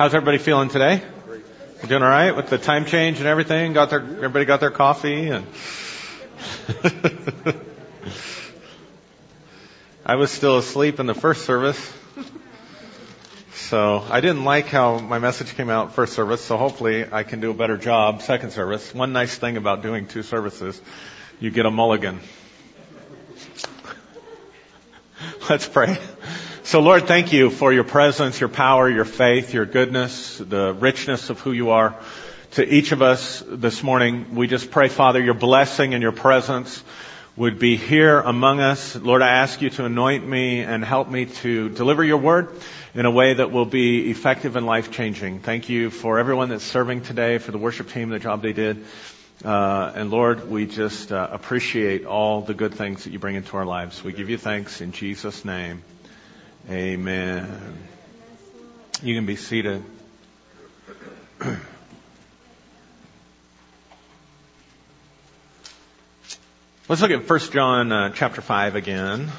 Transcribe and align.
How's 0.00 0.14
everybody 0.14 0.38
feeling 0.38 0.70
today? 0.70 1.02
Doing 1.86 2.02
all 2.02 2.08
right 2.08 2.34
with 2.34 2.48
the 2.48 2.56
time 2.56 2.86
change 2.86 3.18
and 3.18 3.26
everything? 3.26 3.74
Got 3.74 3.90
their 3.90 4.00
everybody 4.00 4.46
got 4.46 4.60
their 4.60 4.70
coffee 4.70 5.28
and. 5.28 5.46
I 10.06 10.14
was 10.14 10.30
still 10.30 10.56
asleep 10.56 11.00
in 11.00 11.06
the 11.06 11.12
first 11.12 11.44
service. 11.44 11.92
So 13.52 14.02
I 14.08 14.22
didn't 14.22 14.44
like 14.44 14.68
how 14.68 15.00
my 15.00 15.18
message 15.18 15.54
came 15.54 15.68
out 15.68 15.92
first 15.92 16.14
service, 16.14 16.42
so 16.42 16.56
hopefully 16.56 17.04
I 17.12 17.22
can 17.22 17.42
do 17.42 17.50
a 17.50 17.54
better 17.54 17.76
job 17.76 18.22
second 18.22 18.52
service. 18.52 18.94
One 18.94 19.12
nice 19.12 19.36
thing 19.36 19.58
about 19.58 19.82
doing 19.82 20.06
two 20.06 20.22
services, 20.22 20.80
you 21.40 21.50
get 21.50 21.66
a 21.66 21.70
mulligan. 21.70 22.20
Let's 25.50 25.68
pray. 25.68 25.98
So 26.70 26.78
Lord, 26.78 27.08
thank 27.08 27.32
you 27.32 27.50
for 27.50 27.72
your 27.72 27.82
presence, 27.82 28.38
your 28.38 28.48
power, 28.48 28.88
your 28.88 29.04
faith, 29.04 29.52
your 29.52 29.66
goodness, 29.66 30.38
the 30.38 30.72
richness 30.72 31.28
of 31.28 31.40
who 31.40 31.50
you 31.50 31.70
are. 31.70 31.96
To 32.52 32.64
each 32.64 32.92
of 32.92 33.02
us 33.02 33.42
this 33.44 33.82
morning, 33.82 34.36
we 34.36 34.46
just 34.46 34.70
pray, 34.70 34.86
Father, 34.86 35.20
your 35.20 35.34
blessing 35.34 35.94
and 35.94 36.00
your 36.00 36.12
presence 36.12 36.84
would 37.34 37.58
be 37.58 37.76
here 37.76 38.20
among 38.20 38.60
us. 38.60 38.94
Lord, 38.94 39.20
I 39.20 39.30
ask 39.30 39.60
you 39.60 39.70
to 39.70 39.84
anoint 39.84 40.24
me 40.24 40.60
and 40.60 40.84
help 40.84 41.10
me 41.10 41.26
to 41.42 41.70
deliver 41.70 42.04
your 42.04 42.18
word 42.18 42.50
in 42.94 43.04
a 43.04 43.10
way 43.10 43.34
that 43.34 43.50
will 43.50 43.66
be 43.66 44.08
effective 44.08 44.54
and 44.54 44.64
life 44.64 44.92
changing. 44.92 45.40
Thank 45.40 45.70
you 45.70 45.90
for 45.90 46.20
everyone 46.20 46.50
that's 46.50 46.62
serving 46.62 47.00
today, 47.00 47.38
for 47.38 47.50
the 47.50 47.58
worship 47.58 47.90
team, 47.90 48.10
the 48.10 48.20
job 48.20 48.42
they 48.42 48.52
did. 48.52 48.84
Uh, 49.44 49.90
and 49.96 50.12
Lord, 50.12 50.48
we 50.48 50.66
just 50.66 51.10
uh, 51.10 51.30
appreciate 51.32 52.04
all 52.04 52.42
the 52.42 52.54
good 52.54 52.74
things 52.74 53.02
that 53.02 53.12
you 53.12 53.18
bring 53.18 53.34
into 53.34 53.56
our 53.56 53.66
lives. 53.66 54.04
We 54.04 54.12
give 54.12 54.30
you 54.30 54.38
thanks 54.38 54.80
in 54.80 54.92
Jesus' 54.92 55.44
name. 55.44 55.82
Amen. 56.70 57.78
You 59.02 59.16
can 59.16 59.26
be 59.26 59.34
seated. 59.34 59.82
Let's 66.88 67.02
look 67.02 67.10
at 67.10 67.28
1 67.28 67.38
John 67.50 67.90
uh, 67.90 68.10
chapter 68.14 68.40
5 68.40 68.76
again. 68.76 69.32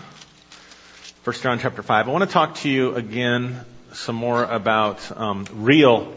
1 1.23 1.35
John 1.37 1.59
chapter 1.59 1.81
5. 1.81 2.09
I 2.09 2.11
want 2.11 2.25
to 2.25 2.33
talk 2.33 2.55
to 2.55 2.69
you 2.69 2.95
again 2.95 3.61
some 3.93 4.17
more 4.17 4.43
about 4.43 5.17
um, 5.17 5.45
real 5.53 6.13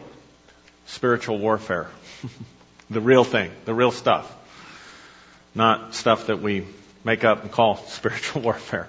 spiritual 0.86 1.38
warfare. 1.38 1.88
the 2.90 3.00
real 3.00 3.22
thing, 3.22 3.52
the 3.66 3.74
real 3.74 3.92
stuff. 3.92 4.34
Not 5.54 5.94
stuff 5.94 6.26
that 6.26 6.42
we 6.42 6.66
make 7.04 7.22
up 7.22 7.42
and 7.42 7.52
call 7.52 7.76
spiritual 7.86 8.42
warfare. 8.42 8.88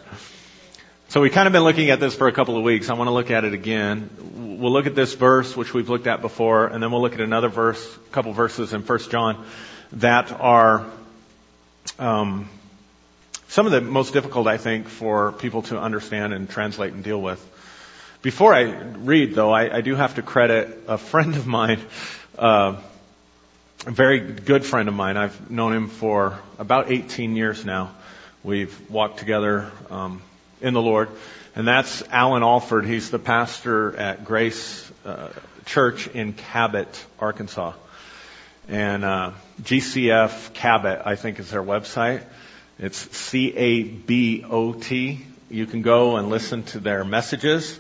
So 1.10 1.22
we've 1.22 1.32
kind 1.32 1.48
of 1.48 1.54
been 1.54 1.64
looking 1.64 1.92
at 1.92 2.00
this 2.00 2.16
for 2.16 2.28
a 2.28 2.32
couple 2.32 2.58
of 2.58 2.64
weeks. 2.64 2.90
I 2.90 2.94
want 2.94 3.08
to 3.08 3.14
look 3.14 3.30
at 3.30 3.46
it 3.46 3.54
again. 3.54 4.58
We'll 4.60 4.74
look 4.74 4.88
at 4.88 4.96
this 4.96 5.14
verse, 5.14 5.56
which 5.56 5.74
we've 5.74 5.88
looked 5.88 6.08
at 6.08 6.20
before, 6.20 6.66
and 6.66 6.82
then 6.82 6.92
we'll 6.92 7.02
look 7.02 7.14
at 7.14 7.22
another 7.22 7.48
verse, 7.48 7.96
a 7.96 8.10
couple 8.12 8.34
verses 8.34 8.74
in 8.74 8.82
1 8.82 9.00
John 9.10 9.46
that 9.94 10.32
are 10.32 10.86
um, 12.00 12.50
some 13.48 13.66
of 13.68 13.72
the 13.72 13.82
most 13.82 14.14
difficult, 14.14 14.48
I 14.48 14.58
think, 14.58 14.90
for 14.90 15.32
people 15.34 15.62
to 15.64 15.80
understand 15.80 16.34
and 16.34 16.50
translate 16.50 16.94
and 16.94 17.04
deal 17.04 17.22
with. 17.22 17.40
Before 18.22 18.54
I 18.54 18.64
read, 18.64 19.36
though, 19.36 19.52
I, 19.52 19.78
I 19.78 19.82
do 19.82 19.96
have 19.96 20.16
to 20.16 20.24
credit 20.24 20.86
a 20.88 20.98
friend 20.98 21.36
of 21.36 21.46
mine, 21.46 21.80
uh, 22.38 22.82
a 23.86 23.92
very 23.92 24.20
good 24.20 24.66
friend 24.66 24.90
of 24.90 24.96
mine. 24.96 25.18
I've 25.18 25.52
known 25.52 25.74
him 25.74 25.88
for 25.88 26.40
about 26.58 26.92
18 26.92 27.36
years 27.36 27.64
now. 27.64 27.96
We've 28.44 28.90
walked 28.90 29.20
together 29.20 29.72
um, 29.92 30.22
in 30.66 30.74
the 30.74 30.82
Lord, 30.82 31.10
and 31.56 31.68
that's 31.68 32.02
Alan 32.10 32.42
Alford. 32.42 32.88
He's 32.88 33.12
the 33.12 33.20
pastor 33.20 33.96
at 33.96 34.26
Grace 34.26 34.92
uh, 35.06 35.30
Church 35.66 36.08
in 36.08 36.34
Cabot, 36.34 37.06
Arkansas, 37.20 37.74
and 38.68 39.06
uh, 39.06 39.34
GCF 39.62 40.56
Cabot, 40.56 41.04
I 41.06 41.18
think, 41.18 41.38
is 41.38 41.52
their 41.52 41.62
website. 41.62 42.24
It's 42.80 42.98
C-A-B-O-T. 43.16 45.26
You 45.52 45.66
can 45.68 45.84
go 45.84 46.16
and 46.16 46.30
listen 46.30 46.64
to 46.64 46.80
their 46.80 47.06
messages. 47.06 47.80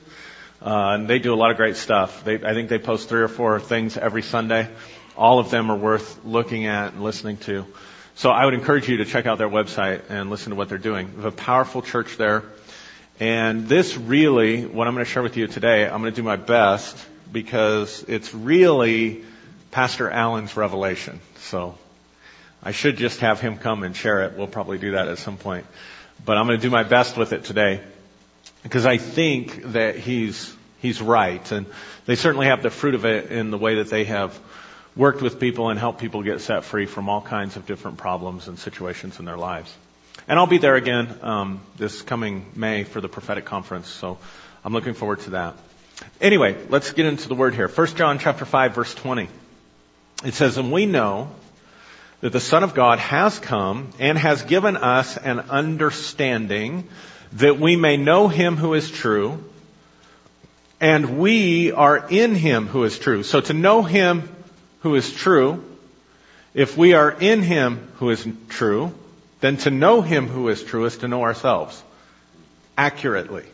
Uh, 0.62 0.94
and 0.94 1.08
they 1.08 1.18
do 1.18 1.34
a 1.34 1.36
lot 1.36 1.50
of 1.50 1.58
great 1.58 1.76
stuff. 1.76 2.24
They, 2.24 2.36
I 2.36 2.54
think 2.54 2.70
they 2.70 2.78
post 2.78 3.10
three 3.10 3.22
or 3.22 3.28
four 3.28 3.60
things 3.60 3.98
every 3.98 4.22
Sunday. 4.22 4.70
All 5.18 5.40
of 5.40 5.50
them 5.50 5.72
are 5.72 5.78
worth 5.78 6.24
looking 6.24 6.68
at 6.68 6.94
and 6.94 7.04
listening 7.04 7.38
to. 7.38 7.66
So 8.14 8.30
I 8.30 8.46
would 8.46 8.54
encourage 8.54 8.88
you 8.88 8.98
to 8.98 9.06
check 9.06 9.26
out 9.26 9.40
their 9.40 9.50
website 9.50 10.04
and 10.10 10.30
listen 10.30 10.52
to 10.52 10.56
what 10.56 10.70
they're 10.70 10.78
doing. 10.78 11.08
They 11.08 11.24
have 11.24 11.26
a 11.26 11.32
powerful 11.32 11.82
church 11.82 12.16
there. 12.16 12.44
And 13.20 13.68
this 13.70 13.96
really, 13.96 14.66
what 14.66 14.88
I'm 14.88 14.94
going 14.94 15.06
to 15.06 15.12
share 15.12 15.24
with 15.24 15.38
you 15.38 15.48
today, 15.48 15.86
I'm 15.86 16.02
going 16.02 16.12
to 16.12 16.16
do 16.16 16.24
my 16.24 16.36
best 16.36 16.98
because 17.32 18.04
it's 18.08 18.34
really 18.34 19.24
Pastor 19.72 20.10
Allen's 20.10 20.58
revelation. 20.58 21.22
So 21.38 21.78
I 22.62 22.72
should 22.72 22.98
just 22.98 23.22
have 23.22 23.40
him 23.40 23.58
come 23.58 23.84
and 23.84 23.96
share 23.96 24.24
it. 24.24 24.38
We'll 24.38 24.48
probably 24.48 24.78
do 24.78 24.92
that 24.92 25.08
at 25.08 25.18
some 25.18 25.38
point. 25.38 25.66
But 26.26 26.38
I'm 26.38 26.46
going 26.46 26.60
to 26.60 26.62
do 26.62 26.70
my 26.70 26.84
best 26.84 27.16
with 27.16 27.32
it 27.32 27.46
today 27.46 27.82
because 28.64 28.86
I 28.86 28.98
think 28.98 29.64
that 29.72 29.96
he's, 29.96 30.54
he's 30.82 31.02
right. 31.02 31.52
And 31.52 31.68
they 32.06 32.16
certainly 32.16 32.48
have 32.48 32.64
the 32.64 32.70
fruit 32.70 32.96
of 32.96 33.06
it 33.06 33.32
in 33.32 33.50
the 33.50 33.58
way 33.58 33.76
that 33.76 33.90
they 33.90 34.06
have 34.06 34.38
worked 34.96 35.22
with 35.22 35.40
people 35.40 35.70
and 35.70 35.80
helped 35.80 36.00
people 36.00 36.22
get 36.24 36.42
set 36.42 36.66
free 36.66 36.86
from 36.86 37.08
all 37.08 37.22
kinds 37.22 37.56
of 37.56 37.66
different 37.66 37.98
problems 37.98 38.48
and 38.48 38.60
situations 38.60 39.20
in 39.20 39.26
their 39.26 39.38
lives. 39.38 39.74
And 40.28 40.40
I'll 40.40 40.48
be 40.48 40.58
there 40.58 40.76
again 40.76 41.20
um, 41.22 41.62
this 41.78 42.02
coming 42.02 42.46
May 42.56 42.84
for 42.84 43.00
the 43.00 43.10
prophetic 43.10 43.46
conference, 43.46 43.88
so 43.88 44.18
I'm 44.64 44.74
looking 44.74 44.94
forward 44.96 45.20
to 45.22 45.32
that. 45.32 45.56
Anyway, 46.20 46.58
let's 46.70 46.92
get 46.92 47.06
into 47.06 47.28
the 47.28 47.36
word 47.36 47.54
here. 47.54 47.68
1 47.68 47.88
John 47.96 48.20
chapter 48.20 48.46
5 48.46 48.76
verse 48.76 48.94
20. 48.96 49.30
It 50.24 50.34
says, 50.34 50.58
And 50.58 50.72
we 50.72 50.86
know 50.86 51.30
that 52.22 52.32
the 52.32 52.40
Son 52.40 52.64
of 52.64 52.74
God 52.74 53.00
has 53.00 53.38
come 53.38 53.90
and 54.00 54.18
has 54.18 54.42
given 54.44 54.78
us 54.78 55.18
an 55.18 55.40
understanding 55.40 56.88
that 57.34 57.60
we 57.60 57.76
may 57.76 57.98
know 57.98 58.28
Him 58.28 58.56
who 58.56 58.74
is 58.74 58.90
true, 58.90 59.44
and 60.80 61.20
we 61.20 61.72
are 61.72 62.08
in 62.10 62.34
Him 62.34 62.68
who 62.68 62.84
is 62.84 62.98
true. 62.98 63.24
So 63.24 63.42
to 63.42 63.54
know 63.54 63.84
Him 63.84 64.30
who 64.80 64.96
is 64.96 65.12
true, 65.14 65.64
if 66.54 66.78
we 66.78 66.94
are 66.94 67.12
in 67.12 67.44
Him 67.44 67.92
who 67.98 68.10
is 68.10 68.28
true, 68.50 68.94
then 69.42 69.58
to 69.58 69.70
know 69.70 70.02
Him 70.02 70.28
who 70.28 70.50
is 70.50 70.64
true 70.64 70.86
is 70.86 70.98
to 70.98 71.08
know 71.08 71.24
ourselves 71.24 71.82
accurately. 72.78 73.46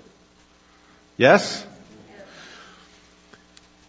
Yes? 1.18 1.66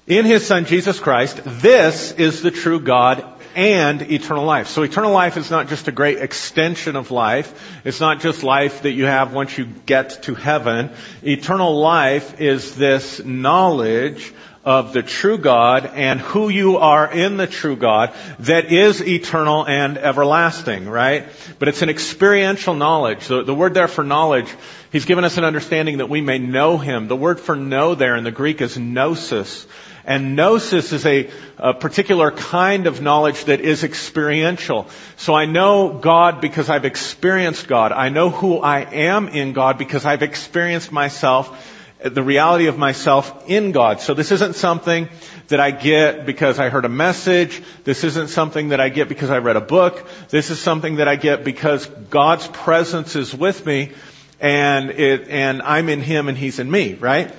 In 0.07 0.25
His 0.25 0.47
Son 0.47 0.65
Jesus 0.65 0.99
Christ, 0.99 1.41
this 1.45 2.13
is 2.13 2.43
the 2.43 2.51
true 2.51 2.81
God 2.81 3.25
and 3.55 4.03
eternal 4.03 4.45
life. 4.45 4.69
So 4.69 4.83
eternal 4.83 5.13
life 5.13 5.37
is 5.37 5.51
not 5.51 5.69
just 5.69 5.89
a 5.89 5.93
great 5.93 6.19
extension 6.19 6.97
of 6.97 7.11
life. 7.11 7.81
It's 7.85 8.01
not 8.01 8.21
just 8.21 8.43
life 8.43 8.83
that 8.83 8.93
you 8.93 9.05
have 9.05 9.33
once 9.33 9.57
you 9.57 9.67
get 9.87 10.25
to 10.25 10.35
heaven. 10.35 10.91
Eternal 11.23 11.79
life 11.79 12.41
is 12.41 12.75
this 12.75 13.23
knowledge 13.25 14.33
of 14.65 14.93
the 14.93 15.03
true 15.03 15.39
God 15.39 15.87
and 15.87 16.21
who 16.21 16.49
you 16.49 16.77
are 16.79 17.11
in 17.11 17.37
the 17.37 17.49
true 17.49 17.75
God 17.75 18.15
that 18.41 18.73
is 18.73 19.03
eternal 19.03 19.67
and 19.67 19.99
everlasting, 19.99 20.89
right? 20.89 21.27
But 21.59 21.69
it's 21.69 21.83
an 21.83 21.89
experiential 21.89 22.75
knowledge. 22.75 23.27
The, 23.27 23.43
the 23.43 23.55
word 23.55 23.75
there 23.75 23.89
for 23.89 24.05
knowledge, 24.05 24.53
He's 24.93 25.05
given 25.05 25.25
us 25.25 25.37
an 25.37 25.45
understanding 25.45 25.99
that 25.99 26.09
we 26.09 26.21
may 26.21 26.39
know 26.39 26.79
Him. 26.79 27.09
The 27.09 27.17
word 27.17 27.41
for 27.41 27.57
know 27.57 27.95
there 27.95 28.15
in 28.15 28.25
the 28.25 28.31
Greek 28.31 28.61
is 28.61 28.79
gnosis. 28.79 29.67
And 30.05 30.35
gnosis 30.35 30.93
is 30.93 31.07
a, 31.07 31.31
a, 31.59 31.75
particular 31.75 32.33
kind 32.33 32.89
of 32.89 33.01
knowledge 33.01 33.45
that 33.45 33.61
is 33.61 33.85
experiential. 33.85 34.89
So 35.17 35.35
I 35.35 35.47
know 35.47 35.93
God 35.93 36.41
because 36.41 36.69
I've 36.69 36.85
experienced 36.85 37.69
God. 37.69 37.93
I 37.93 38.09
know 38.09 38.29
who 38.29 38.59
I 38.59 38.81
am 38.81 39.29
in 39.29 39.53
God 39.53 39.79
because 39.79 40.05
I've 40.05 40.23
experienced 40.23 40.91
myself, 40.91 41.72
the 42.05 42.23
reality 42.23 42.67
of 42.67 42.79
myself 42.79 43.49
in 43.49 43.73
God. 43.73 44.01
So 44.01 44.15
this 44.15 44.33
isn't 44.33 44.55
something 44.55 45.09
that 45.49 45.61
I 45.61 45.71
get 45.71 46.27
because 46.27 46.59
I 46.59 46.69
heard 46.69 46.85
a 46.85 46.89
message. 46.89 47.63
This 47.85 48.05
isn't 48.05 48.29
something 48.29 48.71
that 48.71 48.81
I 48.81 48.89
get 48.89 49.09
because 49.09 49.31
I 49.31 49.39
read 49.39 49.57
a 49.57 49.61
book. 49.61 50.09
This 50.29 50.51
is 50.51 50.61
something 50.61 50.97
that 50.97 51.09
I 51.09 51.17
get 51.17 51.45
because 51.45 51.87
God's 51.87 52.47
presence 52.49 53.17
is 53.17 53.35
with 53.35 53.65
me 53.65 53.93
and 54.41 54.91
it, 54.91 55.29
and 55.29 55.63
I'm 55.63 55.89
in 55.89 56.01
Him 56.01 56.29
and 56.29 56.37
He's 56.37 56.59
in 56.59 56.71
me, 56.71 56.95
right? 56.95 57.33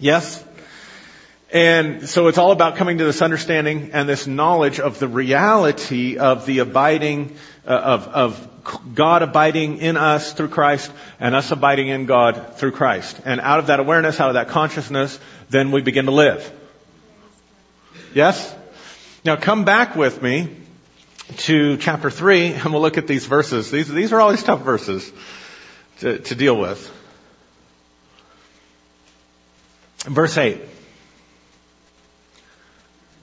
Yes? 0.00 0.44
And 1.52 2.08
so 2.08 2.26
it's 2.26 2.38
all 2.38 2.50
about 2.50 2.76
coming 2.76 2.98
to 2.98 3.04
this 3.04 3.22
understanding 3.22 3.90
and 3.92 4.08
this 4.08 4.26
knowledge 4.26 4.80
of 4.80 4.98
the 4.98 5.06
reality 5.06 6.18
of 6.18 6.44
the 6.44 6.58
abiding, 6.58 7.36
uh, 7.66 7.70
of, 7.70 8.08
of 8.08 8.55
God 8.94 9.22
abiding 9.22 9.78
in 9.78 9.96
us 9.96 10.32
through 10.32 10.48
Christ 10.48 10.90
and 11.20 11.34
us 11.34 11.50
abiding 11.50 11.88
in 11.88 12.06
God 12.06 12.54
through 12.56 12.72
Christ. 12.72 13.20
And 13.24 13.40
out 13.40 13.58
of 13.58 13.68
that 13.68 13.80
awareness, 13.80 14.20
out 14.20 14.28
of 14.28 14.34
that 14.34 14.48
consciousness, 14.48 15.18
then 15.50 15.70
we 15.70 15.82
begin 15.82 16.06
to 16.06 16.10
live. 16.10 16.50
Yes? 18.14 18.54
Now 19.24 19.36
come 19.36 19.64
back 19.64 19.94
with 19.96 20.22
me 20.22 20.56
to 21.38 21.76
chapter 21.76 22.10
3 22.10 22.52
and 22.54 22.72
we'll 22.72 22.82
look 22.82 22.98
at 22.98 23.06
these 23.06 23.26
verses. 23.26 23.70
These, 23.70 23.88
these 23.88 24.12
are 24.12 24.20
always 24.20 24.42
tough 24.42 24.62
verses 24.62 25.12
to, 26.00 26.18
to 26.18 26.34
deal 26.34 26.56
with. 26.56 26.92
Verse 30.04 30.38
8. 30.38 30.60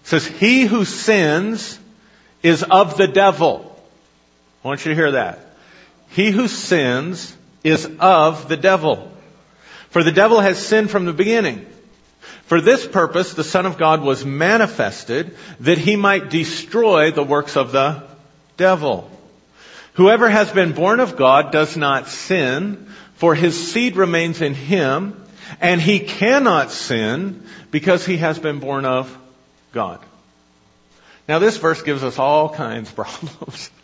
says, 0.03 0.27
he 0.27 0.65
who 0.65 0.83
sins 0.83 1.79
is 2.41 2.63
of 2.63 2.97
the 2.97 3.07
devil. 3.07 3.72
I 4.63 4.67
want 4.67 4.85
you 4.85 4.91
to 4.91 4.95
hear 4.95 5.11
that. 5.11 5.39
He 6.09 6.31
who 6.31 6.47
sins 6.47 7.35
is 7.63 7.89
of 7.99 8.47
the 8.47 8.57
devil. 8.57 9.11
For 9.89 10.03
the 10.03 10.11
devil 10.11 10.39
has 10.39 10.63
sinned 10.63 10.89
from 10.89 11.05
the 11.05 11.13
beginning. 11.13 11.65
For 12.45 12.61
this 12.61 12.85
purpose, 12.85 13.33
the 13.33 13.43
Son 13.43 13.65
of 13.65 13.77
God 13.77 14.01
was 14.01 14.25
manifested 14.25 15.35
that 15.61 15.77
he 15.77 15.95
might 15.95 16.29
destroy 16.29 17.11
the 17.11 17.23
works 17.23 17.57
of 17.57 17.71
the 17.71 18.03
devil. 18.57 19.09
Whoever 19.93 20.29
has 20.29 20.51
been 20.51 20.73
born 20.73 20.99
of 20.99 21.15
God 21.15 21.51
does 21.51 21.77
not 21.77 22.07
sin, 22.07 22.87
for 23.15 23.35
his 23.35 23.71
seed 23.71 23.95
remains 23.95 24.41
in 24.41 24.53
him, 24.53 25.23
and 25.61 25.79
he 25.79 25.99
cannot 25.99 26.71
sin 26.71 27.45
because 27.71 28.05
he 28.05 28.17
has 28.17 28.39
been 28.39 28.59
born 28.59 28.85
of 28.85 29.15
God. 29.71 29.99
Now 31.27 31.39
this 31.39 31.57
verse 31.57 31.81
gives 31.81 32.03
us 32.03 32.19
all 32.19 32.49
kinds 32.49 32.89
of 32.89 32.95
problems. 32.95 33.69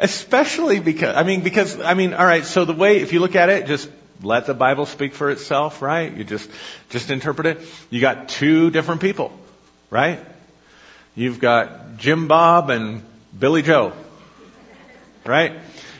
Especially 0.00 0.80
because, 0.80 1.14
I 1.14 1.24
mean, 1.24 1.42
because, 1.42 1.78
I 1.78 1.92
mean, 1.92 2.14
alright, 2.14 2.46
so 2.46 2.64
the 2.64 2.72
way, 2.72 3.00
if 3.00 3.12
you 3.12 3.20
look 3.20 3.36
at 3.36 3.50
it, 3.50 3.66
just 3.66 3.86
let 4.22 4.46
the 4.46 4.54
Bible 4.54 4.86
speak 4.86 5.12
for 5.12 5.30
itself, 5.30 5.82
right? 5.82 6.10
You 6.10 6.24
just, 6.24 6.50
just 6.88 7.10
interpret 7.10 7.46
it. 7.46 7.60
You 7.90 8.00
got 8.00 8.30
two 8.30 8.70
different 8.70 9.02
people, 9.02 9.30
right? 9.90 10.18
You've 11.14 11.38
got 11.38 11.98
Jim 11.98 12.28
Bob 12.28 12.70
and 12.70 13.02
Billy 13.38 13.60
Joe, 13.60 13.92
right? 15.26 15.52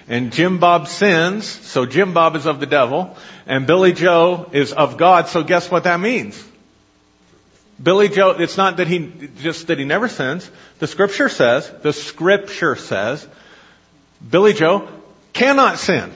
And 0.09 0.33
Jim 0.33 0.59
Bob 0.59 0.89
sins, 0.89 1.47
so 1.47 1.85
Jim 1.85 2.15
Bob 2.15 2.37
is 2.37 2.47
of 2.47 2.59
the 2.59 2.67
devil, 2.67 3.19
and 3.47 3.67
Billy 3.67 3.93
Joe 3.93 4.49
is 4.53 4.73
of 4.73 4.97
God, 4.97 5.29
so 5.29 5.43
guess 5.43 5.71
what 5.71 5.85
that 5.85 6.01
means? 6.01 6.43
Billy 7.83 8.09
Joe, 8.09 8.31
it's 8.31 8.57
not 8.57 8.79
that 8.79 8.89
he, 8.89 9.13
just 9.43 9.67
that 9.67 9.79
he 9.79 9.85
never 9.85 10.09
sins. 10.09 10.51
The 10.79 10.87
scripture 10.87 11.29
says, 11.29 11.71
the 11.83 11.93
scripture 11.93 12.77
says, 12.77 13.29
Billy 14.29 14.53
Joe 14.53 14.89
cannot 15.33 15.79
sin. 15.79 16.13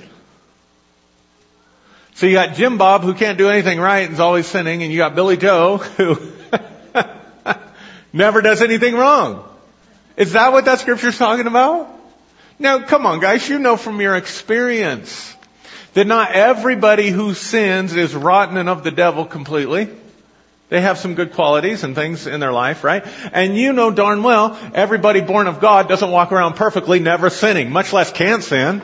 So 2.14 2.26
you 2.26 2.34
got 2.34 2.54
Jim 2.54 2.78
Bob 2.78 3.02
who 3.02 3.14
can't 3.14 3.38
do 3.38 3.48
anything 3.48 3.80
right 3.80 4.04
and 4.04 4.12
is 4.12 4.20
always 4.20 4.46
sinning, 4.46 4.82
and 4.82 4.92
you 4.92 4.98
got 4.98 5.14
Billy 5.14 5.36
Joe 5.36 5.78
who 5.78 6.16
never 8.12 8.40
does 8.40 8.62
anything 8.62 8.94
wrong. 8.94 9.44
Is 10.16 10.32
that 10.34 10.52
what 10.52 10.66
that 10.66 10.78
scripture's 10.78 11.18
talking 11.18 11.46
about? 11.46 11.90
Now, 12.58 12.80
come 12.80 13.04
on 13.04 13.20
guys, 13.20 13.48
you 13.48 13.58
know 13.58 13.76
from 13.76 14.00
your 14.00 14.14
experience 14.14 15.34
that 15.94 16.06
not 16.06 16.32
everybody 16.32 17.10
who 17.10 17.34
sins 17.34 17.96
is 17.96 18.14
rotten 18.14 18.56
and 18.56 18.68
of 18.68 18.84
the 18.84 18.92
devil 18.92 19.24
completely. 19.24 19.88
They 20.74 20.80
have 20.80 20.98
some 20.98 21.14
good 21.14 21.34
qualities 21.34 21.84
and 21.84 21.94
things 21.94 22.26
in 22.26 22.40
their 22.40 22.50
life, 22.50 22.82
right? 22.82 23.06
And 23.32 23.56
you 23.56 23.72
know 23.72 23.92
darn 23.92 24.24
well, 24.24 24.58
everybody 24.74 25.20
born 25.20 25.46
of 25.46 25.60
God 25.60 25.88
doesn't 25.88 26.10
walk 26.10 26.32
around 26.32 26.54
perfectly, 26.54 26.98
never 26.98 27.30
sinning, 27.30 27.70
much 27.70 27.92
less 27.92 28.10
can't 28.10 28.42
sin. 28.42 28.82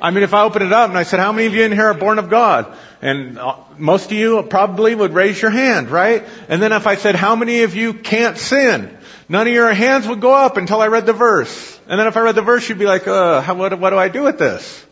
I 0.00 0.10
mean, 0.10 0.24
if 0.24 0.34
I 0.34 0.42
open 0.42 0.62
it 0.62 0.72
up 0.72 0.88
and 0.88 0.98
I 0.98 1.04
said, 1.04 1.20
how 1.20 1.30
many 1.30 1.46
of 1.46 1.54
you 1.54 1.62
in 1.62 1.70
here 1.70 1.86
are 1.86 1.94
born 1.94 2.18
of 2.18 2.28
God? 2.30 2.76
And 3.00 3.38
uh, 3.38 3.58
most 3.76 4.06
of 4.06 4.18
you 4.18 4.42
probably 4.42 4.92
would 4.92 5.14
raise 5.14 5.40
your 5.40 5.52
hand, 5.52 5.88
right? 5.88 6.26
And 6.48 6.60
then 6.60 6.72
if 6.72 6.88
I 6.88 6.96
said, 6.96 7.14
how 7.14 7.36
many 7.36 7.62
of 7.62 7.76
you 7.76 7.94
can't 7.94 8.36
sin? 8.36 8.98
None 9.28 9.46
of 9.46 9.52
your 9.52 9.72
hands 9.72 10.08
would 10.08 10.20
go 10.20 10.34
up 10.34 10.56
until 10.56 10.80
I 10.80 10.88
read 10.88 11.06
the 11.06 11.12
verse. 11.12 11.78
And 11.86 12.00
then 12.00 12.08
if 12.08 12.16
I 12.16 12.22
read 12.22 12.34
the 12.34 12.42
verse, 12.42 12.68
you'd 12.68 12.80
be 12.80 12.86
like, 12.86 13.06
uh, 13.06 13.40
how, 13.40 13.54
what, 13.54 13.78
what 13.78 13.90
do 13.90 13.98
I 13.98 14.08
do 14.08 14.24
with 14.24 14.40
this? 14.40 14.84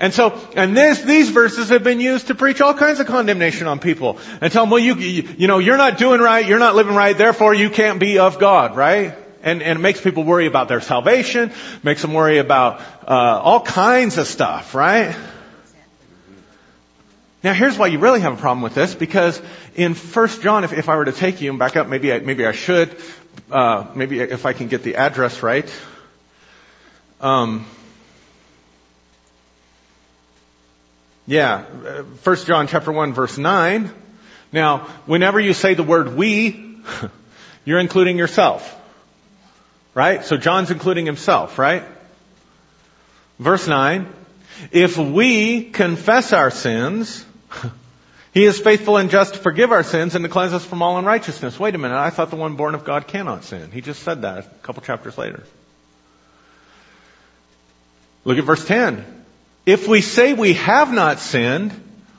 And 0.00 0.14
so, 0.14 0.30
and 0.56 0.74
this, 0.74 1.02
these 1.02 1.28
verses 1.28 1.68
have 1.68 1.84
been 1.84 2.00
used 2.00 2.28
to 2.28 2.34
preach 2.34 2.62
all 2.62 2.72
kinds 2.72 3.00
of 3.00 3.06
condemnation 3.06 3.66
on 3.66 3.80
people 3.80 4.18
and 4.40 4.50
tell 4.50 4.62
them, 4.62 4.70
well, 4.70 4.80
you, 4.80 4.94
you, 4.94 5.46
know, 5.46 5.58
you're 5.58 5.76
not 5.76 5.98
doing 5.98 6.22
right, 6.22 6.44
you're 6.46 6.58
not 6.58 6.74
living 6.74 6.94
right, 6.94 7.16
therefore 7.16 7.52
you 7.52 7.68
can't 7.68 8.00
be 8.00 8.18
of 8.18 8.38
God, 8.38 8.74
right? 8.74 9.14
And, 9.42 9.62
and 9.62 9.78
it 9.78 9.82
makes 9.82 10.00
people 10.00 10.24
worry 10.24 10.46
about 10.46 10.68
their 10.68 10.80
salvation, 10.80 11.52
makes 11.82 12.00
them 12.00 12.14
worry 12.14 12.38
about 12.38 12.80
uh, 13.06 13.40
all 13.44 13.60
kinds 13.60 14.16
of 14.16 14.26
stuff, 14.26 14.74
right? 14.74 15.14
Now 17.44 17.52
here's 17.52 17.76
why 17.76 17.88
you 17.88 17.98
really 17.98 18.20
have 18.20 18.32
a 18.32 18.40
problem 18.40 18.62
with 18.62 18.74
this, 18.74 18.94
because 18.94 19.40
in 19.74 19.94
1 19.94 20.28
John, 20.40 20.64
if, 20.64 20.72
if 20.72 20.88
I 20.88 20.96
were 20.96 21.04
to 21.04 21.12
take 21.12 21.42
you 21.42 21.50
and 21.50 21.58
back 21.58 21.76
up, 21.76 21.88
maybe 21.88 22.10
I, 22.10 22.20
maybe 22.20 22.46
I 22.46 22.52
should, 22.52 22.96
uh, 23.50 23.86
maybe 23.94 24.20
if 24.20 24.46
I 24.46 24.54
can 24.54 24.68
get 24.68 24.82
the 24.82 24.96
address 24.96 25.42
right. 25.42 25.70
Um, 27.20 27.66
Yeah, 31.30 31.64
uh, 31.86 32.02
1 32.02 32.36
John 32.38 32.66
chapter 32.66 32.90
1 32.90 33.12
verse 33.12 33.38
9. 33.38 33.88
Now, 34.50 34.78
whenever 35.06 35.38
you 35.38 35.54
say 35.54 35.74
the 35.74 35.84
word 35.84 36.16
we, 36.16 36.76
you're 37.64 37.78
including 37.78 38.18
yourself. 38.18 38.76
Right? 39.94 40.24
So 40.24 40.36
John's 40.36 40.72
including 40.72 41.06
himself, 41.06 41.56
right? 41.56 41.84
Verse 43.38 43.68
9. 43.68 44.12
If 44.72 44.98
we 44.98 45.70
confess 45.70 46.32
our 46.32 46.50
sins, 46.50 47.24
he 48.34 48.44
is 48.44 48.58
faithful 48.58 48.96
and 48.96 49.08
just 49.08 49.34
to 49.34 49.38
forgive 49.38 49.70
our 49.70 49.84
sins 49.84 50.16
and 50.16 50.24
to 50.24 50.28
cleanse 50.28 50.52
us 50.52 50.64
from 50.64 50.82
all 50.82 50.98
unrighteousness. 50.98 51.60
Wait 51.60 51.76
a 51.76 51.78
minute, 51.78 51.96
I 51.96 52.10
thought 52.10 52.30
the 52.30 52.36
one 52.36 52.56
born 52.56 52.74
of 52.74 52.82
God 52.82 53.06
cannot 53.06 53.44
sin. 53.44 53.70
He 53.70 53.82
just 53.82 54.02
said 54.02 54.22
that 54.22 54.38
a 54.38 54.42
couple 54.64 54.82
chapters 54.82 55.16
later. 55.16 55.44
Look 58.24 58.36
at 58.36 58.42
verse 58.42 58.66
10. 58.66 59.19
If 59.70 59.86
we 59.86 60.00
say 60.00 60.32
we 60.32 60.54
have 60.54 60.92
not 60.92 61.20
sinned, 61.20 61.72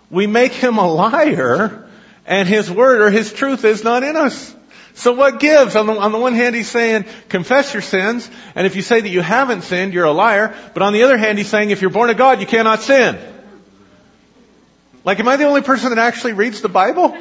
we 0.09 0.25
make 0.25 0.53
him 0.53 0.77
a 0.77 0.87
liar 0.89 1.85
and 2.25 2.47
his 2.47 2.71
word 2.71 3.01
or 3.01 3.09
his 3.09 3.33
truth 3.33 3.65
is 3.65 3.83
not 3.83 4.03
in 4.03 4.15
us. 4.15 4.55
So 4.93 5.11
what 5.11 5.41
gives? 5.41 5.75
On 5.75 5.85
the, 5.85 5.99
on 5.99 6.13
the 6.13 6.17
one 6.17 6.33
hand, 6.33 6.55
he's 6.55 6.69
saying, 6.69 7.03
confess 7.27 7.73
your 7.73 7.81
sins, 7.81 8.29
and 8.55 8.65
if 8.65 8.77
you 8.77 8.81
say 8.81 9.01
that 9.01 9.09
you 9.09 9.19
haven't 9.19 9.63
sinned, 9.63 9.93
you're 9.93 10.05
a 10.05 10.13
liar. 10.13 10.55
But 10.73 10.81
on 10.81 10.93
the 10.93 11.03
other 11.03 11.17
hand, 11.17 11.37
he's 11.39 11.49
saying, 11.49 11.71
if 11.71 11.81
you're 11.81 11.91
born 11.91 12.09
of 12.09 12.15
God, 12.15 12.39
you 12.39 12.47
cannot 12.47 12.83
sin. 12.83 13.19
Like, 15.03 15.19
am 15.19 15.27
I 15.27 15.35
the 15.35 15.43
only 15.43 15.61
person 15.61 15.89
that 15.89 15.97
actually 15.97 16.33
reads 16.33 16.61
the 16.61 16.69
Bible? 16.69 17.17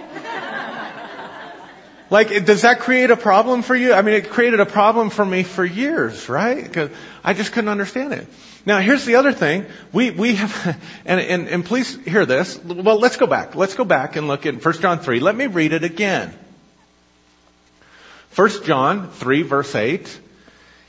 Like, 2.09 2.45
does 2.45 2.63
that 2.63 2.79
create 2.79 3.11
a 3.11 3.17
problem 3.17 3.63
for 3.63 3.75
you? 3.75 3.95
I 3.95 4.03
mean, 4.03 4.15
it 4.15 4.31
created 4.31 4.61
a 4.61 4.67
problem 4.67 5.11
for 5.11 5.27
me 5.27 5.43
for 5.43 5.65
years, 5.65 6.29
right? 6.29 6.63
Because 6.63 6.91
I 7.25 7.35
just 7.35 7.51
couldn't 7.51 7.71
understand 7.71 8.13
it. 8.13 8.29
Now, 8.67 8.79
here's 8.81 9.05
the 9.05 9.17
other 9.17 9.33
thing. 9.33 9.67
We, 9.93 10.11
we 10.11 10.35
have, 10.35 10.79
and, 11.05 11.21
and, 11.21 11.49
and 11.49 11.65
please 11.65 11.97
hear 12.05 12.27
this. 12.27 12.59
Well, 12.63 12.99
let's 12.99 13.17
go 13.17 13.27
back. 13.27 13.55
Let's 13.55 13.75
go 13.75 13.85
back 13.85 14.17
and 14.17 14.29
look 14.29 14.47
at 14.47 14.65
1 14.65 14.75
John 14.81 14.99
3. 15.01 15.21
Let 15.21 15.37
me 15.37 15.47
read 15.47 15.73
it 15.73 15.85
again. 15.85 16.33
1 18.35 18.65
John 18.65 19.11
3 19.11 19.43
verse 19.43 19.75
8. 19.75 20.21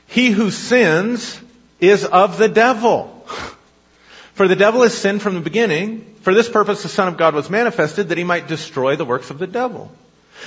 He 0.06 0.30
who 0.30 0.50
sins 0.50 1.40
is 1.80 2.04
of 2.04 2.38
the 2.38 2.48
devil. 2.48 3.26
For 4.34 4.48
the 4.48 4.56
devil 4.56 4.82
has 4.82 4.96
sinned 4.96 5.20
from 5.20 5.34
the 5.34 5.40
beginning. 5.40 6.16
For 6.22 6.32
this 6.32 6.48
purpose 6.48 6.82
the 6.82 6.88
Son 6.88 7.08
of 7.08 7.16
God 7.16 7.34
was 7.34 7.50
manifested 7.50 8.08
that 8.08 8.18
he 8.18 8.24
might 8.24 8.48
destroy 8.48 8.96
the 8.96 9.04
works 9.04 9.30
of 9.30 9.38
the 9.38 9.46
devil. 9.46 9.92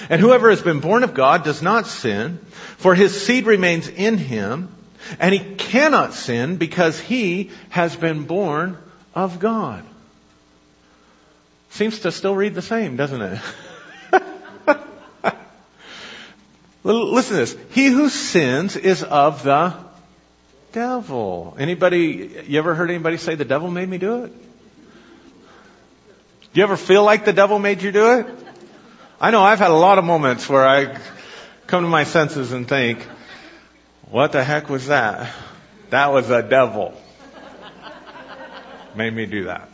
And 0.10 0.20
whoever 0.20 0.50
has 0.50 0.62
been 0.62 0.80
born 0.80 1.04
of 1.04 1.14
God 1.14 1.44
does 1.44 1.62
not 1.62 1.88
sin, 1.88 2.40
for 2.78 2.96
his 2.96 3.26
seed 3.26 3.46
remains 3.46 3.88
in 3.88 4.18
him, 4.18 4.75
and 5.20 5.34
he 5.34 5.56
cannot 5.56 6.14
sin 6.14 6.58
because 6.58 7.00
he 7.00 7.52
has 7.70 7.96
been 7.96 8.24
born 8.24 8.78
of 9.14 9.40
God. 9.40 9.84
Seems 11.72 12.00
to 12.00 12.12
still 12.12 12.36
read 12.36 12.56
the 12.56 12.62
same, 12.62 12.96
doesn't 12.96 13.22
it? 13.22 13.42
Listen 16.84 17.34
to 17.34 17.38
this. 17.38 17.58
He 17.72 17.88
who 17.88 18.10
sins 18.10 18.76
is 18.76 19.04
of 19.04 19.44
the 19.44 19.74
devil. 20.72 21.56
Anybody, 21.58 22.44
you 22.48 22.60
ever 22.60 22.76
heard 22.76 22.90
anybody 22.90 23.18
say 23.18 23.36
the 23.36 23.46
devil 23.46 23.72
made 23.72 23.90
me 23.90 23.98
do 23.98 24.26
it? 24.26 24.34
Do 26.54 26.60
you 26.60 26.64
ever 26.64 26.78
feel 26.78 27.04
like 27.04 27.26
the 27.26 27.34
devil 27.34 27.60
made 27.60 27.82
you 27.82 27.92
do 27.92 28.20
it? 28.20 28.28
I 29.20 29.32
know 29.32 29.42
I've 29.42 29.60
had 29.60 29.72
a 29.72 29.76
lot 29.76 29.98
of 29.98 30.06
moments 30.06 30.48
where 30.48 30.66
I 30.66 30.98
come 31.68 31.84
to 31.84 31.90
my 31.90 32.04
senses 32.04 32.52
and 32.52 32.68
think, 32.68 33.06
what 34.10 34.32
the 34.32 34.44
heck 34.44 34.70
was 34.70 34.88
that? 34.88 35.34
That 35.90 36.12
was 36.12 36.30
a 36.30 36.42
devil. 36.42 36.94
Made 38.96 39.14
me 39.14 39.26
do 39.26 39.46
that. 39.46 39.70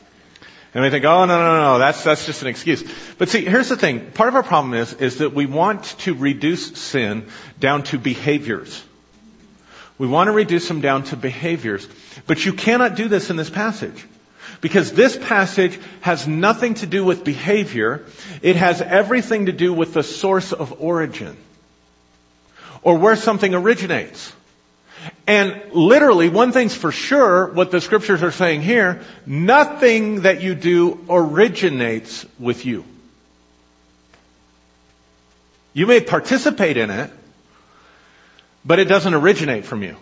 And 0.74 0.84
we 0.84 0.90
think, 0.90 1.04
oh 1.04 1.26
no, 1.26 1.38
no, 1.38 1.62
no, 1.62 1.80
that's, 1.80 2.04
that's 2.04 2.26
just 2.26 2.42
an 2.42 2.48
excuse. 2.48 2.84
But 3.18 3.28
see, 3.30 3.44
here's 3.44 3.70
the 3.70 3.76
thing. 3.76 4.12
Part 4.12 4.30
of 4.30 4.36
our 4.36 4.44
problem 4.44 4.74
is, 4.74 4.94
is 4.94 5.18
that 5.18 5.34
we 5.34 5.46
want 5.46 5.84
to 6.00 6.14
reduce 6.14 6.78
sin 6.78 7.28
down 7.60 7.84
to 7.84 8.00
behaviors. 8.00 8.82
We 9.98 10.08
want 10.08 10.30
to 10.30 10.32
reduce 10.32 10.68
them 10.68 10.82
down 10.82 11.04
to 11.06 11.18
behaviors. 11.18 11.88
But 12.26 12.46
you 12.46 12.54
cannot 12.54 12.96
do 12.96 13.10
this 13.10 13.30
in 13.30 13.36
this 13.36 13.50
passage. 13.50 14.06
Because 14.62 14.92
this 14.92 15.18
passage 15.18 15.80
has 16.02 16.28
nothing 16.28 16.76
to 16.76 16.86
do 16.86 17.04
with 17.04 17.24
behavior. 17.24 18.06
It 18.42 18.56
has 18.56 18.82
everything 18.82 19.48
to 19.48 19.52
do 19.52 19.74
with 19.74 19.94
the 19.94 20.04
source 20.04 20.54
of 20.54 20.82
origin. 20.82 21.36
Or 22.84 22.98
where 22.98 23.16
something 23.16 23.54
originates. 23.54 24.34
And 25.28 25.62
literally, 25.72 26.30
one 26.30 26.52
thing's 26.52 26.76
for 26.76 26.92
sure, 26.92 27.48
what 27.48 27.72
the 27.72 27.82
scriptures 27.82 28.22
are 28.24 28.32
saying 28.32 28.62
here, 28.62 29.02
nothing 29.26 30.22
that 30.22 30.42
you 30.42 30.56
do 30.56 31.04
originates 31.10 32.26
with 32.40 32.66
you. 32.66 32.86
You 35.74 35.88
may 35.88 36.02
participate 36.02 36.78
in 36.78 36.90
it, 36.90 37.10
but 38.66 38.80
it 38.80 38.86
doesn't 38.86 39.14
originate 39.14 39.66
from 39.66 39.84
you. 39.84 39.96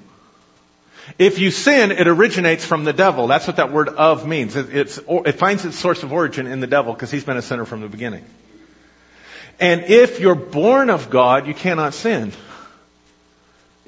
If 1.18 1.40
you 1.40 1.52
sin, 1.52 1.92
it 1.92 2.08
originates 2.08 2.66
from 2.66 2.84
the 2.84 2.94
devil. 2.94 3.28
That's 3.28 3.48
what 3.48 3.56
that 3.56 3.72
word 3.72 3.90
of 3.90 4.28
means. 4.28 4.56
It, 4.56 5.00
it 5.08 5.32
finds 5.34 5.66
its 5.66 5.78
source 5.78 6.04
of 6.04 6.12
origin 6.12 6.46
in 6.46 6.60
the 6.60 6.68
devil 6.68 6.94
because 6.94 7.10
he's 7.10 7.24
been 7.24 7.38
a 7.38 7.42
sinner 7.42 7.66
from 7.66 7.82
the 7.82 7.88
beginning. 7.88 8.26
And 9.60 9.84
if 9.86 10.20
you're 10.20 10.36
born 10.36 10.90
of 10.90 11.10
God, 11.10 11.48
you 11.48 11.54
cannot 11.54 11.94
sin. 11.94 12.32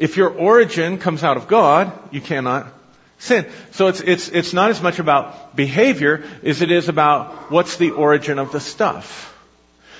If 0.01 0.17
your 0.17 0.31
origin 0.31 0.97
comes 0.97 1.23
out 1.23 1.37
of 1.37 1.47
God, 1.47 1.93
you 2.11 2.21
cannot 2.21 2.65
sin. 3.19 3.45
So 3.69 3.85
it's, 3.85 4.01
it's, 4.01 4.29
it's 4.29 4.51
not 4.51 4.71
as 4.71 4.81
much 4.81 4.97
about 4.97 5.55
behavior 5.55 6.23
as 6.43 6.63
it 6.63 6.71
is 6.71 6.89
about 6.89 7.51
what's 7.51 7.77
the 7.77 7.91
origin 7.91 8.39
of 8.39 8.51
the 8.51 8.59
stuff. 8.59 9.27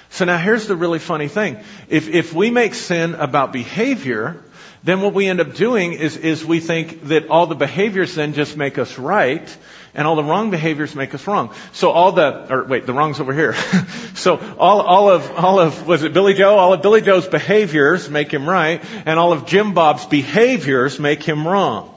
So 0.10 0.26
now 0.26 0.40
here's 0.40 0.66
the 0.66 0.76
really 0.76 0.98
funny 0.98 1.28
thing. 1.28 1.60
If, 1.88 2.10
if 2.10 2.34
we 2.34 2.50
make 2.50 2.74
sin 2.74 3.14
about 3.14 3.54
behavior, 3.54 4.44
then 4.84 5.02
what 5.02 5.14
we 5.14 5.28
end 5.28 5.40
up 5.40 5.54
doing 5.54 5.94
is, 5.94 6.18
is 6.18 6.44
we 6.44 6.60
think 6.60 7.04
that 7.10 7.28
all 7.28 7.46
the 7.46 7.54
behaviors 7.54 8.16
then 8.16 8.34
just 8.34 8.58
make 8.58 8.80
us 8.80 8.98
right, 8.98 9.56
and 9.94 10.08
all 10.08 10.16
the 10.16 10.24
wrong 10.24 10.52
behaviors 10.52 10.96
make 10.96 11.14
us 11.14 11.28
wrong. 11.28 11.54
So 11.74 11.92
all 11.92 12.14
the, 12.14 12.54
or 12.54 12.64
wait, 12.64 12.86
the 12.86 12.94
wrong's 12.94 13.20
over 13.20 13.34
here. 13.34 13.54
so 14.16 14.38
all, 14.58 14.82
all 14.82 15.10
of, 15.10 15.32
all 15.32 15.60
of, 15.60 15.86
was 15.88 16.04
it 16.04 16.14
Billy 16.14 16.34
Joe? 16.34 16.58
All 16.58 16.74
of 16.74 16.82
Billy 16.82 17.02
Joe's 17.02 17.28
behaviors 17.28 18.10
make 18.10 18.32
him 18.32 18.48
right, 18.48 18.82
and 19.06 19.20
all 19.20 19.34
of 19.34 19.46
Jim 19.46 19.74
Bob's 19.74 20.06
behaviors 20.06 21.00
make 21.00 21.24
him 21.24 21.48
wrong. 21.48 21.94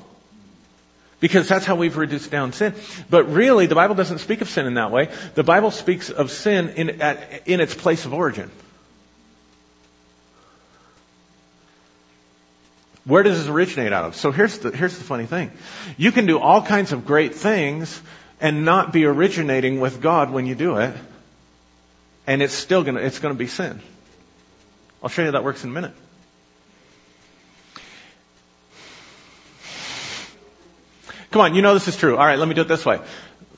Because 1.21 1.49
that's 1.49 1.65
how 1.65 1.77
we've 1.77 1.97
reduced 1.97 2.31
down 2.31 2.53
sin. 2.53 2.75
But 3.09 3.31
really, 3.31 3.67
the 3.67 3.75
Bible 3.75 3.95
doesn't 3.95 4.19
speak 4.19 4.41
of 4.43 4.49
sin 4.49 4.67
in 4.67 4.75
that 4.75 4.91
way. 4.91 5.09
The 5.35 5.45
Bible 5.45 5.71
speaks 5.71 6.11
of 6.11 6.31
sin 6.31 6.71
in, 6.71 7.01
at, 7.01 7.47
in 7.47 7.61
its 7.61 7.75
place 7.75 8.05
of 8.05 8.13
origin. 8.13 8.51
Where 13.05 13.23
does 13.23 13.39
this 13.39 13.49
originate 13.49 13.93
out 13.93 14.05
of? 14.07 14.17
So 14.17 14.33
here's 14.33 14.59
the, 14.59 14.71
here's 14.71 14.97
the 14.97 15.05
funny 15.05 15.27
thing. 15.27 15.51
You 15.97 16.11
can 16.11 16.27
do 16.27 16.39
all 16.39 16.63
kinds 16.63 16.93
of 16.93 17.07
great 17.07 17.35
things 17.35 18.01
and 18.41 18.65
not 18.65 18.93
be 18.93 19.05
originating 19.05 19.79
with 19.79 20.01
God 20.01 20.31
when 20.31 20.47
you 20.47 20.55
do 20.55 20.77
it. 20.79 20.97
And 22.27 22.41
it's 22.43 22.55
still 22.55 22.83
gonna, 22.83 23.01
it's 23.01 23.19
gonna 23.19 23.35
be 23.35 23.47
sin. 23.47 23.81
I'll 25.03 25.11
show 25.11 25.23
you 25.23 25.27
how 25.27 25.33
that 25.33 25.45
works 25.45 25.63
in 25.65 25.71
a 25.71 25.73
minute. 25.73 25.93
Come 31.31 31.43
on, 31.43 31.55
you 31.55 31.63
know 31.63 31.75
this 31.75 31.89
is 31.89 31.97
true. 31.97 32.17
Alright, 32.17 32.39
let 32.39 32.49
me 32.49 32.55
do 32.55 32.63
it 32.63 32.69
this 32.69 32.87
way. 32.87 33.01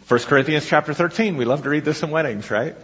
1 0.09 0.21
Corinthians 0.21 0.67
chapter 0.67 0.95
13. 0.95 1.37
We 1.37 1.45
love 1.45 1.63
to 1.63 1.69
read 1.69 1.85
this 1.85 2.03
in 2.03 2.11
weddings, 2.11 2.51
right? 2.51 2.75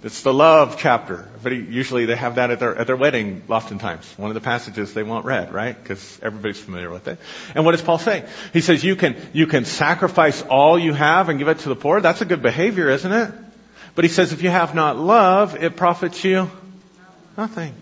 It's 0.00 0.22
the 0.22 0.32
love 0.32 0.76
chapter. 0.78 1.28
Usually 1.44 2.06
they 2.06 2.14
have 2.14 2.36
that 2.36 2.52
at 2.52 2.60
their, 2.60 2.76
at 2.76 2.86
their 2.86 2.96
wedding 2.96 3.42
oftentimes. 3.48 4.06
One 4.16 4.30
of 4.30 4.34
the 4.34 4.40
passages 4.40 4.94
they 4.94 5.02
want 5.02 5.24
read, 5.24 5.52
right? 5.52 5.76
Because 5.76 6.20
everybody's 6.22 6.60
familiar 6.60 6.88
with 6.88 7.08
it. 7.08 7.18
And 7.56 7.64
what 7.64 7.72
does 7.72 7.82
Paul 7.82 7.98
say? 7.98 8.24
He 8.52 8.60
says 8.60 8.84
you 8.84 8.94
can, 8.94 9.16
you 9.32 9.48
can 9.48 9.64
sacrifice 9.64 10.40
all 10.42 10.78
you 10.78 10.92
have 10.92 11.30
and 11.30 11.38
give 11.40 11.48
it 11.48 11.60
to 11.60 11.68
the 11.68 11.74
poor. 11.74 12.00
That's 12.00 12.20
a 12.20 12.24
good 12.24 12.42
behavior, 12.42 12.88
isn't 12.90 13.10
it? 13.10 13.34
But 13.96 14.04
he 14.04 14.08
says 14.08 14.32
if 14.32 14.42
you 14.42 14.50
have 14.50 14.72
not 14.72 14.96
love, 14.96 15.60
it 15.60 15.74
profits 15.74 16.22
you 16.22 16.48
nothing. 17.36 17.74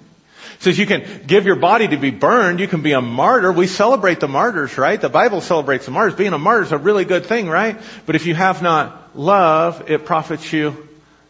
He 0.58 0.62
says 0.62 0.78
you 0.78 0.86
can 0.86 1.26
give 1.26 1.44
your 1.44 1.56
body 1.56 1.86
to 1.88 1.98
be 1.98 2.10
burned. 2.10 2.60
You 2.60 2.68
can 2.68 2.80
be 2.80 2.92
a 2.92 3.02
martyr. 3.02 3.52
We 3.52 3.66
celebrate 3.66 4.20
the 4.20 4.28
martyrs, 4.28 4.78
right? 4.78 4.98
The 4.98 5.10
Bible 5.10 5.42
celebrates 5.42 5.84
the 5.84 5.90
martyrs. 5.90 6.14
Being 6.14 6.32
a 6.32 6.38
martyr 6.38 6.62
is 6.62 6.72
a 6.72 6.78
really 6.78 7.04
good 7.04 7.26
thing, 7.26 7.46
right? 7.46 7.78
But 8.06 8.16
if 8.16 8.24
you 8.24 8.34
have 8.34 8.62
not 8.62 9.18
love, 9.18 9.90
it 9.90 10.06
profits 10.06 10.50
you 10.50 10.85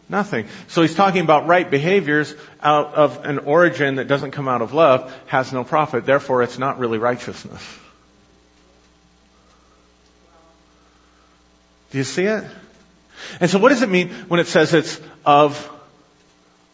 Nothing. 0.09 0.47
So 0.69 0.81
he's 0.81 0.95
talking 0.95 1.21
about 1.21 1.47
right 1.47 1.69
behaviors 1.69 2.33
out 2.61 2.93
of 2.93 3.25
an 3.25 3.39
origin 3.39 3.95
that 3.95 4.07
doesn't 4.07 4.31
come 4.31 4.47
out 4.47 4.61
of 4.61 4.73
love 4.73 5.13
has 5.27 5.51
no 5.51 5.65
profit. 5.65 6.05
Therefore, 6.05 6.43
it's 6.43 6.57
not 6.57 6.79
really 6.79 6.97
righteousness. 6.97 7.61
Do 11.91 11.97
you 11.97 12.05
see 12.05 12.23
it? 12.23 12.45
And 13.41 13.49
so 13.49 13.59
what 13.59 13.69
does 13.69 13.81
it 13.81 13.89
mean 13.89 14.09
when 14.27 14.39
it 14.39 14.47
says 14.47 14.73
it's 14.73 14.99
of, 15.25 15.57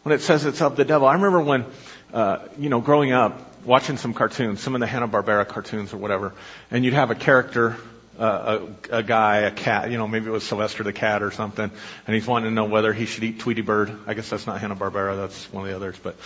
when 0.02 0.14
it 0.14 0.20
says 0.20 0.44
it's 0.44 0.62
of 0.62 0.76
the 0.76 0.84
devil? 0.84 1.08
I 1.08 1.14
remember 1.14 1.40
when, 1.40 1.64
uh, 2.12 2.38
you 2.58 2.68
know, 2.68 2.80
growing 2.80 3.12
up, 3.12 3.40
watching 3.64 3.96
some 3.96 4.14
cartoons, 4.14 4.60
some 4.60 4.74
of 4.74 4.80
the 4.80 4.86
Hanna-Barbera 4.86 5.48
cartoons 5.48 5.92
or 5.92 5.96
whatever, 5.96 6.34
and 6.70 6.84
you'd 6.84 6.94
have 6.94 7.10
a 7.10 7.14
character 7.14 7.76
a, 8.18 8.66
a, 8.90 9.02
guy, 9.02 9.38
a 9.38 9.50
cat, 9.50 9.90
you 9.90 9.98
know, 9.98 10.06
maybe 10.06 10.26
it 10.26 10.30
was 10.30 10.44
Sylvester 10.44 10.82
the 10.82 10.92
cat 10.92 11.22
or 11.22 11.30
something, 11.30 11.70
and 12.06 12.14
he's 12.14 12.26
wanting 12.26 12.50
to 12.50 12.54
know 12.54 12.64
whether 12.64 12.92
he 12.92 13.06
should 13.06 13.24
eat 13.24 13.40
Tweety 13.40 13.62
Bird. 13.62 13.96
I 14.06 14.14
guess 14.14 14.28
that's 14.30 14.46
not 14.46 14.60
Hanna 14.60 14.76
Barbera, 14.76 15.16
that's 15.16 15.52
one 15.52 15.64
of 15.64 15.70
the 15.70 15.76
others, 15.76 15.96
but 16.02 16.16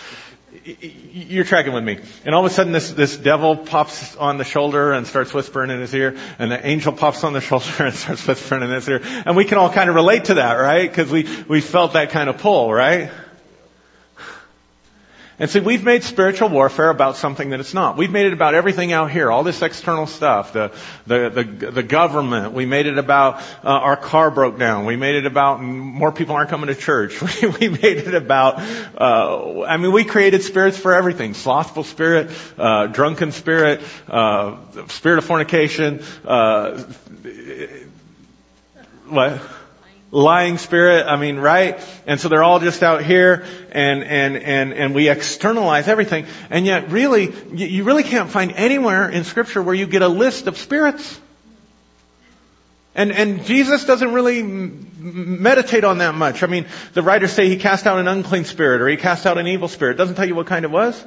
you're 0.81 1.43
tracking 1.43 1.73
with 1.73 1.83
me. 1.83 1.99
And 2.25 2.33
all 2.33 2.45
of 2.45 2.51
a 2.51 2.53
sudden 2.53 2.73
this, 2.73 2.91
this 2.91 3.15
devil 3.17 3.55
pops 3.55 4.15
on 4.15 4.37
the 4.37 4.43
shoulder 4.43 4.93
and 4.93 5.05
starts 5.05 5.33
whispering 5.33 5.71
in 5.71 5.79
his 5.79 5.93
ear, 5.93 6.17
and 6.37 6.51
the 6.51 6.65
angel 6.65 6.93
pops 6.93 7.23
on 7.23 7.33
the 7.33 7.41
shoulder 7.49 7.85
and 7.85 7.95
starts 7.95 8.25
whispering 8.27 8.63
in 8.63 8.69
his 8.69 8.87
ear. 8.87 9.01
And 9.03 9.35
we 9.35 9.45
can 9.45 9.57
all 9.57 9.71
kind 9.71 9.89
of 9.89 9.95
relate 9.95 10.25
to 10.25 10.35
that, 10.35 10.53
right? 10.53 10.89
Because 10.89 11.11
we, 11.11 11.27
we 11.47 11.61
felt 11.61 11.93
that 11.93 12.09
kind 12.11 12.29
of 12.29 12.37
pull, 12.39 12.73
right? 12.73 13.11
And 15.39 15.49
see, 15.49 15.61
we've 15.61 15.85
made 15.85 16.03
spiritual 16.03 16.49
warfare 16.49 16.89
about 16.89 17.15
something 17.15 17.51
that 17.51 17.61
it's 17.61 17.73
not. 17.73 17.95
We've 17.95 18.11
made 18.11 18.25
it 18.25 18.33
about 18.33 18.55
everything 18.55 18.91
out 18.91 19.09
here, 19.09 19.31
all 19.31 19.43
this 19.43 19.61
external 19.61 20.05
stuff, 20.05 20.51
the, 20.51 20.73
the, 21.07 21.29
the, 21.29 21.71
the 21.71 21.83
government. 21.83 22.51
We 22.51 22.65
made 22.65 22.87
it 22.87 22.97
about 22.97 23.35
uh, 23.63 23.69
our 23.69 23.95
car 23.95 24.31
broke 24.31 24.59
down. 24.59 24.85
We 24.85 24.97
made 24.97 25.15
it 25.15 25.25
about 25.25 25.61
more 25.61 26.11
people 26.11 26.35
aren't 26.35 26.49
coming 26.49 26.67
to 26.67 26.75
church. 26.75 27.19
We, 27.59 27.69
made 27.69 27.97
it 27.97 28.13
about, 28.13 28.59
uh, 28.59 29.63
I 29.63 29.77
mean, 29.77 29.91
we 29.91 30.03
created 30.03 30.43
spirits 30.43 30.77
for 30.77 30.93
everything. 30.93 31.33
Slothful 31.33 31.83
spirit, 31.83 32.29
uh, 32.57 32.87
drunken 32.87 33.31
spirit, 33.31 33.81
uh, 34.07 34.57
spirit 34.87 35.19
of 35.19 35.25
fornication, 35.25 36.03
uh, 36.25 36.83
what? 39.07 39.41
Lying 40.11 40.57
spirit. 40.57 41.05
I 41.05 41.15
mean, 41.17 41.37
right? 41.37 41.79
And 42.07 42.19
so 42.19 42.29
they're 42.29 42.43
all 42.43 42.59
just 42.59 42.83
out 42.83 43.03
here 43.03 43.45
and, 43.71 44.03
and, 44.03 44.37
and, 44.37 44.73
and 44.73 44.95
we 44.95 45.09
externalize 45.09 45.87
everything. 45.87 46.25
And 46.49 46.65
yet 46.65 46.89
really, 46.89 47.33
you 47.53 47.83
really 47.83 48.03
can't 48.03 48.29
find 48.29 48.51
anywhere 48.53 49.09
in 49.09 49.23
scripture 49.23 49.61
where 49.61 49.75
you 49.75 49.87
get 49.87 50.01
a 50.01 50.07
list 50.07 50.47
of 50.47 50.57
spirits. 50.57 51.19
And, 52.95 53.11
and 53.11 53.45
Jesus 53.45 53.85
doesn't 53.85 54.13
really 54.13 54.41
meditate 54.43 55.83
on 55.83 55.99
that 55.99 56.15
much. 56.15 56.43
I 56.43 56.47
mean, 56.47 56.65
the 56.93 57.03
writers 57.03 57.31
say 57.31 57.47
he 57.47 57.57
cast 57.57 57.85
out 57.85 57.99
an 57.99 58.07
unclean 58.07 58.45
spirit 58.45 58.81
or 58.81 58.87
he 58.87 58.97
cast 58.97 59.25
out 59.25 59.37
an 59.37 59.47
evil 59.47 59.67
spirit. 59.67 59.95
Doesn't 59.97 60.15
tell 60.15 60.27
you 60.27 60.35
what 60.35 60.47
kind 60.47 60.65
it 60.65 60.71
was. 60.71 61.01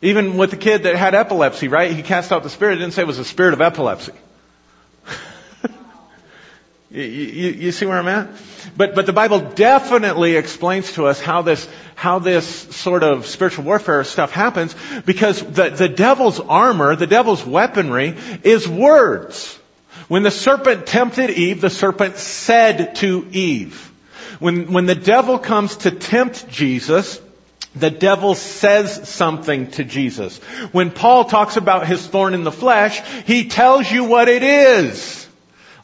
Even 0.00 0.36
with 0.36 0.50
the 0.50 0.56
kid 0.56 0.84
that 0.84 0.96
had 0.96 1.14
epilepsy, 1.14 1.68
right? 1.68 1.92
He 1.92 2.02
cast 2.02 2.32
out 2.32 2.42
the 2.42 2.50
spirit. 2.50 2.74
It 2.74 2.80
didn't 2.80 2.94
say 2.94 3.02
it 3.02 3.06
was 3.08 3.18
a 3.18 3.24
spirit 3.24 3.52
of 3.52 3.60
epilepsy. 3.60 4.12
You, 6.90 7.02
you, 7.02 7.50
you, 7.50 7.72
see 7.72 7.84
where 7.84 7.98
I'm 7.98 8.08
at? 8.08 8.30
But, 8.74 8.94
but 8.94 9.04
the 9.04 9.12
Bible 9.12 9.40
definitely 9.40 10.36
explains 10.36 10.92
to 10.94 11.06
us 11.06 11.20
how 11.20 11.42
this, 11.42 11.68
how 11.94 12.18
this 12.18 12.46
sort 12.46 13.02
of 13.02 13.26
spiritual 13.26 13.64
warfare 13.64 14.02
stuff 14.04 14.32
happens 14.32 14.74
because 15.04 15.42
the, 15.42 15.68
the 15.68 15.88
devil's 15.90 16.40
armor, 16.40 16.96
the 16.96 17.06
devil's 17.06 17.44
weaponry 17.44 18.16
is 18.42 18.66
words. 18.66 19.58
When 20.08 20.22
the 20.22 20.30
serpent 20.30 20.86
tempted 20.86 21.28
Eve, 21.28 21.60
the 21.60 21.68
serpent 21.68 22.16
said 22.16 22.94
to 22.96 23.26
Eve. 23.32 23.92
When, 24.38 24.72
when 24.72 24.86
the 24.86 24.94
devil 24.94 25.38
comes 25.38 25.76
to 25.78 25.90
tempt 25.90 26.48
Jesus, 26.48 27.20
the 27.76 27.90
devil 27.90 28.34
says 28.34 29.10
something 29.10 29.70
to 29.72 29.84
Jesus. 29.84 30.38
When 30.72 30.90
Paul 30.90 31.26
talks 31.26 31.58
about 31.58 31.86
his 31.86 32.06
thorn 32.06 32.32
in 32.32 32.44
the 32.44 32.52
flesh, 32.52 33.02
he 33.26 33.48
tells 33.48 33.90
you 33.90 34.04
what 34.04 34.28
it 34.28 34.42
is. 34.42 35.27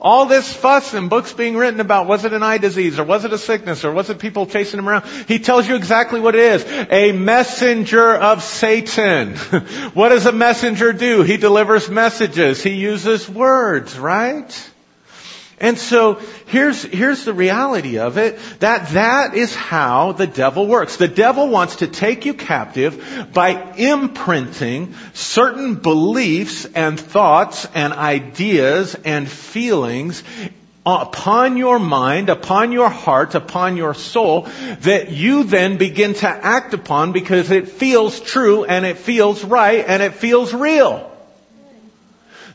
All 0.04 0.26
this 0.26 0.52
fuss 0.52 0.92
and 0.92 1.08
books 1.08 1.32
being 1.32 1.56
written 1.56 1.80
about 1.80 2.06
was 2.06 2.26
it 2.26 2.34
an 2.34 2.42
eye 2.42 2.58
disease 2.58 2.98
or 2.98 3.04
was 3.04 3.24
it 3.24 3.32
a 3.32 3.38
sickness 3.38 3.86
or 3.86 3.90
was 3.90 4.10
it 4.10 4.18
people 4.18 4.44
chasing 4.44 4.78
him 4.78 4.86
around? 4.86 5.06
He 5.26 5.38
tells 5.38 5.66
you 5.66 5.76
exactly 5.76 6.20
what 6.20 6.34
it 6.34 6.42
is. 6.42 6.64
A 6.90 7.12
messenger 7.12 8.14
of 8.14 8.42
Satan. 8.42 9.34
what 9.94 10.10
does 10.10 10.26
a 10.26 10.32
messenger 10.32 10.92
do? 10.92 11.22
He 11.22 11.38
delivers 11.38 11.88
messages. 11.88 12.62
He 12.62 12.74
uses 12.74 13.26
words, 13.26 13.98
right? 13.98 14.70
And 15.60 15.78
so 15.78 16.20
here's, 16.46 16.82
here's 16.82 17.24
the 17.24 17.32
reality 17.32 17.98
of 17.98 18.18
it, 18.18 18.38
that 18.58 18.88
that 18.90 19.34
is 19.34 19.54
how 19.54 20.12
the 20.12 20.26
devil 20.26 20.66
works. 20.66 20.96
The 20.96 21.08
devil 21.08 21.48
wants 21.48 21.76
to 21.76 21.86
take 21.86 22.26
you 22.26 22.34
captive 22.34 23.30
by 23.32 23.74
imprinting 23.76 24.94
certain 25.12 25.76
beliefs 25.76 26.64
and 26.64 26.98
thoughts 26.98 27.66
and 27.74 27.92
ideas 27.92 28.96
and 29.04 29.28
feelings 29.28 30.24
upon 30.86 31.56
your 31.56 31.78
mind, 31.78 32.28
upon 32.28 32.72
your 32.72 32.90
heart, 32.90 33.34
upon 33.34 33.76
your 33.76 33.94
soul, 33.94 34.42
that 34.80 35.10
you 35.10 35.44
then 35.44 35.78
begin 35.78 36.14
to 36.14 36.28
act 36.28 36.74
upon 36.74 37.12
because 37.12 37.50
it 37.50 37.68
feels 37.68 38.20
true 38.20 38.64
and 38.64 38.84
it 38.84 38.98
feels 38.98 39.42
right 39.44 39.84
and 39.86 40.02
it 40.02 40.14
feels 40.14 40.52
real. 40.52 41.10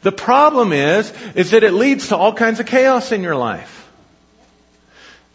The 0.02 0.12
problem 0.12 0.72
is, 0.72 1.12
is 1.36 1.52
that 1.52 1.64
it 1.64 1.74
leads 1.74 2.10
to 2.10 2.18
all 2.18 2.34
kinds 2.34 2.60
of 2.60 2.66
chaos 2.66 3.12
in 3.12 3.22
your 3.22 3.36
life. 3.36 3.76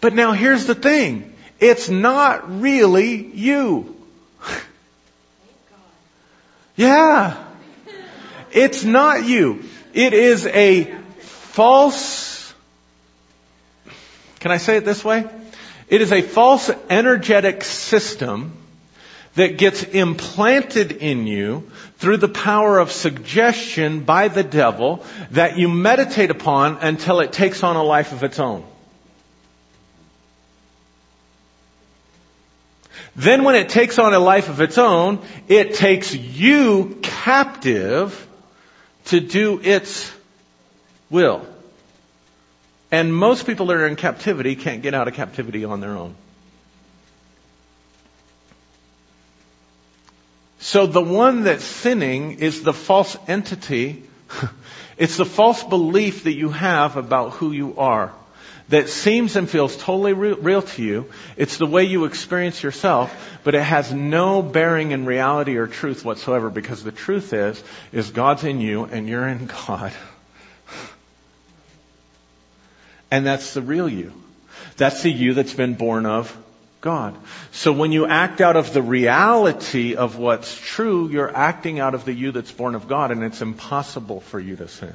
But 0.00 0.14
now 0.14 0.32
here's 0.32 0.66
the 0.66 0.74
thing. 0.74 1.32
It's 1.60 1.88
not 1.88 2.60
really 2.60 3.14
you. 3.16 3.96
Yeah. 6.76 7.36
It's 8.50 8.82
not 8.82 9.24
you. 9.24 9.62
It 9.92 10.12
is 10.12 10.44
a 10.46 10.92
false, 11.20 12.52
can 14.40 14.50
I 14.50 14.56
say 14.56 14.78
it 14.78 14.84
this 14.84 15.04
way? 15.04 15.24
It 15.88 16.00
is 16.00 16.12
a 16.12 16.20
false 16.20 16.70
energetic 16.90 17.62
system 17.62 18.56
that 19.34 19.58
gets 19.58 19.82
implanted 19.82 20.90
in 20.92 21.26
you 21.28 21.70
through 22.04 22.18
the 22.18 22.28
power 22.28 22.78
of 22.78 22.92
suggestion 22.92 24.00
by 24.00 24.28
the 24.28 24.42
devil 24.42 25.02
that 25.30 25.56
you 25.56 25.70
meditate 25.70 26.30
upon 26.30 26.76
until 26.82 27.20
it 27.20 27.32
takes 27.32 27.62
on 27.62 27.76
a 27.76 27.82
life 27.82 28.12
of 28.12 28.22
its 28.22 28.38
own. 28.38 28.62
Then 33.16 33.42
when 33.42 33.54
it 33.54 33.70
takes 33.70 33.98
on 33.98 34.12
a 34.12 34.18
life 34.18 34.50
of 34.50 34.60
its 34.60 34.76
own, 34.76 35.18
it 35.48 35.76
takes 35.76 36.14
you 36.14 36.98
captive 37.00 38.28
to 39.06 39.20
do 39.20 39.58
its 39.62 40.12
will. 41.08 41.46
And 42.92 43.16
most 43.16 43.46
people 43.46 43.64
that 43.68 43.76
are 43.78 43.86
in 43.86 43.96
captivity 43.96 44.56
can't 44.56 44.82
get 44.82 44.92
out 44.92 45.08
of 45.08 45.14
captivity 45.14 45.64
on 45.64 45.80
their 45.80 45.96
own. 45.96 46.16
So 50.64 50.86
the 50.86 51.02
one 51.02 51.44
that's 51.44 51.62
sinning 51.62 52.38
is 52.38 52.62
the 52.62 52.72
false 52.72 53.18
entity. 53.28 54.02
it's 54.96 55.18
the 55.18 55.26
false 55.26 55.62
belief 55.62 56.24
that 56.24 56.32
you 56.32 56.48
have 56.48 56.96
about 56.96 57.32
who 57.32 57.52
you 57.52 57.76
are 57.76 58.14
that 58.70 58.88
seems 58.88 59.36
and 59.36 59.48
feels 59.48 59.76
totally 59.76 60.14
real 60.14 60.62
to 60.62 60.82
you. 60.82 61.04
It's 61.36 61.58
the 61.58 61.66
way 61.66 61.84
you 61.84 62.06
experience 62.06 62.62
yourself, 62.62 63.14
but 63.44 63.54
it 63.54 63.62
has 63.62 63.92
no 63.92 64.40
bearing 64.40 64.92
in 64.92 65.04
reality 65.04 65.58
or 65.58 65.66
truth 65.66 66.02
whatsoever 66.02 66.48
because 66.48 66.82
the 66.82 66.92
truth 66.92 67.34
is, 67.34 67.62
is 67.92 68.10
God's 68.10 68.44
in 68.44 68.62
you 68.62 68.84
and 68.84 69.06
you're 69.06 69.28
in 69.28 69.44
God. 69.46 69.92
And 73.10 73.26
that's 73.26 73.52
the 73.52 73.60
real 73.62 73.88
you. 73.88 74.14
That's 74.78 75.02
the 75.02 75.12
you 75.12 75.34
that's 75.34 75.52
been 75.52 75.74
born 75.74 76.06
of 76.06 76.34
God. 76.84 77.16
So 77.50 77.72
when 77.72 77.92
you 77.92 78.06
act 78.06 78.42
out 78.42 78.56
of 78.56 78.74
the 78.74 78.82
reality 78.82 79.96
of 79.96 80.18
what's 80.18 80.54
true, 80.54 81.08
you're 81.08 81.34
acting 81.34 81.80
out 81.80 81.94
of 81.94 82.04
the 82.04 82.12
you 82.12 82.30
that's 82.30 82.52
born 82.52 82.74
of 82.74 82.86
God 82.88 83.10
and 83.10 83.24
it's 83.24 83.40
impossible 83.40 84.20
for 84.20 84.38
you 84.38 84.54
to 84.56 84.68
sin. 84.68 84.92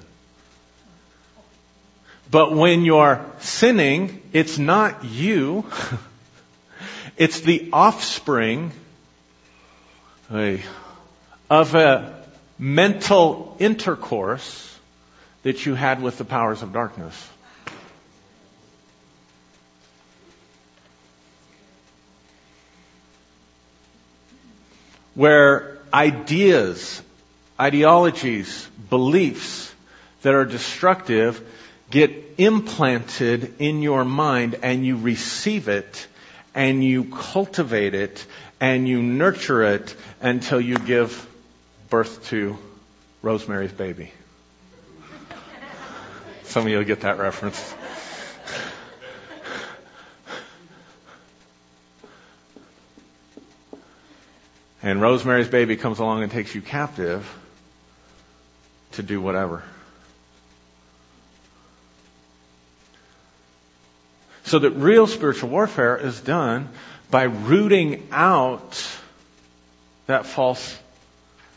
But 2.29 2.53
when 2.53 2.86
you're 2.86 3.25
sinning, 3.39 4.22
it's 4.34 4.60
not 4.60 5.03
you. 5.03 5.65
it's 7.17 7.39
the 7.41 7.69
offspring 7.74 8.72
of 10.29 11.74
a 11.74 12.24
mental 12.60 13.58
intercourse 13.58 14.77
that 15.41 15.65
you 15.65 15.74
had 15.74 16.03
with 16.03 16.19
the 16.19 16.25
powers 16.25 16.62
of 16.62 16.72
darkness. 16.72 17.29
Where 25.16 25.78
ideas, 25.94 27.01
ideologies, 27.60 28.68
beliefs 28.89 29.74
that 30.22 30.34
are 30.34 30.46
destructive 30.46 31.42
get 31.89 32.12
implanted 32.38 33.56
in 33.60 33.82
your 33.82 34.06
mind 34.06 34.60
and 34.62 34.86
you 34.86 34.98
receive 34.98 35.68
it 35.68 36.08
and 36.54 36.84
you 36.84 37.06
cultivate 37.06 37.96
it 37.96 38.25
and 38.60 38.88
you 38.88 39.01
nurture 39.01 39.63
it 39.63 39.96
until 40.22 40.62
you 40.62 40.75
give 40.75 41.28
birth 41.89 42.25
to 42.28 42.58
Rosemary's 43.22 43.72
baby. 43.72 44.12
Some 46.43 46.63
of 46.63 46.69
you 46.69 46.78
will 46.78 46.86
get 46.86 47.02
that 47.02 47.17
reference. 47.19 47.76
And 54.82 55.02
Rosemary's 55.02 55.50
baby 55.50 55.76
comes 55.76 56.00
along 56.00 56.24
and 56.24 56.32
takes 56.32 56.56
you 56.56 56.62
captive 56.62 57.30
to 58.94 59.04
do 59.04 59.20
whatever. 59.20 59.63
So 64.46 64.60
that 64.60 64.72
real 64.72 65.06
spiritual 65.06 65.50
warfare 65.50 65.98
is 65.98 66.20
done 66.22 66.70
by 67.12 67.24
rooting 67.24 68.08
out 68.12 68.84
that 70.08 70.26
false 70.26 70.80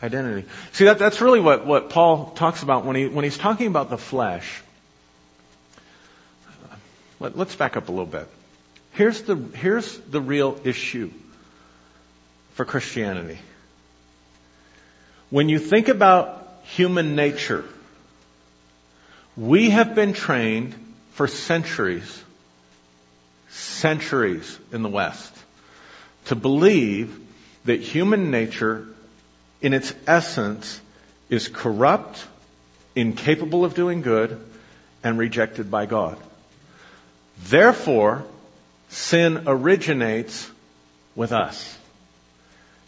identity. 0.03 0.47
See, 0.73 0.85
that, 0.85 0.99
that's 0.99 1.21
really 1.21 1.41
what, 1.41 1.65
what 1.65 1.91
Paul 1.91 2.33
talks 2.33 2.63
about 2.63 2.85
when, 2.85 2.97
he, 2.97 3.07
when 3.07 3.25
he's 3.25 3.39
talking 3.39 3.69
about 3.69 3.89
the 3.89 3.97
flesh. 3.97 4.63
Let, 7.21 7.39
let's 7.39 7.55
back 7.55 7.77
up 7.77 7.89
a 7.89 7.93
little 7.93 8.05
bit. 8.05 8.29
Here's 8.91 9.23
the, 9.23 9.37
here's 9.37 9.97
the 9.99 10.21
real 10.21 10.59
issue 10.65 11.13
for 12.55 12.65
Christianity. 12.65 13.39
When 15.31 15.49
you 15.49 15.59
think 15.59 15.89
about 15.89 16.47
human 16.65 17.17
nature, 17.17 17.65
we 19.37 19.71
have 19.71 19.95
been 19.95 20.13
trained 20.13 20.75
for 21.13 21.27
centuries 21.27 22.23
centuries 23.53 24.59
in 24.73 24.83
the 24.83 24.89
West 24.89 25.37
to 26.25 26.35
believe 26.35 27.19
that 27.65 27.81
human 27.81 28.31
nature, 28.31 28.87
in 29.61 29.75
its 29.75 29.95
essence, 30.07 30.81
is 31.29 31.49
corrupt, 31.49 32.25
incapable 32.95 33.65
of 33.65 33.75
doing 33.75 34.03
good, 34.03 34.41
and 35.05 35.19
rejected 35.19 35.71
by 35.71 35.87
God. 35.87 36.17
Therefore, 37.45 38.25
sin 38.89 39.45
originates 39.47 40.49
with 41.15 41.33
us. 41.33 41.79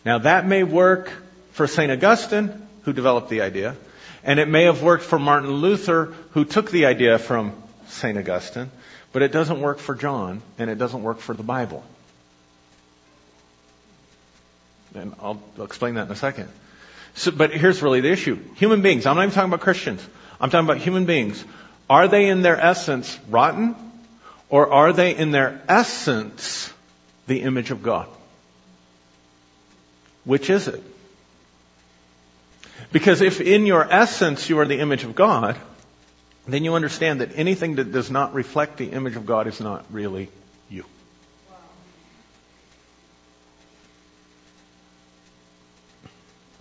Now 0.04 0.18
that 0.18 0.46
may 0.46 0.62
work 0.62 1.10
for 1.52 1.66
St. 1.66 1.90
Augustine, 1.90 2.66
who 2.82 2.92
developed 2.92 3.28
the 3.30 3.40
idea, 3.40 3.76
and 4.22 4.40
it 4.40 4.48
may 4.48 4.64
have 4.64 4.82
worked 4.82 5.04
for 5.04 5.18
Martin 5.18 5.50
Luther, 5.50 6.14
who 6.32 6.44
took 6.44 6.70
the 6.70 6.86
idea 6.86 7.18
from 7.18 7.52
St. 7.88 8.16
Augustine, 8.18 8.70
but 9.12 9.22
it 9.22 9.32
doesn't 9.32 9.60
work 9.60 9.78
for 9.78 9.94
John, 9.94 10.42
and 10.58 10.70
it 10.70 10.76
doesn't 10.76 11.02
work 11.02 11.20
for 11.20 11.34
the 11.34 11.42
Bible. 11.42 11.84
And 14.94 15.14
I'll, 15.20 15.42
explain 15.60 15.94
that 15.94 16.06
in 16.06 16.12
a 16.12 16.16
second. 16.16 16.48
So, 17.14 17.30
but 17.30 17.52
here's 17.52 17.82
really 17.82 18.00
the 18.00 18.10
issue. 18.10 18.38
Human 18.56 18.82
beings, 18.82 19.06
I'm 19.06 19.16
not 19.16 19.22
even 19.22 19.34
talking 19.34 19.50
about 19.50 19.60
Christians. 19.60 20.06
I'm 20.40 20.50
talking 20.50 20.66
about 20.66 20.78
human 20.78 21.04
beings. 21.04 21.44
Are 21.88 22.08
they 22.08 22.28
in 22.28 22.42
their 22.42 22.58
essence 22.58 23.18
rotten? 23.28 23.76
Or 24.48 24.72
are 24.72 24.92
they 24.92 25.16
in 25.16 25.30
their 25.30 25.60
essence 25.68 26.72
the 27.26 27.42
image 27.42 27.70
of 27.70 27.82
God? 27.82 28.08
Which 30.24 30.50
is 30.50 30.68
it? 30.68 30.82
Because 32.92 33.20
if 33.20 33.40
in 33.40 33.66
your 33.66 33.86
essence 33.90 34.48
you 34.48 34.58
are 34.60 34.66
the 34.66 34.78
image 34.78 35.04
of 35.04 35.14
God, 35.14 35.56
then 36.46 36.64
you 36.64 36.74
understand 36.74 37.20
that 37.20 37.30
anything 37.36 37.76
that 37.76 37.92
does 37.92 38.10
not 38.10 38.34
reflect 38.34 38.76
the 38.76 38.86
image 38.86 39.16
of 39.16 39.26
God 39.26 39.46
is 39.46 39.60
not 39.60 39.84
really 39.90 40.28
you. 40.68 40.84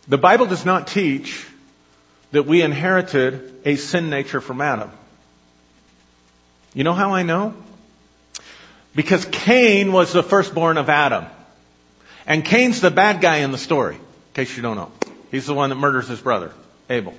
The 0.07 0.17
Bible 0.17 0.45
does 0.45 0.65
not 0.65 0.87
teach 0.87 1.47
that 2.31 2.45
we 2.45 2.61
inherited 2.61 3.61
a 3.65 3.75
sin 3.75 4.09
nature 4.09 4.41
from 4.41 4.59
Adam. 4.59 4.91
You 6.73 6.83
know 6.83 6.93
how 6.93 7.13
I 7.13 7.23
know? 7.23 7.53
Because 8.95 9.25
Cain 9.25 9.91
was 9.91 10.11
the 10.11 10.23
firstborn 10.23 10.77
of 10.77 10.89
Adam. 10.89 11.25
And 12.25 12.45
Cain's 12.45 12.81
the 12.81 12.91
bad 12.91 13.21
guy 13.21 13.37
in 13.37 13.51
the 13.51 13.57
story, 13.57 13.95
in 13.95 14.01
case 14.33 14.55
you 14.55 14.63
don't 14.63 14.77
know. 14.77 14.91
He's 15.31 15.45
the 15.45 15.53
one 15.53 15.69
that 15.69 15.75
murders 15.75 16.07
his 16.07 16.21
brother, 16.21 16.51
Abel. 16.89 17.13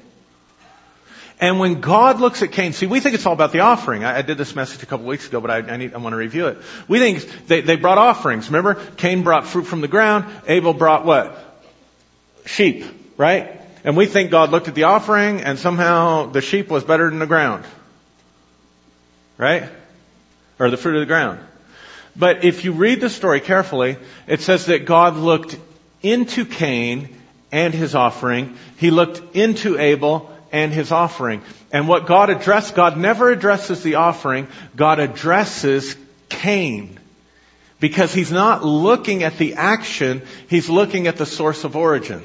And 1.40 1.59
when 1.59 1.81
God 1.81 2.21
looks 2.21 2.43
at 2.43 2.53
Cain, 2.53 2.73
see, 2.73 2.87
we 2.87 3.01
think 3.01 3.14
it's 3.14 3.27
all 3.27 3.33
about 3.33 3.53
the 3.53 3.61
offering. 3.61 4.05
I, 4.05 4.19
I 4.19 4.23
did 4.23 4.38
this 4.38 4.55
message 4.55 4.83
a 4.83 4.87
couple 4.87 5.07
weeks 5.07 5.27
ago, 5.27 5.40
but 5.40 5.51
I, 5.51 5.59
I, 5.59 5.77
need, 5.77 5.93
I 5.93 5.99
want 5.99 6.12
to 6.12 6.17
review 6.17 6.47
it. 6.47 6.59
We 6.87 7.01
think 7.01 7.47
they, 7.49 7.61
they 7.61 7.77
brought 7.77 7.99
offerings. 7.99 8.47
Remember? 8.47 8.77
Cain 8.97 9.25
brought 9.25 9.47
fruit 9.47 9.64
from 9.64 9.81
the 9.81 9.88
ground. 9.88 10.27
Abel 10.47 10.73
brought 10.73 11.05
what? 11.05 11.37
Sheep, 12.47 12.85
right? 13.17 13.61
And 13.83 13.97
we 13.97 14.07
think 14.07 14.31
God 14.31 14.51
looked 14.51 14.69
at 14.69 14.75
the 14.75 14.85
offering 14.85 15.40
and 15.40 15.59
somehow 15.59 16.27
the 16.27 16.40
sheep 16.40 16.69
was 16.69 16.85
better 16.85 17.11
than 17.11 17.19
the 17.19 17.27
ground. 17.27 17.64
Right? 19.37 19.69
Or 20.59 20.71
the 20.71 20.77
fruit 20.77 20.95
of 20.95 21.01
the 21.01 21.07
ground. 21.07 21.40
But 22.16 22.44
if 22.44 22.64
you 22.64 22.72
read 22.72 23.00
the 23.00 23.11
story 23.11 23.40
carefully, 23.40 23.96
it 24.27 24.40
says 24.40 24.66
that 24.66 24.87
God 24.87 25.16
looked 25.16 25.59
into 26.03 26.44
Cain 26.44 27.09
and 27.50 27.74
his 27.74 27.94
offering. 27.94 28.57
He 28.77 28.90
looked 28.90 29.37
into 29.37 29.79
Abel 29.79 30.31
and 30.53 30.72
his 30.72 30.92
offering. 30.92 31.42
And 31.72 31.88
what 31.88 32.07
God 32.07 32.31
addressed, 32.31 32.77
God 32.77 32.96
never 32.96 33.31
addresses 33.31 33.83
the 33.83 33.96
offering, 33.96 34.46
God 34.77 35.00
addresses 35.00 35.96
Cain. 36.29 36.98
Because 37.81 38.14
he's 38.14 38.31
not 38.31 38.64
looking 38.64 39.24
at 39.24 39.37
the 39.37 39.55
action, 39.55 40.22
he's 40.48 40.70
looking 40.70 41.09
at 41.09 41.16
the 41.16 41.27
source 41.27 41.64
of 41.64 41.77
origin. 41.77 42.22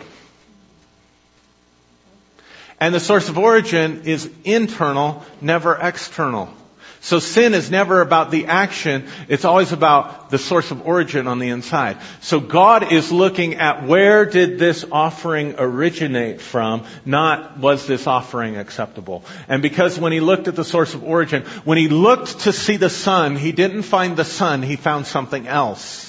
And 2.79 2.93
the 2.93 2.99
source 2.99 3.27
of 3.27 3.37
origin 3.37 4.03
is 4.03 4.29
internal, 4.43 5.25
never 5.41 5.75
external. 5.75 6.53
So 7.01 7.19
sin 7.19 7.53
is 7.53 7.71
never 7.71 8.01
about 8.01 8.29
the 8.29 8.47
action, 8.47 9.07
it's 9.29 9.45
always 9.45 9.71
about 9.71 10.29
the 10.29 10.37
source 10.37 10.71
of 10.71 10.85
origin 10.85 11.27
on 11.27 11.39
the 11.39 11.49
inside. 11.49 11.97
So 12.19 12.39
God 12.39 12.91
is 12.91 13.11
looking 13.11 13.55
at 13.55 13.85
where 13.85 14.25
did 14.25 14.59
this 14.59 14.85
offering 14.91 15.55
originate 15.57 16.41
from, 16.41 16.83
not 17.05 17.57
was 17.57 17.87
this 17.87 18.05
offering 18.05 18.57
acceptable. 18.57 19.23
And 19.47 19.61
because 19.61 19.97
when 19.97 20.11
he 20.11 20.19
looked 20.19 20.49
at 20.49 20.57
the 20.57 20.65
source 20.65 20.93
of 20.93 21.03
origin, 21.03 21.43
when 21.63 21.77
he 21.77 21.87
looked 21.87 22.41
to 22.41 22.53
see 22.53 22.75
the 22.75 22.89
son, 22.89 23.37
he 23.37 23.53
didn't 23.53 23.83
find 23.83 24.17
the 24.17 24.25
son, 24.25 24.61
he 24.61 24.75
found 24.75 25.07
something 25.07 25.47
else. 25.47 26.08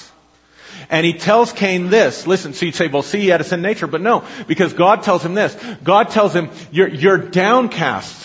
And 0.91 1.05
he 1.05 1.13
tells 1.13 1.53
Cain 1.53 1.89
this. 1.89 2.27
Listen, 2.27 2.53
so 2.53 2.65
you'd 2.65 2.75
say, 2.75 2.87
well, 2.87 3.01
see, 3.01 3.21
he 3.21 3.27
had 3.29 3.39
a 3.41 3.45
sin 3.45 3.61
nature, 3.61 3.87
but 3.87 4.01
no, 4.01 4.25
because 4.45 4.73
God 4.73 5.03
tells 5.03 5.23
him 5.25 5.33
this. 5.33 5.55
God 5.83 6.09
tells 6.09 6.35
him, 6.35 6.49
you're, 6.71 6.89
you're 6.89 7.17
downcast. 7.17 8.17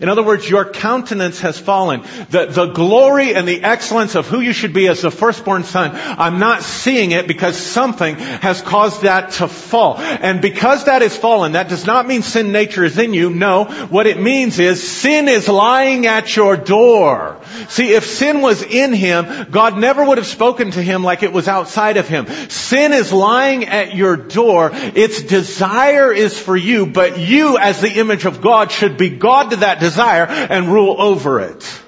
In 0.00 0.08
other 0.08 0.22
words, 0.22 0.48
your 0.48 0.64
countenance 0.64 1.40
has 1.40 1.58
fallen. 1.58 2.02
The, 2.30 2.46
the 2.46 2.66
glory 2.66 3.34
and 3.34 3.46
the 3.46 3.62
excellence 3.62 4.16
of 4.16 4.26
who 4.26 4.40
you 4.40 4.52
should 4.52 4.72
be 4.72 4.88
as 4.88 5.00
the 5.00 5.10
firstborn 5.10 5.64
son, 5.64 5.92
I'm 5.94 6.38
not 6.38 6.62
seeing 6.62 7.12
it 7.12 7.26
because 7.26 7.56
something 7.56 8.16
has 8.16 8.60
caused 8.60 9.02
that 9.02 9.32
to 9.32 9.48
fall. 9.48 9.98
And 9.98 10.42
because 10.42 10.84
that 10.84 11.02
is 11.02 11.16
fallen, 11.16 11.52
that 11.52 11.68
does 11.68 11.86
not 11.86 12.06
mean 12.06 12.22
sin 12.22 12.52
nature 12.52 12.84
is 12.84 12.98
in 12.98 13.14
you. 13.14 13.30
No, 13.30 13.64
what 13.64 14.06
it 14.06 14.20
means 14.20 14.58
is 14.58 14.86
sin 14.86 15.28
is 15.28 15.48
lying 15.48 16.06
at 16.06 16.36
your 16.36 16.56
door. 16.56 17.40
See, 17.68 17.92
if 17.92 18.04
sin 18.04 18.40
was 18.40 18.62
in 18.62 18.92
him, 18.92 19.50
God 19.50 19.78
never 19.78 20.04
would 20.04 20.18
have 20.18 20.26
spoken 20.26 20.72
to 20.72 20.82
him 20.82 21.02
like 21.02 21.22
it 21.22 21.32
was 21.32 21.48
outside 21.48 21.96
of 21.96 22.08
him. 22.08 22.09
Sin 22.48 22.92
is 22.92 23.12
lying 23.12 23.66
at 23.66 23.94
your 23.94 24.16
door. 24.16 24.70
Its 24.72 25.22
desire 25.22 26.12
is 26.12 26.38
for 26.38 26.56
you, 26.56 26.86
but 26.86 27.18
you 27.18 27.58
as 27.58 27.80
the 27.80 27.98
image 27.98 28.24
of 28.24 28.40
God 28.40 28.70
should 28.70 28.96
be 28.96 29.10
God 29.10 29.50
to 29.50 29.56
that 29.56 29.80
desire 29.80 30.26
and 30.26 30.72
rule 30.72 31.00
over 31.00 31.40
it. 31.40 31.80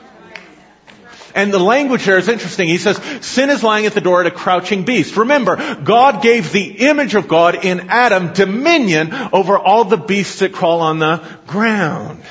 And 1.34 1.52
the 1.52 1.58
language 1.58 2.04
there 2.04 2.18
is 2.18 2.28
interesting. 2.28 2.68
He 2.68 2.78
says, 2.78 3.00
sin 3.24 3.50
is 3.50 3.62
lying 3.62 3.86
at 3.86 3.94
the 3.94 4.00
door 4.00 4.20
at 4.20 4.26
a 4.26 4.30
crouching 4.30 4.84
beast. 4.84 5.16
Remember, 5.16 5.76
God 5.76 6.22
gave 6.22 6.52
the 6.52 6.88
image 6.88 7.14
of 7.14 7.28
God 7.28 7.64
in 7.64 7.88
Adam 7.88 8.32
dominion 8.32 9.12
over 9.32 9.58
all 9.58 9.84
the 9.84 9.96
beasts 9.96 10.40
that 10.40 10.52
crawl 10.52 10.80
on 10.80 10.98
the 10.98 11.26
ground. 11.46 12.22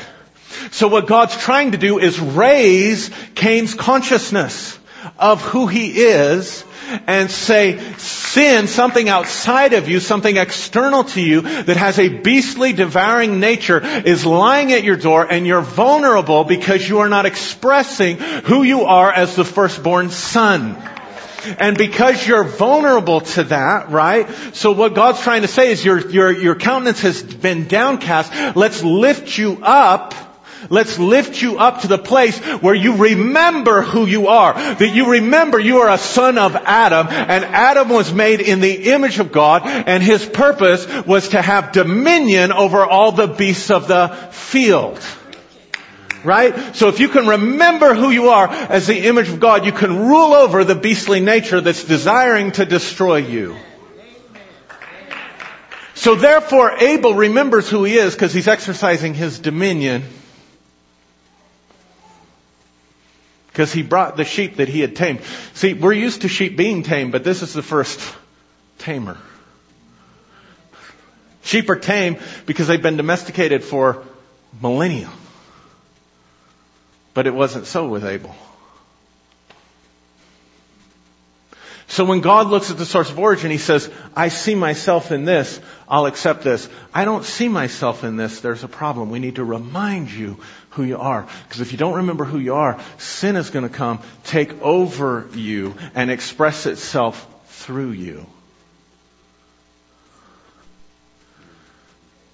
So 0.71 0.87
what 0.87 1.07
God's 1.07 1.35
trying 1.35 1.71
to 1.71 1.77
do 1.77 1.97
is 1.99 2.19
raise 2.19 3.09
Cain's 3.33 3.73
consciousness 3.73 4.77
of 5.17 5.41
who 5.41 5.67
he 5.67 6.01
is 6.01 6.63
and 7.07 7.31
say, 7.31 7.79
sin, 7.97 8.67
something 8.67 9.07
outside 9.09 9.73
of 9.73 9.87
you, 9.87 9.99
something 9.99 10.37
external 10.37 11.03
to 11.03 11.21
you 11.21 11.41
that 11.41 11.77
has 11.77 11.99
a 11.99 12.09
beastly 12.09 12.73
devouring 12.73 13.39
nature 13.39 13.81
is 13.81 14.25
lying 14.25 14.71
at 14.73 14.83
your 14.83 14.97
door 14.97 15.25
and 15.29 15.47
you're 15.47 15.61
vulnerable 15.61 16.43
because 16.43 16.87
you 16.87 16.99
are 16.99 17.09
not 17.09 17.25
expressing 17.25 18.17
who 18.17 18.63
you 18.63 18.81
are 18.81 19.11
as 19.11 19.35
the 19.35 19.45
firstborn 19.45 20.09
son. 20.09 20.77
And 21.57 21.75
because 21.75 22.27
you're 22.27 22.43
vulnerable 22.43 23.21
to 23.21 23.45
that, 23.45 23.89
right? 23.89 24.29
So 24.53 24.73
what 24.73 24.93
God's 24.93 25.21
trying 25.21 25.41
to 25.41 25.47
say 25.47 25.71
is 25.71 25.83
your, 25.83 25.99
your, 26.09 26.31
your 26.31 26.55
countenance 26.55 27.01
has 27.01 27.23
been 27.23 27.67
downcast. 27.67 28.55
Let's 28.55 28.83
lift 28.83 29.37
you 29.37 29.59
up 29.63 30.13
Let's 30.69 30.99
lift 30.99 31.41
you 31.41 31.57
up 31.57 31.81
to 31.81 31.87
the 31.87 31.97
place 31.97 32.37
where 32.37 32.75
you 32.75 32.97
remember 32.97 33.81
who 33.81 34.05
you 34.05 34.27
are. 34.27 34.53
That 34.53 34.93
you 34.93 35.11
remember 35.11 35.59
you 35.59 35.79
are 35.79 35.89
a 35.89 35.97
son 35.97 36.37
of 36.37 36.55
Adam 36.55 37.07
and 37.09 37.43
Adam 37.45 37.89
was 37.89 38.13
made 38.13 38.41
in 38.41 38.59
the 38.59 38.91
image 38.91 39.19
of 39.19 39.31
God 39.31 39.63
and 39.65 40.03
his 40.03 40.25
purpose 40.25 40.87
was 41.05 41.29
to 41.29 41.41
have 41.41 41.71
dominion 41.71 42.51
over 42.51 42.85
all 42.85 43.11
the 43.11 43.27
beasts 43.27 43.71
of 43.71 43.87
the 43.87 44.09
field. 44.31 44.99
Right? 46.23 46.75
So 46.75 46.89
if 46.89 46.99
you 46.99 47.09
can 47.09 47.25
remember 47.25 47.95
who 47.95 48.11
you 48.11 48.29
are 48.29 48.47
as 48.47 48.85
the 48.85 49.07
image 49.07 49.29
of 49.29 49.39
God, 49.39 49.65
you 49.65 49.71
can 49.71 50.07
rule 50.07 50.33
over 50.33 50.63
the 50.63 50.75
beastly 50.75 51.19
nature 51.19 51.61
that's 51.61 51.83
desiring 51.83 52.51
to 52.53 52.65
destroy 52.65 53.17
you. 53.17 53.55
So 55.95 56.15
therefore 56.15 56.71
Abel 56.77 57.15
remembers 57.15 57.69
who 57.69 57.83
he 57.83 57.97
is 57.97 58.13
because 58.13 58.33
he's 58.33 58.47
exercising 58.47 59.15
his 59.15 59.39
dominion 59.39 60.03
Because 63.51 63.73
he 63.73 63.83
brought 63.83 64.17
the 64.17 64.23
sheep 64.23 64.57
that 64.57 64.69
he 64.69 64.79
had 64.79 64.95
tamed. 64.95 65.21
See, 65.53 65.73
we're 65.73 65.93
used 65.93 66.21
to 66.21 66.29
sheep 66.29 66.55
being 66.55 66.83
tamed, 66.83 67.11
but 67.11 67.23
this 67.23 67.41
is 67.41 67.53
the 67.53 67.61
first 67.61 67.99
tamer. 68.77 69.17
Sheep 71.43 71.69
are 71.69 71.75
tame 71.75 72.17
because 72.45 72.67
they've 72.67 72.81
been 72.81 72.97
domesticated 72.97 73.63
for 73.63 74.03
millennia. 74.61 75.09
But 77.13 77.27
it 77.27 77.33
wasn't 77.33 77.65
so 77.65 77.87
with 77.87 78.05
Abel. 78.05 78.35
So 81.91 82.05
when 82.05 82.21
God 82.21 82.47
looks 82.47 82.71
at 82.71 82.77
the 82.77 82.85
source 82.85 83.09
of 83.09 83.19
origin, 83.19 83.51
He 83.51 83.57
says, 83.57 83.89
I 84.15 84.29
see 84.29 84.55
myself 84.55 85.11
in 85.11 85.25
this, 85.25 85.59
I'll 85.89 86.05
accept 86.05 86.41
this. 86.41 86.69
I 86.93 87.03
don't 87.03 87.25
see 87.25 87.49
myself 87.49 88.05
in 88.05 88.15
this, 88.15 88.39
there's 88.39 88.63
a 88.63 88.69
problem. 88.69 89.09
We 89.09 89.19
need 89.19 89.35
to 89.35 89.43
remind 89.43 90.09
you 90.09 90.37
who 90.69 90.83
you 90.83 90.97
are. 90.97 91.27
Because 91.43 91.59
if 91.59 91.73
you 91.73 91.77
don't 91.77 91.95
remember 91.95 92.23
who 92.23 92.39
you 92.39 92.55
are, 92.55 92.79
sin 92.97 93.35
is 93.35 93.49
going 93.49 93.67
to 93.67 93.75
come, 93.75 93.99
take 94.23 94.61
over 94.61 95.27
you, 95.33 95.75
and 95.93 96.09
express 96.09 96.65
itself 96.65 97.27
through 97.47 97.91
you. 97.91 98.25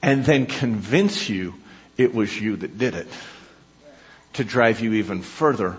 And 0.04 0.24
then 0.24 0.46
convince 0.46 1.30
you 1.30 1.56
it 1.98 2.13
was 2.13 2.39
you 2.39 2.58
that 2.58 2.78
did 2.78 2.93
it. 2.93 3.08
To 4.34 4.43
drive 4.43 4.82
you 4.82 4.93
even 4.93 5.24
further 5.24 5.78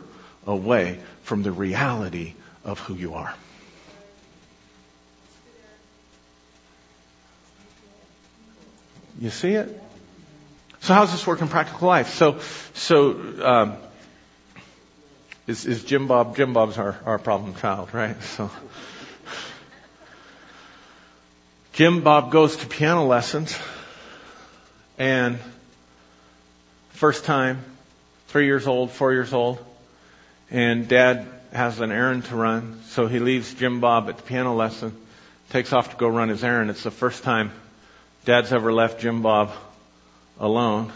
away 0.48 0.98
from 1.22 1.44
the 1.44 1.52
reality 1.52 2.34
of 2.64 2.80
who 2.80 2.96
you 2.96 3.14
are. 3.14 3.32
You 9.20 9.30
see 9.30 9.54
it? 9.54 9.82
So 10.80 10.94
how 10.94 11.00
does 11.00 11.12
this 11.12 11.26
work 11.26 11.40
in 11.40 11.48
practical 11.48 11.88
life? 11.88 12.10
So, 12.10 12.38
so 12.74 13.44
um, 13.44 13.76
is, 15.48 15.66
is 15.66 15.82
Jim 15.84 16.06
Bob? 16.06 16.36
Jim 16.36 16.52
Bob's 16.52 16.78
our, 16.78 16.96
our 17.04 17.18
problem 17.18 17.54
child, 17.56 17.92
right? 17.92 18.20
So 18.22 18.50
Jim 21.72 22.02
Bob 22.02 22.30
goes 22.30 22.56
to 22.56 22.66
piano 22.66 23.06
lessons, 23.06 23.58
and 24.98 25.38
first 26.90 27.24
time, 27.24 27.64
three 28.28 28.46
years 28.46 28.66
old, 28.66 28.90
four 28.92 29.12
years 29.12 29.32
old, 29.32 29.64
and 30.50 30.86
Dad 30.86 31.26
has 31.52 31.80
an 31.80 31.90
errand 31.90 32.24
to 32.26 32.36
run, 32.36 32.80
so 32.86 33.06
he 33.06 33.18
leaves 33.18 33.54
Jim 33.54 33.80
Bob 33.80 34.08
at 34.08 34.16
the 34.16 34.22
piano 34.22 34.54
lesson, 34.54 34.96
takes 35.50 35.72
off 35.72 35.90
to 35.90 35.96
go 35.96 36.08
run 36.08 36.28
his 36.28 36.44
errand. 36.44 36.70
It's 36.70 36.82
the 36.82 36.90
first 36.90 37.24
time 37.24 37.50
Dad's 38.28 38.52
ever 38.52 38.70
left 38.70 39.00
Jim 39.00 39.22
Bob 39.22 39.52
alone. 40.38 40.92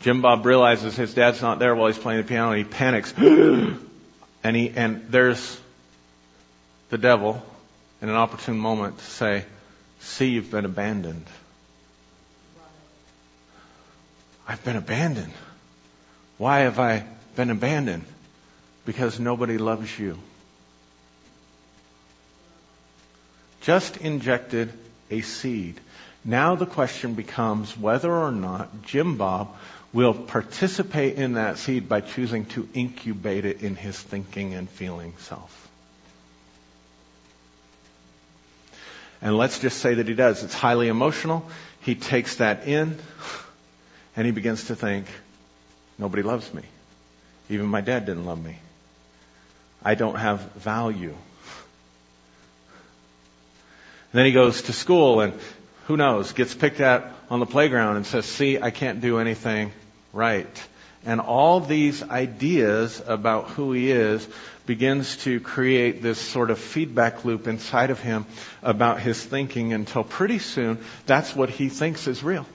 Jim 0.00 0.22
Bob 0.22 0.46
realizes 0.46 0.96
his 0.96 1.12
dad's 1.12 1.42
not 1.42 1.58
there 1.58 1.74
while 1.74 1.88
he's 1.88 1.98
playing 1.98 2.22
the 2.22 2.26
piano 2.26 2.52
and 2.52 2.56
he 2.56 2.64
panics. 2.64 3.12
and 3.18 4.56
he, 4.56 4.70
and 4.70 5.04
there's 5.10 5.60
the 6.88 6.96
devil 6.96 7.42
in 8.00 8.08
an 8.08 8.14
opportune 8.14 8.56
moment 8.58 8.96
to 8.96 9.04
say, 9.04 9.44
see, 9.98 10.30
you've 10.30 10.50
been 10.50 10.64
abandoned. 10.64 11.26
I've 14.48 14.64
been 14.64 14.76
abandoned. 14.76 15.34
Why 16.38 16.60
have 16.60 16.78
I 16.78 17.04
been 17.36 17.50
abandoned? 17.50 18.06
Because 18.86 19.20
nobody 19.20 19.58
loves 19.58 19.98
you. 19.98 20.18
Just 23.60 23.98
injected 23.98 24.72
a 25.10 25.20
seed 25.20 25.78
now 26.24 26.54
the 26.54 26.66
question 26.66 27.14
becomes 27.14 27.76
whether 27.76 28.12
or 28.12 28.30
not 28.30 28.82
Jim 28.82 29.16
Bob 29.16 29.56
will 29.92 30.14
participate 30.14 31.16
in 31.16 31.34
that 31.34 31.58
seed 31.58 31.88
by 31.88 32.00
choosing 32.00 32.44
to 32.46 32.68
incubate 32.74 33.44
it 33.44 33.62
in 33.62 33.74
his 33.74 33.98
thinking 33.98 34.54
and 34.54 34.68
feeling 34.68 35.14
self. 35.18 35.68
And 39.22 39.36
let's 39.36 39.58
just 39.58 39.78
say 39.78 39.94
that 39.94 40.08
he 40.08 40.14
does. 40.14 40.42
It's 40.42 40.54
highly 40.54 40.88
emotional. 40.88 41.48
He 41.82 41.94
takes 41.94 42.36
that 42.36 42.66
in 42.66 42.98
and 44.16 44.26
he 44.26 44.32
begins 44.32 44.64
to 44.64 44.76
think, 44.76 45.06
nobody 45.98 46.22
loves 46.22 46.52
me. 46.54 46.62
Even 47.48 47.66
my 47.66 47.80
dad 47.80 48.06
didn't 48.06 48.24
love 48.24 48.42
me. 48.42 48.58
I 49.82 49.94
don't 49.94 50.16
have 50.16 50.40
value. 50.52 51.14
And 54.12 54.18
then 54.18 54.26
he 54.26 54.32
goes 54.32 54.62
to 54.62 54.72
school 54.72 55.20
and 55.20 55.34
who 55.90 55.96
knows, 55.96 56.32
gets 56.34 56.54
picked 56.54 56.80
at 56.80 57.10
on 57.30 57.40
the 57.40 57.46
playground 57.46 57.96
and 57.96 58.06
says, 58.06 58.24
see, 58.24 58.60
I 58.60 58.70
can't 58.70 59.00
do 59.00 59.18
anything 59.18 59.72
right. 60.12 60.68
And 61.04 61.20
all 61.20 61.58
these 61.58 62.04
ideas 62.04 63.02
about 63.04 63.48
who 63.48 63.72
he 63.72 63.90
is 63.90 64.28
begins 64.66 65.16
to 65.24 65.40
create 65.40 66.00
this 66.00 66.20
sort 66.20 66.52
of 66.52 66.60
feedback 66.60 67.24
loop 67.24 67.48
inside 67.48 67.90
of 67.90 67.98
him 67.98 68.24
about 68.62 69.00
his 69.00 69.20
thinking 69.20 69.72
until 69.72 70.04
pretty 70.04 70.38
soon 70.38 70.78
that's 71.06 71.34
what 71.34 71.50
he 71.50 71.68
thinks 71.68 72.06
is 72.06 72.22
real. 72.22 72.46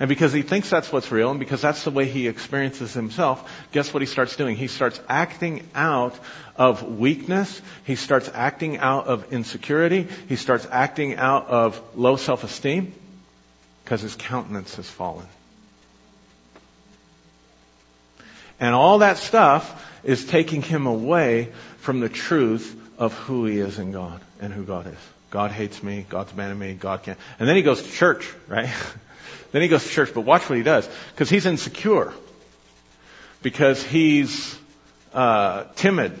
And 0.00 0.08
because 0.08 0.32
he 0.32 0.40
thinks 0.40 0.70
that's 0.70 0.90
what's 0.90 1.12
real 1.12 1.30
and 1.30 1.38
because 1.38 1.60
that's 1.60 1.84
the 1.84 1.90
way 1.90 2.06
he 2.06 2.26
experiences 2.26 2.94
himself, 2.94 3.68
guess 3.70 3.92
what 3.92 4.00
he 4.00 4.06
starts 4.06 4.34
doing? 4.34 4.56
He 4.56 4.66
starts 4.66 4.98
acting 5.10 5.68
out 5.74 6.18
of 6.56 6.82
weakness. 6.98 7.60
He 7.84 7.96
starts 7.96 8.30
acting 8.32 8.78
out 8.78 9.08
of 9.08 9.30
insecurity. 9.30 10.08
He 10.26 10.36
starts 10.36 10.66
acting 10.70 11.16
out 11.16 11.48
of 11.48 11.82
low 11.94 12.16
self-esteem 12.16 12.94
because 13.84 14.00
his 14.00 14.16
countenance 14.16 14.76
has 14.76 14.88
fallen. 14.88 15.26
And 18.58 18.74
all 18.74 18.98
that 18.98 19.18
stuff 19.18 19.86
is 20.02 20.24
taking 20.24 20.62
him 20.62 20.86
away 20.86 21.52
from 21.78 22.00
the 22.00 22.08
truth 22.08 22.74
of 22.98 23.12
who 23.12 23.44
he 23.44 23.58
is 23.58 23.78
in 23.78 23.92
God 23.92 24.22
and 24.40 24.50
who 24.50 24.64
God 24.64 24.86
is. 24.86 24.98
God 25.30 25.50
hates 25.50 25.82
me. 25.82 26.06
God's 26.08 26.32
abandoned 26.32 26.58
me. 26.58 26.72
God 26.72 27.02
can't. 27.02 27.18
And 27.38 27.46
then 27.46 27.56
he 27.56 27.62
goes 27.62 27.82
to 27.82 27.90
church, 27.90 28.32
right? 28.48 28.70
then 29.52 29.62
he 29.62 29.68
goes 29.68 29.82
to 29.82 29.88
church, 29.90 30.12
but 30.14 30.22
watch 30.22 30.48
what 30.48 30.56
he 30.56 30.62
does. 30.62 30.88
Because 31.12 31.28
he's 31.28 31.46
insecure. 31.46 32.12
Because 33.42 33.82
he's, 33.82 34.58
uh, 35.12 35.64
timid. 35.76 36.18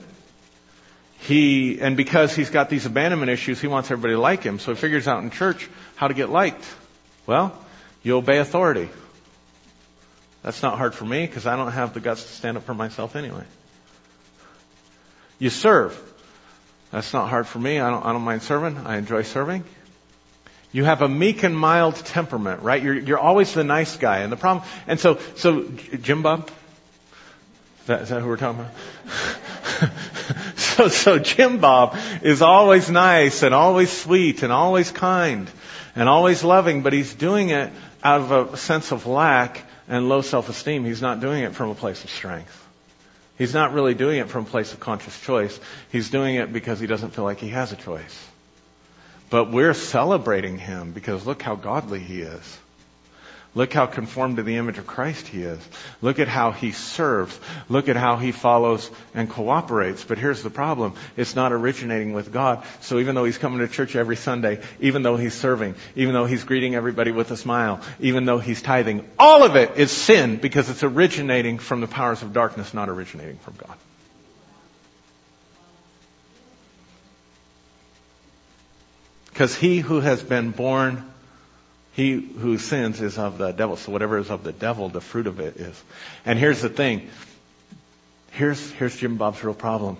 He, 1.20 1.80
and 1.80 1.96
because 1.96 2.34
he's 2.34 2.50
got 2.50 2.70
these 2.70 2.86
abandonment 2.86 3.30
issues, 3.30 3.60
he 3.60 3.66
wants 3.66 3.90
everybody 3.90 4.14
to 4.14 4.20
like 4.20 4.42
him. 4.42 4.58
So 4.58 4.72
he 4.72 4.76
figures 4.76 5.06
out 5.06 5.22
in 5.22 5.30
church 5.30 5.68
how 5.96 6.08
to 6.08 6.14
get 6.14 6.30
liked. 6.30 6.64
Well, 7.26 7.56
you 8.02 8.16
obey 8.16 8.38
authority. 8.38 8.88
That's 10.42 10.62
not 10.62 10.78
hard 10.78 10.94
for 10.94 11.04
me 11.04 11.26
because 11.26 11.46
I 11.46 11.56
don't 11.56 11.70
have 11.72 11.92
the 11.92 12.00
guts 12.00 12.22
to 12.22 12.32
stand 12.32 12.56
up 12.56 12.64
for 12.64 12.74
myself 12.74 13.14
anyway. 13.14 13.44
You 15.38 15.50
serve. 15.50 16.00
That's 16.90 17.12
not 17.12 17.28
hard 17.28 17.46
for 17.46 17.58
me. 17.58 17.78
I 17.78 17.90
don't, 17.90 18.04
I 18.04 18.12
don't 18.12 18.22
mind 18.22 18.42
serving. 18.42 18.78
I 18.78 18.96
enjoy 18.96 19.22
serving. 19.22 19.64
You 20.72 20.84
have 20.84 21.02
a 21.02 21.08
meek 21.08 21.42
and 21.42 21.56
mild 21.56 21.96
temperament, 21.96 22.62
right? 22.62 22.80
You're, 22.82 22.94
you're 22.94 23.18
always 23.18 23.52
the 23.52 23.64
nice 23.64 23.96
guy. 23.96 24.18
And 24.18 24.30
the 24.30 24.36
problem, 24.36 24.64
and 24.86 25.00
so, 25.00 25.18
so, 25.36 25.62
Jim 25.62 26.22
Bob? 26.22 26.48
Is 27.80 27.86
that, 27.86 28.02
is 28.02 28.08
that 28.10 28.20
who 28.20 28.28
we're 28.28 28.36
talking 28.36 28.60
about? 28.60 29.90
so, 30.56 30.88
so 30.88 31.18
Jim 31.18 31.58
Bob 31.58 31.96
is 32.22 32.40
always 32.40 32.88
nice 32.88 33.42
and 33.42 33.54
always 33.54 33.90
sweet 33.90 34.44
and 34.44 34.52
always 34.52 34.92
kind 34.92 35.50
and 35.96 36.08
always 36.08 36.44
loving, 36.44 36.82
but 36.82 36.92
he's 36.92 37.14
doing 37.14 37.50
it 37.50 37.72
out 38.04 38.20
of 38.20 38.54
a 38.54 38.56
sense 38.56 38.92
of 38.92 39.06
lack 39.06 39.64
and 39.88 40.08
low 40.08 40.20
self-esteem. 40.20 40.84
He's 40.84 41.02
not 41.02 41.20
doing 41.20 41.42
it 41.42 41.54
from 41.54 41.70
a 41.70 41.74
place 41.74 42.04
of 42.04 42.10
strength. 42.10 42.56
He's 43.36 43.54
not 43.54 43.72
really 43.72 43.94
doing 43.94 44.20
it 44.20 44.28
from 44.28 44.44
a 44.44 44.48
place 44.48 44.72
of 44.72 44.80
conscious 44.80 45.18
choice. 45.22 45.58
He's 45.90 46.10
doing 46.10 46.36
it 46.36 46.52
because 46.52 46.78
he 46.78 46.86
doesn't 46.86 47.10
feel 47.10 47.24
like 47.24 47.38
he 47.38 47.48
has 47.48 47.72
a 47.72 47.76
choice. 47.76 48.29
But 49.30 49.50
we're 49.50 49.74
celebrating 49.74 50.58
him 50.58 50.92
because 50.92 51.24
look 51.24 51.40
how 51.40 51.54
godly 51.54 52.00
he 52.00 52.20
is. 52.22 52.58
Look 53.52 53.72
how 53.72 53.86
conformed 53.86 54.36
to 54.36 54.44
the 54.44 54.56
image 54.58 54.78
of 54.78 54.86
Christ 54.86 55.26
he 55.26 55.42
is. 55.42 55.58
Look 56.00 56.20
at 56.20 56.28
how 56.28 56.52
he 56.52 56.70
serves. 56.70 57.36
Look 57.68 57.88
at 57.88 57.96
how 57.96 58.14
he 58.16 58.30
follows 58.30 58.88
and 59.12 59.28
cooperates. 59.28 60.04
But 60.04 60.18
here's 60.18 60.44
the 60.44 60.50
problem. 60.50 60.94
It's 61.16 61.34
not 61.34 61.52
originating 61.52 62.12
with 62.12 62.32
God. 62.32 62.64
So 62.80 63.00
even 63.00 63.16
though 63.16 63.24
he's 63.24 63.38
coming 63.38 63.58
to 63.58 63.66
church 63.66 63.96
every 63.96 64.14
Sunday, 64.14 64.60
even 64.78 65.02
though 65.02 65.16
he's 65.16 65.34
serving, 65.34 65.74
even 65.96 66.14
though 66.14 66.26
he's 66.26 66.44
greeting 66.44 66.76
everybody 66.76 67.10
with 67.10 67.32
a 67.32 67.36
smile, 67.36 67.80
even 67.98 68.24
though 68.24 68.38
he's 68.38 68.62
tithing, 68.62 69.04
all 69.18 69.42
of 69.42 69.56
it 69.56 69.76
is 69.76 69.90
sin 69.90 70.36
because 70.36 70.70
it's 70.70 70.84
originating 70.84 71.58
from 71.58 71.80
the 71.80 71.88
powers 71.88 72.22
of 72.22 72.32
darkness, 72.32 72.72
not 72.72 72.88
originating 72.88 73.38
from 73.38 73.54
God. 73.54 73.76
Because 79.30 79.54
he 79.54 79.78
who 79.78 80.00
has 80.00 80.22
been 80.22 80.50
born 80.50 81.10
he 81.92 82.14
who 82.14 82.58
sins 82.58 83.00
is 83.00 83.18
of 83.18 83.38
the 83.38 83.52
devil. 83.52 83.76
So 83.76 83.92
whatever 83.92 84.18
is 84.18 84.30
of 84.30 84.44
the 84.44 84.52
devil, 84.52 84.88
the 84.88 85.00
fruit 85.00 85.26
of 85.26 85.40
it 85.40 85.56
is. 85.56 85.82
And 86.24 86.38
here's 86.38 86.62
the 86.62 86.68
thing. 86.68 87.10
Here's, 88.30 88.70
here's 88.72 88.96
Jim 88.96 89.16
Bob's 89.16 89.42
real 89.42 89.54
problem. 89.54 89.96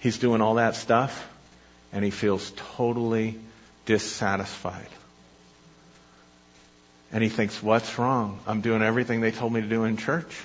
He's 0.00 0.18
doing 0.18 0.40
all 0.40 0.56
that 0.56 0.74
stuff 0.74 1.28
and 1.92 2.04
he 2.04 2.10
feels 2.10 2.52
totally 2.76 3.38
dissatisfied. 3.86 4.88
And 7.12 7.22
he 7.22 7.28
thinks, 7.28 7.62
what's 7.62 7.98
wrong? 7.98 8.38
I'm 8.46 8.60
doing 8.60 8.82
everything 8.82 9.20
they 9.20 9.32
told 9.32 9.52
me 9.52 9.60
to 9.60 9.66
do 9.66 9.84
in 9.84 9.96
church. 9.96 10.36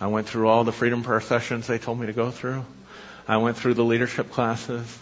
I 0.00 0.08
went 0.08 0.28
through 0.28 0.48
all 0.48 0.64
the 0.64 0.72
freedom 0.72 1.02
prayer 1.02 1.20
sessions 1.20 1.66
they 1.66 1.78
told 1.78 1.98
me 1.98 2.06
to 2.06 2.12
go 2.12 2.30
through. 2.30 2.64
I 3.28 3.36
went 3.38 3.56
through 3.56 3.74
the 3.74 3.84
leadership 3.84 4.30
classes. 4.30 4.98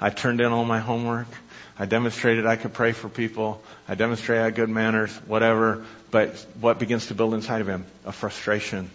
I 0.00 0.10
turned 0.10 0.40
in 0.40 0.52
all 0.52 0.64
my 0.64 0.78
homework. 0.78 1.28
I 1.78 1.84
demonstrated 1.84 2.46
I 2.46 2.56
could 2.56 2.72
pray 2.72 2.92
for 2.92 3.08
people. 3.08 3.62
I 3.86 3.94
demonstrated 3.94 4.40
I 4.40 4.44
had 4.46 4.54
good 4.54 4.70
manners, 4.70 5.14
whatever. 5.26 5.84
But 6.10 6.34
what 6.60 6.78
begins 6.78 7.06
to 7.06 7.14
build 7.14 7.34
inside 7.34 7.60
of 7.60 7.68
him? 7.68 7.84
A 8.06 8.12
frustration 8.12 8.90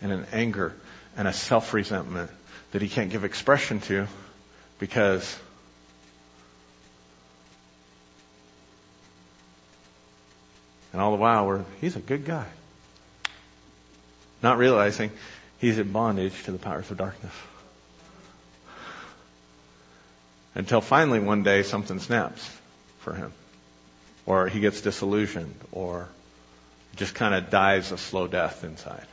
and 0.00 0.12
an 0.12 0.26
anger 0.32 0.74
and 1.16 1.26
a 1.26 1.32
self-resentment 1.32 2.30
that 2.72 2.82
he 2.82 2.88
can't 2.88 3.10
give 3.10 3.24
expression 3.24 3.80
to 3.80 4.06
because 4.78 5.38
and 10.92 11.00
all 11.00 11.10
the 11.10 11.16
while 11.16 11.46
we're, 11.46 11.64
he's 11.80 11.96
a 11.96 12.00
good 12.00 12.24
guy. 12.24 12.46
Not 14.42 14.58
realizing 14.58 15.10
he's 15.58 15.78
in 15.78 15.90
bondage 15.90 16.44
to 16.44 16.52
the 16.52 16.58
powers 16.58 16.90
of 16.90 16.98
darkness. 16.98 17.32
Until 20.54 20.80
finally 20.80 21.18
one 21.18 21.42
day 21.42 21.62
something 21.62 21.98
snaps 21.98 22.48
for 23.00 23.14
him. 23.14 23.32
Or 24.26 24.48
he 24.48 24.60
gets 24.60 24.80
disillusioned 24.80 25.54
or 25.72 26.08
just 26.96 27.14
kind 27.14 27.34
of 27.34 27.50
dies 27.50 27.92
a 27.92 27.98
slow 27.98 28.26
death 28.26 28.64
inside. 28.64 29.06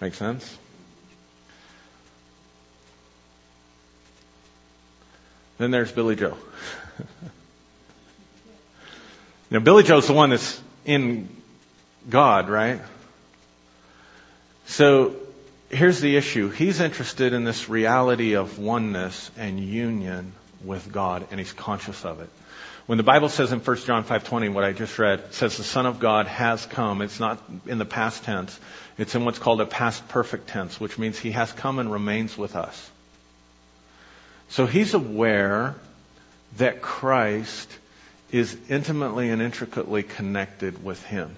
Make 0.00 0.14
sense? 0.14 0.58
Then 5.58 5.70
there's 5.70 5.92
Billy 5.92 6.16
Joe. 6.16 6.36
now, 9.50 9.60
Billy 9.60 9.84
Joe's 9.84 10.08
the 10.08 10.12
one 10.12 10.30
that's 10.30 10.60
in 10.84 11.28
God, 12.10 12.48
right? 12.48 12.80
So 14.66 15.14
here's 15.72 16.00
the 16.00 16.16
issue. 16.16 16.50
He's 16.50 16.80
interested 16.80 17.32
in 17.32 17.44
this 17.44 17.68
reality 17.68 18.34
of 18.34 18.58
oneness 18.58 19.30
and 19.36 19.58
union 19.58 20.32
with 20.64 20.92
God, 20.92 21.26
and 21.30 21.40
he's 21.40 21.52
conscious 21.52 22.04
of 22.04 22.20
it. 22.20 22.28
When 22.86 22.98
the 22.98 23.04
Bible 23.04 23.28
says 23.28 23.52
in 23.52 23.60
1 23.60 23.76
John 23.86 24.04
5:20, 24.04 24.52
what 24.52 24.64
I 24.64 24.72
just 24.72 24.98
read, 24.98 25.32
says 25.32 25.56
the 25.56 25.64
Son 25.64 25.86
of 25.86 25.98
God 25.98 26.26
has 26.26 26.66
come. 26.66 27.00
It's 27.00 27.20
not 27.20 27.42
in 27.66 27.78
the 27.78 27.84
past 27.84 28.24
tense. 28.24 28.58
It's 28.98 29.14
in 29.14 29.24
what's 29.24 29.38
called 29.38 29.60
a 29.60 29.66
past 29.66 30.06
perfect 30.08 30.48
tense, 30.48 30.78
which 30.78 30.98
means 30.98 31.18
he 31.18 31.30
has 31.30 31.50
come 31.52 31.78
and 31.78 31.90
remains 31.90 32.36
with 32.36 32.54
us. 32.54 32.90
So 34.48 34.66
he's 34.66 34.94
aware 34.94 35.76
that 36.58 36.82
Christ 36.82 37.70
is 38.30 38.56
intimately 38.68 39.30
and 39.30 39.40
intricately 39.40 40.02
connected 40.02 40.84
with 40.84 41.02
him. 41.04 41.36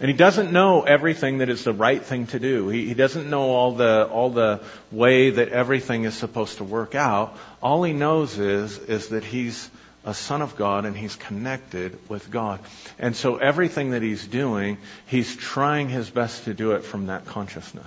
And 0.00 0.10
he 0.10 0.16
doesn't 0.16 0.52
know 0.52 0.82
everything 0.82 1.38
that 1.38 1.48
is 1.48 1.64
the 1.64 1.72
right 1.72 2.02
thing 2.02 2.26
to 2.28 2.38
do. 2.38 2.68
He, 2.68 2.88
he, 2.88 2.94
doesn't 2.94 3.28
know 3.30 3.50
all 3.50 3.72
the, 3.72 4.06
all 4.06 4.30
the 4.30 4.60
way 4.90 5.30
that 5.30 5.48
everything 5.48 6.04
is 6.04 6.14
supposed 6.14 6.58
to 6.58 6.64
work 6.64 6.94
out. 6.94 7.36
All 7.62 7.82
he 7.82 7.92
knows 7.92 8.38
is, 8.38 8.78
is 8.78 9.08
that 9.08 9.24
he's 9.24 9.70
a 10.04 10.14
son 10.14 10.42
of 10.42 10.56
God 10.56 10.84
and 10.84 10.96
he's 10.96 11.16
connected 11.16 11.98
with 12.08 12.30
God. 12.30 12.60
And 12.98 13.16
so 13.16 13.36
everything 13.36 13.90
that 13.90 14.02
he's 14.02 14.26
doing, 14.26 14.78
he's 15.06 15.34
trying 15.34 15.88
his 15.88 16.08
best 16.08 16.44
to 16.44 16.54
do 16.54 16.72
it 16.72 16.84
from 16.84 17.06
that 17.06 17.26
consciousness. 17.26 17.86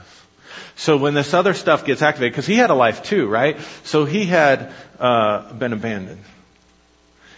So 0.76 0.98
when 0.98 1.14
this 1.14 1.34
other 1.34 1.54
stuff 1.54 1.86
gets 1.86 2.02
activated, 2.02 2.34
because 2.34 2.46
he 2.46 2.56
had 2.56 2.70
a 2.70 2.76
life 2.76 3.04
too, 3.04 3.28
right? 3.28 3.58
So 3.84 4.06
he 4.06 4.26
had 4.26 4.74
uh, 5.00 5.54
been 5.54 5.74
abandoned. 5.74 6.24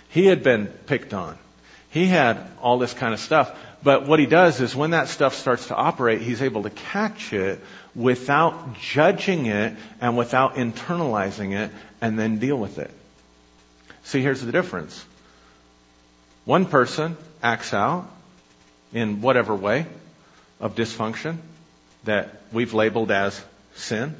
He 0.09 0.25
had 0.25 0.43
been 0.43 0.67
picked 0.67 1.13
on. 1.13 1.37
He 1.91 2.07
had 2.07 2.37
all 2.61 2.79
this 2.79 2.93
kind 2.93 3.13
of 3.13 3.19
stuff. 3.19 3.55
But 3.83 4.07
what 4.07 4.19
he 4.19 4.25
does 4.25 4.61
is 4.61 4.75
when 4.75 4.91
that 4.91 5.07
stuff 5.07 5.35
starts 5.35 5.67
to 5.67 5.75
operate, 5.75 6.21
he's 6.21 6.41
able 6.41 6.63
to 6.63 6.69
catch 6.69 7.33
it 7.33 7.59
without 7.95 8.79
judging 8.79 9.47
it 9.47 9.75
and 9.99 10.17
without 10.17 10.55
internalizing 10.55 11.53
it 11.53 11.71
and 11.99 12.17
then 12.17 12.39
deal 12.39 12.57
with 12.57 12.79
it. 12.79 12.91
See, 14.03 14.21
here's 14.21 14.41
the 14.41 14.51
difference. 14.51 15.03
One 16.45 16.65
person 16.65 17.17
acts 17.43 17.73
out 17.73 18.09
in 18.93 19.21
whatever 19.21 19.53
way 19.55 19.85
of 20.59 20.75
dysfunction 20.75 21.37
that 22.05 22.41
we've 22.53 22.73
labeled 22.73 23.11
as 23.11 23.43
sin 23.75 24.15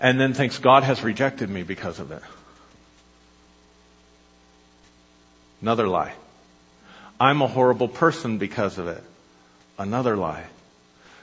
and 0.00 0.20
then 0.20 0.34
thinks 0.34 0.58
God 0.58 0.82
has 0.82 1.02
rejected 1.02 1.48
me 1.48 1.62
because 1.62 2.00
of 2.00 2.10
it. 2.10 2.22
Another 5.62 5.86
lie. 5.86 6.12
I'm 7.18 7.42
a 7.42 7.46
horrible 7.46 7.88
person 7.88 8.38
because 8.38 8.78
of 8.78 8.88
it. 8.88 9.02
Another 9.78 10.16
lie. 10.16 10.44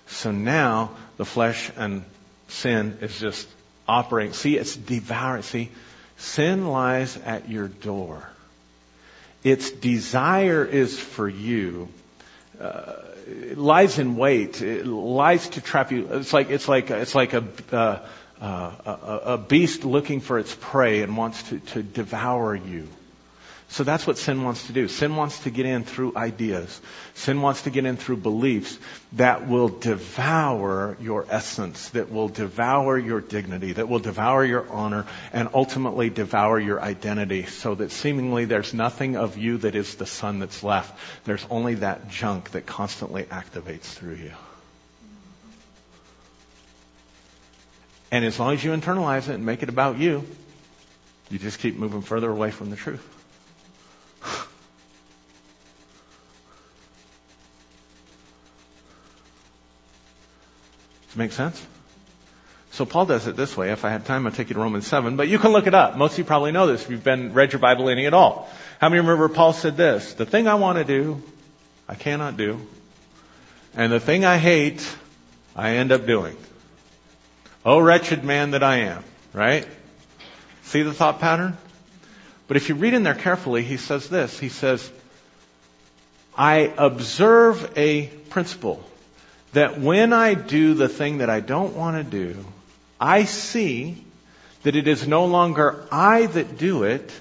So 0.08 0.32
now 0.32 0.92
the 1.18 1.26
flesh 1.26 1.72
and 1.76 2.04
sin 2.48 2.98
is 3.02 3.20
just 3.20 3.48
operating. 3.88 4.34
See, 4.34 4.58
it's 4.58 4.76
devouring. 4.76 5.44
See, 5.44 5.70
sin 6.18 6.68
lies 6.68 7.18
at 7.18 7.50
your 7.50 7.68
door. 7.68 8.28
its 9.44 9.72
desire 9.72 10.64
is 10.64 10.98
for 10.98 11.28
you. 11.28 11.90
Uh, 12.60 12.94
it 13.28 13.58
lies 13.58 14.00
in 14.00 14.16
wait. 14.16 14.62
It 14.62 14.86
lies 14.86 15.50
to 15.50 15.62
trap 15.62 15.92
you. 15.92 16.08
It's 16.12 16.34
like 16.34 16.50
it's 16.50 16.68
like 16.68 16.92
it's 16.92 17.16
like 17.16 17.34
a 17.34 17.44
uh, 17.72 18.00
uh, 18.42 18.72
a, 18.86 19.34
a 19.34 19.38
beast 19.38 19.86
looking 19.86 20.20
for 20.20 20.40
its 20.40 20.56
prey 20.60 21.02
and 21.02 21.16
wants 21.16 21.44
to, 21.44 21.60
to 21.60 21.84
devour 21.84 22.56
you. 22.56 22.88
So 23.74 23.84
that's 23.84 24.06
what 24.06 24.20
sin 24.20 24.44
wants 24.44 24.68
to 24.68 24.72
do. 24.72 24.88
Sin 24.88 25.16
wants 25.16 25.40
to 25.46 25.50
get 25.50 25.66
in 25.66 25.84
through 25.84 26.16
ideas. 26.16 26.80
Sin 27.16 27.42
wants 27.42 27.64
to 27.64 27.72
get 27.72 27.86
in 27.86 27.98
through 27.98 28.18
beliefs 28.18 28.78
that 29.14 29.48
will 29.48 29.68
devour 29.68 30.96
your 31.02 31.26
essence, 31.28 31.90
that 31.90 32.12
will 32.12 32.28
devour 32.28 33.00
your 33.00 33.20
dignity, 33.20 33.72
that 33.72 33.90
will 33.90 33.98
devour 33.98 34.46
your 34.46 34.70
honor, 34.70 35.08
and 35.34 35.50
ultimately 35.56 36.12
devour 36.12 36.60
your 36.60 36.80
identity 36.80 37.48
so 37.48 37.74
that 37.74 37.90
seemingly 37.90 38.46
there's 38.46 38.76
nothing 38.76 39.16
of 39.16 39.40
you 39.40 39.58
that 39.58 39.74
is 39.74 39.96
the 39.96 40.06
son 40.06 40.38
that's 40.38 40.62
left. 40.62 40.96
There's 41.26 41.44
only 41.50 41.74
that 41.76 42.10
junk 42.10 42.52
that 42.52 42.68
constantly 42.68 43.24
activates 43.24 43.86
through 43.86 44.18
you. 44.18 44.34
And 48.12 48.24
as 48.24 48.40
long 48.40 48.54
as 48.54 48.64
you 48.64 48.70
internalize 48.70 49.30
it 49.30 49.34
and 49.34 49.48
make 49.48 49.64
it 49.64 49.70
about 49.70 49.98
you, 49.98 50.24
you 51.32 51.40
just 51.40 51.58
keep 51.58 51.76
moving 51.76 52.04
further 52.04 52.30
away 52.30 52.52
from 52.52 52.70
the 52.70 52.76
truth. 52.76 53.22
Does 61.14 61.20
it 61.20 61.26
make 61.26 61.32
sense? 61.34 61.64
So 62.72 62.88
Paul 62.88 63.06
does 63.06 63.28
it 63.28 63.36
this 63.36 63.56
way. 63.56 63.72
If 63.72 63.86
I 63.86 63.92
had 63.92 64.04
time, 64.04 64.26
I'd 64.26 64.34
take 64.34 64.50
you 64.50 64.56
to 64.56 64.60
Romans 64.60 64.88
7, 64.88 65.16
but 65.16 65.28
you 65.28 65.38
can 65.38 65.52
look 65.52 65.68
it 65.68 65.76
up. 65.76 65.96
Most 65.96 66.14
of 66.14 66.18
you 66.18 66.24
probably 66.24 66.52
know 66.52 66.66
this 66.66 66.82
if 66.82 66.90
you've 66.90 67.04
been 67.04 67.34
read 67.34 67.54
your 67.54 67.60
Bible 67.60 67.88
any 67.88 68.08
at 68.08 68.16
all. 68.16 68.50
How 68.82 68.90
many 68.90 69.02
remember 69.02 69.30
Paul 69.30 69.54
said 69.54 69.78
this? 69.78 70.16
The 70.16 70.26
thing 70.26 70.48
I 70.48 70.56
want 70.56 70.80
to 70.80 70.84
do, 70.84 71.22
I 71.88 71.94
cannot 71.94 72.36
do. 72.36 72.60
And 73.76 73.92
the 73.92 74.00
thing 74.00 74.26
I 74.26 74.40
hate, 74.40 74.84
I 75.56 75.76
end 75.76 75.92
up 75.92 76.08
doing. 76.08 76.36
Oh 77.64 77.80
wretched 77.80 78.24
man 78.24 78.52
that 78.52 78.64
I 78.64 78.78
am. 78.78 79.04
Right? 79.34 79.68
See 80.64 80.82
the 80.82 80.94
thought 80.94 81.20
pattern? 81.20 81.58
But 82.48 82.58
if 82.58 82.70
you 82.70 82.76
read 82.76 82.96
in 82.96 83.04
there 83.04 83.14
carefully, 83.14 83.62
he 83.62 83.78
says 83.78 84.10
this. 84.10 84.40
He 84.40 84.50
says, 84.50 84.92
I 86.36 86.74
observe 86.76 87.72
a 87.78 88.08
principle 88.32 88.84
that 89.54 89.80
when 89.80 90.14
I 90.14 90.34
do 90.34 90.74
the 90.74 90.90
thing 90.90 91.20
that 91.20 91.30
I 91.30 91.40
don't 91.40 91.76
want 91.76 91.98
to 91.98 92.04
do, 92.04 92.46
I 93.00 93.26
see 93.26 94.04
that 94.64 94.76
it 94.76 94.88
is 94.88 95.08
no 95.08 95.26
longer 95.26 95.88
I 95.92 96.26
that 96.26 96.58
do 96.58 96.84
it, 96.84 97.12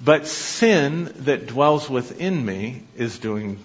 but 0.00 0.26
sin 0.26 1.12
that 1.20 1.46
dwells 1.46 1.88
within 1.88 2.44
me 2.44 2.82
is 2.96 3.18
doing 3.18 3.58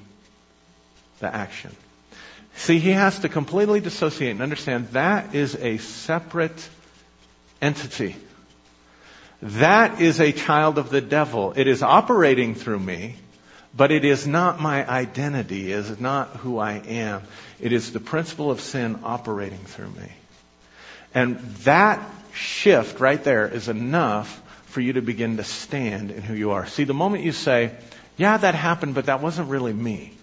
the 1.20 1.34
action. 1.34 1.76
See, 2.56 2.80
he 2.80 2.92
has 2.92 3.20
to 3.20 3.30
completely 3.30 3.82
dissociate 3.82 4.32
and 4.32 4.42
understand 4.42 4.90
that 4.90 5.36
is 5.36 5.56
a 5.56 5.78
separate 5.78 6.70
entity. 7.62 8.16
That 9.42 10.00
is 10.02 10.22
a 10.22 10.32
child 10.32 10.78
of 10.78 10.90
the 10.90 11.02
devil. 11.02 11.54
It 11.56 11.68
is 11.68 11.84
operating 11.84 12.56
through 12.56 12.80
me, 12.80 13.18
but 13.76 13.92
it 13.92 14.06
is 14.06 14.26
not 14.26 14.60
my 14.60 14.88
identity. 14.88 15.72
It 15.72 15.80
is 15.80 16.00
not 16.00 16.30
who 16.38 16.60
I 16.60 16.74
am. 16.74 17.24
It 17.60 17.74
is 17.74 17.92
the 17.92 18.00
principle 18.00 18.50
of 18.52 18.62
sin 18.62 19.00
operating 19.04 19.60
through 19.60 19.90
me. 19.90 20.12
And 21.14 21.40
that 21.64 22.02
shift 22.34 23.00
right 23.00 23.22
there 23.24 23.48
is 23.48 23.68
enough 23.68 24.42
for 24.68 24.82
you 24.82 24.94
to 24.94 25.02
begin 25.02 25.38
to 25.38 25.44
stand 25.44 26.12
in 26.12 26.22
who 26.22 26.34
you 26.34 26.52
are. 26.52 26.66
See, 26.68 26.84
the 26.84 26.94
moment 26.94 27.24
you 27.24 27.32
say, 27.32 27.72
yeah, 28.18 28.38
that 28.38 28.56
happened, 28.56 28.96
but 28.96 29.06
that 29.06 29.22
wasn't 29.22 29.50
really 29.50 29.74
me. 29.74 30.14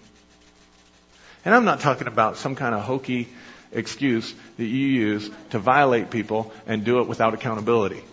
And 1.45 1.53
I'm 1.53 1.65
not 1.65 1.79
talking 1.79 2.07
about 2.07 2.37
some 2.37 2.55
kind 2.55 2.73
of 2.73 2.81
hokey 2.81 3.27
excuse 3.71 4.33
that 4.57 4.65
you 4.65 4.87
use 4.87 5.29
to 5.49 5.59
violate 5.59 6.09
people 6.09 6.53
and 6.67 6.83
do 6.83 6.99
it 7.01 7.07
without 7.07 7.33
accountability. 7.33 8.03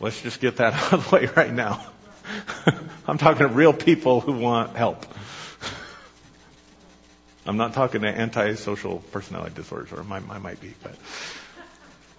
Let's 0.00 0.20
just 0.22 0.40
get 0.40 0.56
that 0.58 0.74
out 0.74 0.92
of 0.92 1.10
the 1.10 1.16
way 1.16 1.26
right 1.34 1.52
now. 1.52 1.84
I'm 3.06 3.18
talking 3.18 3.46
to 3.46 3.48
real 3.48 3.72
people 3.72 4.20
who 4.20 4.32
want 4.32 4.76
help. 4.76 5.06
I'm 7.46 7.56
not 7.56 7.72
talking 7.72 8.02
to 8.02 8.08
antisocial 8.08 8.98
personality 9.10 9.54
disorders, 9.54 9.90
or 9.92 10.00
I, 10.00 10.38
might 10.38 10.60
be, 10.60 10.74
but 10.82 10.94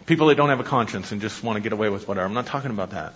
people 0.08 0.28
that 0.28 0.36
don't 0.36 0.50
have 0.50 0.60
a 0.60 0.64
conscience 0.64 1.12
and 1.12 1.22
just 1.22 1.44
want 1.44 1.58
to 1.58 1.62
get 1.62 1.72
away 1.72 1.90
with 1.90 2.08
whatever. 2.08 2.26
I'm 2.26 2.34
not 2.34 2.48
talking 2.48 2.72
about 2.72 2.92
that. 2.92 3.14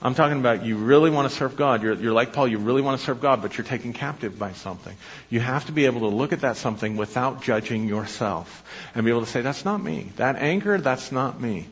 I'm 0.00 0.14
talking 0.14 0.38
about 0.38 0.64
you 0.64 0.76
really 0.76 1.10
want 1.10 1.28
to 1.28 1.34
serve 1.34 1.56
God. 1.56 1.82
You're, 1.82 1.94
you're 1.94 2.12
like 2.12 2.32
Paul, 2.32 2.46
you 2.46 2.58
really 2.58 2.82
want 2.82 3.00
to 3.00 3.04
serve 3.04 3.20
God, 3.20 3.42
but 3.42 3.58
you're 3.58 3.66
taken 3.66 3.92
captive 3.92 4.38
by 4.38 4.52
something. 4.52 4.96
You 5.28 5.40
have 5.40 5.66
to 5.66 5.72
be 5.72 5.86
able 5.86 6.08
to 6.08 6.14
look 6.14 6.32
at 6.32 6.42
that 6.42 6.56
something 6.56 6.96
without 6.96 7.42
judging 7.42 7.88
yourself 7.88 8.62
and 8.94 9.04
be 9.04 9.10
able 9.10 9.22
to 9.22 9.26
say, 9.26 9.40
that's 9.40 9.64
not 9.64 9.82
me. 9.82 10.12
That 10.14 10.36
anger, 10.36 10.78
that's 10.78 11.10
not 11.10 11.40
me. 11.40 11.66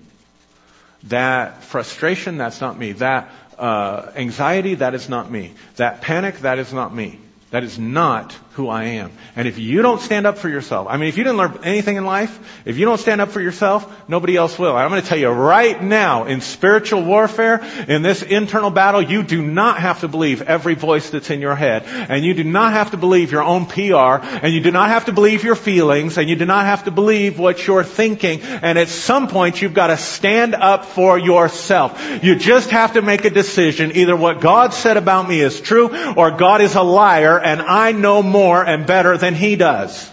That 1.05 1.63
frustration, 1.63 2.37
that's 2.37 2.61
not 2.61 2.77
me. 2.77 2.93
That 2.93 3.31
uh, 3.59 4.11
anxiety, 4.17 4.77
that 4.77 4.95
is 4.95 5.09
not 5.09 5.31
me. 5.31 5.55
That 5.77 6.01
panic, 6.01 6.39
that 6.41 6.59
is 6.59 6.73
not 6.73 6.95
me. 6.95 7.19
That 7.51 7.65
is 7.65 7.79
not 7.79 8.37
who 8.57 8.71
I 8.71 8.85
am. 8.85 9.13
And 9.37 9.47
if 9.47 9.59
you 9.59 9.83
don't 9.83 10.01
stand 10.01 10.27
up 10.27 10.39
for 10.39 10.49
yourself, 10.49 10.87
I 10.89 10.97
mean, 10.97 11.11
if 11.11 11.19
you 11.19 11.25
didn't 11.25 11.37
learn 11.37 11.61
anything 11.63 11.97
in 11.97 12.07
life, 12.07 12.63
if 12.65 12.79
you 12.79 12.87
don't 12.87 12.99
stand 12.99 13.21
up 13.21 13.29
for 13.29 13.41
yourself, 13.41 13.87
nobody 14.09 14.35
else 14.35 14.59
will. 14.59 14.75
I'm 14.75 14.89
going 14.89 15.03
to 15.03 15.07
tell 15.07 15.19
you 15.19 15.29
right 15.29 15.81
now, 15.81 16.25
in 16.25 16.41
spiritual 16.41 17.05
warfare, 17.05 17.63
in 17.87 18.01
this 18.01 18.23
internal 18.23 18.71
battle, 18.71 19.03
you 19.03 19.23
do 19.23 19.43
not 19.43 19.81
have 19.81 20.01
to 20.01 20.09
believe 20.09 20.41
every 20.41 20.75
voice 20.75 21.11
that's 21.11 21.29
in 21.29 21.43
your 21.43 21.55
head. 21.55 21.85
And 21.85 22.25
you 22.25 22.33
do 22.33 22.45
not 22.45 22.73
have 22.73 22.93
to 22.93 22.97
believe 22.97 23.31
your 23.31 23.43
own 23.43 23.67
PR. 23.67 24.25
And 24.25 24.55
you 24.55 24.61
do 24.61 24.71
not 24.71 24.89
have 24.89 25.05
to 25.05 25.13
believe 25.13 25.45
your 25.45 25.55
feelings. 25.55 26.17
And 26.17 26.27
you 26.27 26.37
do 26.37 26.47
not 26.47 26.65
have 26.65 26.85
to 26.85 26.91
believe 26.91 27.39
what 27.39 27.67
you're 27.67 27.85
thinking. 27.85 28.41
And 28.41 28.79
at 28.79 28.89
some 28.89 29.29
point, 29.29 29.61
you've 29.61 29.75
got 29.75 29.89
to 29.89 29.99
stand 29.99 30.55
up 30.55 30.87
for 30.87 31.19
yourself. 31.19 32.25
You 32.25 32.37
just 32.37 32.71
have 32.71 32.95
to 32.95 33.03
make 33.03 33.27
a 33.27 33.31
decision. 33.31 33.95
Either 33.97 34.17
what 34.17 34.41
God 34.41 34.73
said 34.73 34.97
about 34.97 35.29
me 35.29 35.41
is 35.41 35.61
true, 35.61 36.15
or 36.15 36.31
God 36.31 36.63
is 36.63 36.75
a 36.75 36.83
liar, 36.83 37.39
and 37.39 37.61
I 37.61 37.93
know 37.93 38.23
more 38.23 38.46
more 38.47 38.65
and 38.65 38.87
better 38.87 39.19
than 39.19 39.35
he 39.35 39.57
does. 39.57 40.09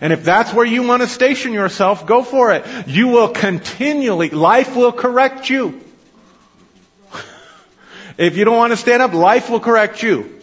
And 0.00 0.12
if 0.12 0.24
that's 0.24 0.52
where 0.52 0.66
you 0.66 0.82
want 0.82 1.02
to 1.02 1.08
station 1.08 1.52
yourself, 1.52 2.06
go 2.06 2.24
for 2.24 2.52
it. 2.52 2.64
You 2.88 3.08
will 3.08 3.28
continually, 3.28 4.30
life 4.30 4.74
will 4.74 4.92
correct 4.92 5.48
you. 5.50 5.80
If 8.16 8.36
you 8.36 8.44
don't 8.44 8.56
want 8.56 8.72
to 8.72 8.76
stand 8.76 9.02
up, 9.02 9.12
life 9.12 9.50
will 9.50 9.58
correct 9.60 10.02
you. 10.04 10.40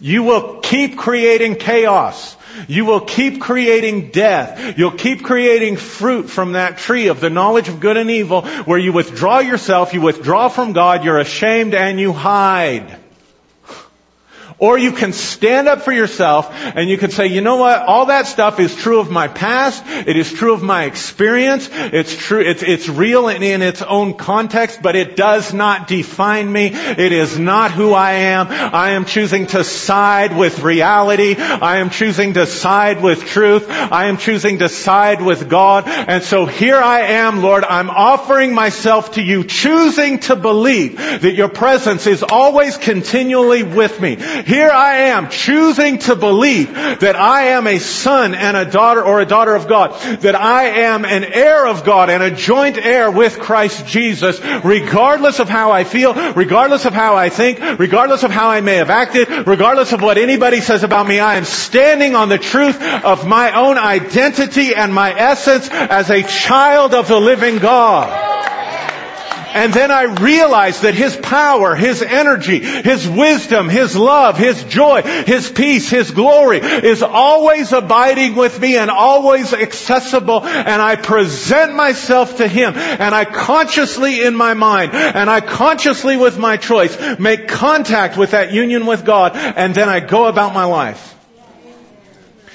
You 0.00 0.22
will 0.22 0.60
keep 0.60 0.98
creating 0.98 1.56
chaos. 1.56 2.36
You 2.68 2.84
will 2.84 3.00
keep 3.00 3.40
creating 3.40 4.10
death. 4.10 4.76
You'll 4.78 4.98
keep 5.06 5.22
creating 5.24 5.76
fruit 5.76 6.28
from 6.28 6.52
that 6.52 6.76
tree 6.76 7.08
of 7.08 7.20
the 7.20 7.30
knowledge 7.30 7.68
of 7.68 7.80
good 7.80 7.96
and 7.96 8.10
evil 8.10 8.42
where 8.68 8.78
you 8.78 8.92
withdraw 8.92 9.38
yourself, 9.38 9.94
you 9.94 10.02
withdraw 10.02 10.48
from 10.48 10.74
God, 10.74 11.04
you're 11.04 11.18
ashamed 11.18 11.74
and 11.74 11.98
you 11.98 12.12
hide. 12.12 13.03
Or 14.58 14.78
you 14.78 14.92
can 14.92 15.12
stand 15.12 15.68
up 15.68 15.82
for 15.82 15.92
yourself 15.92 16.48
and 16.52 16.88
you 16.88 16.96
can 16.96 17.10
say, 17.10 17.26
you 17.26 17.40
know 17.40 17.56
what? 17.56 17.82
All 17.82 18.06
that 18.06 18.26
stuff 18.26 18.60
is 18.60 18.74
true 18.74 19.00
of 19.00 19.10
my 19.10 19.26
past. 19.26 19.82
It 19.86 20.16
is 20.16 20.32
true 20.32 20.54
of 20.54 20.62
my 20.62 20.84
experience. 20.84 21.68
It's 21.72 22.16
true. 22.16 22.40
It's, 22.40 22.62
it's 22.62 22.88
real 22.88 23.28
in, 23.28 23.42
in 23.42 23.62
its 23.62 23.82
own 23.82 24.14
context, 24.14 24.80
but 24.80 24.94
it 24.94 25.16
does 25.16 25.52
not 25.52 25.88
define 25.88 26.50
me. 26.50 26.68
It 26.68 27.12
is 27.12 27.38
not 27.38 27.72
who 27.72 27.92
I 27.92 28.12
am. 28.12 28.46
I 28.48 28.90
am 28.90 29.06
choosing 29.06 29.48
to 29.48 29.64
side 29.64 30.36
with 30.36 30.60
reality. 30.60 31.34
I 31.36 31.78
am 31.78 31.90
choosing 31.90 32.34
to 32.34 32.46
side 32.46 33.02
with 33.02 33.24
truth. 33.24 33.68
I 33.68 34.06
am 34.06 34.18
choosing 34.18 34.60
to 34.60 34.68
side 34.68 35.20
with 35.20 35.48
God. 35.48 35.88
And 35.88 36.22
so 36.22 36.46
here 36.46 36.78
I 36.78 37.00
am, 37.00 37.42
Lord. 37.42 37.64
I'm 37.64 37.90
offering 37.90 38.54
myself 38.54 39.12
to 39.12 39.22
you, 39.22 39.42
choosing 39.44 40.20
to 40.20 40.36
believe 40.36 40.96
that 40.96 41.34
your 41.34 41.48
presence 41.48 42.06
is 42.06 42.22
always 42.22 42.76
continually 42.76 43.64
with 43.64 44.00
me. 44.00 44.16
Here 44.46 44.70
I 44.70 44.96
am 45.08 45.30
choosing 45.30 45.98
to 46.00 46.16
believe 46.16 46.72
that 46.74 47.16
I 47.16 47.48
am 47.48 47.66
a 47.66 47.78
son 47.78 48.34
and 48.34 48.56
a 48.56 48.64
daughter 48.64 49.02
or 49.02 49.20
a 49.20 49.26
daughter 49.26 49.54
of 49.54 49.68
God, 49.68 49.98
that 50.20 50.34
I 50.34 50.64
am 50.82 51.04
an 51.04 51.24
heir 51.24 51.66
of 51.66 51.84
God 51.84 52.10
and 52.10 52.22
a 52.22 52.30
joint 52.30 52.76
heir 52.76 53.10
with 53.10 53.38
Christ 53.38 53.86
Jesus, 53.86 54.40
regardless 54.62 55.40
of 55.40 55.48
how 55.48 55.72
I 55.72 55.84
feel, 55.84 56.14
regardless 56.34 56.84
of 56.84 56.92
how 56.92 57.16
I 57.16 57.30
think, 57.30 57.58
regardless 57.78 58.22
of 58.22 58.30
how 58.30 58.50
I 58.50 58.60
may 58.60 58.76
have 58.76 58.90
acted, 58.90 59.46
regardless 59.46 59.92
of 59.92 60.02
what 60.02 60.18
anybody 60.18 60.60
says 60.60 60.84
about 60.84 61.06
me, 61.06 61.20
I 61.20 61.36
am 61.36 61.44
standing 61.44 62.14
on 62.14 62.28
the 62.28 62.38
truth 62.38 62.80
of 62.82 63.26
my 63.26 63.52
own 63.52 63.78
identity 63.78 64.74
and 64.74 64.92
my 64.92 65.18
essence 65.18 65.68
as 65.70 66.10
a 66.10 66.22
child 66.22 66.94
of 66.94 67.08
the 67.08 67.18
living 67.18 67.58
God. 67.58 68.43
And 69.54 69.72
then 69.72 69.92
I 69.92 70.02
realize 70.20 70.80
that 70.80 70.94
His 70.94 71.16
power, 71.16 71.76
His 71.76 72.02
energy, 72.02 72.58
His 72.58 73.08
wisdom, 73.08 73.68
His 73.68 73.96
love, 73.96 74.36
His 74.36 74.64
joy, 74.64 75.02
His 75.02 75.48
peace, 75.48 75.88
His 75.88 76.10
glory 76.10 76.58
is 76.58 77.04
always 77.04 77.72
abiding 77.72 78.34
with 78.34 78.60
me 78.60 78.76
and 78.76 78.90
always 78.90 79.54
accessible 79.54 80.42
and 80.42 80.82
I 80.82 80.96
present 80.96 81.74
myself 81.74 82.38
to 82.38 82.48
Him 82.48 82.74
and 82.74 83.14
I 83.14 83.24
consciously 83.24 84.24
in 84.24 84.34
my 84.34 84.54
mind 84.54 84.92
and 84.92 85.30
I 85.30 85.40
consciously 85.40 86.16
with 86.16 86.36
my 86.36 86.56
choice 86.56 86.98
make 87.20 87.46
contact 87.46 88.18
with 88.18 88.32
that 88.32 88.52
union 88.52 88.86
with 88.86 89.04
God 89.04 89.36
and 89.36 89.72
then 89.72 89.88
I 89.88 90.00
go 90.00 90.26
about 90.26 90.52
my 90.52 90.64
life. 90.64 91.12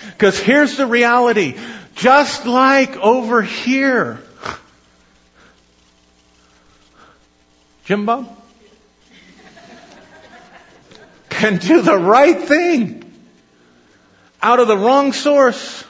Because 0.08 0.38
here's 0.38 0.76
the 0.76 0.86
reality. 0.86 1.56
Just 1.96 2.46
like 2.46 2.98
over 2.98 3.42
here. 3.42 4.20
Jimbo 7.90 8.24
can 11.30 11.58
do 11.58 11.82
the 11.82 11.98
right 11.98 12.40
thing 12.40 13.04
out 14.44 14.60
of 14.60 14.68
the 14.68 14.78
wrong 14.78 15.12
source 15.12 15.84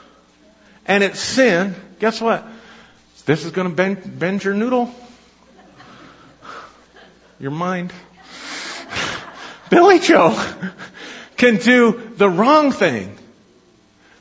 and 0.86 1.04
it's 1.04 1.20
sin. 1.20 1.74
Guess 1.98 2.22
what? 2.22 2.46
This 3.26 3.44
is 3.44 3.50
going 3.50 3.68
to 3.68 3.74
bend, 3.74 4.18
bend 4.18 4.42
your 4.42 4.54
noodle. 4.54 4.94
Your 7.38 7.50
mind. 7.50 7.92
Billy 9.68 9.98
Joe 9.98 10.42
can 11.36 11.58
do 11.58 12.12
the 12.16 12.30
wrong 12.30 12.72
thing 12.72 13.18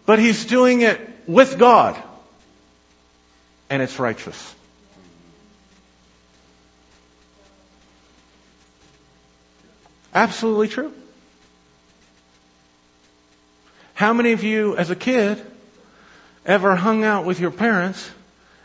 but 0.05 0.19
he's 0.19 0.43
doing 0.43 0.81
it 0.81 0.99
with 1.27 1.57
God. 1.57 1.95
And 3.69 3.81
it's 3.81 3.99
righteous. 3.99 4.55
Absolutely 10.19 10.67
true. 10.67 10.91
How 13.93 14.11
many 14.11 14.33
of 14.33 14.43
you 14.43 14.75
as 14.75 14.89
a 14.89 14.95
kid 14.95 15.41
ever 16.45 16.75
hung 16.75 17.05
out 17.05 17.23
with 17.23 17.39
your 17.39 17.51
parents 17.51 18.11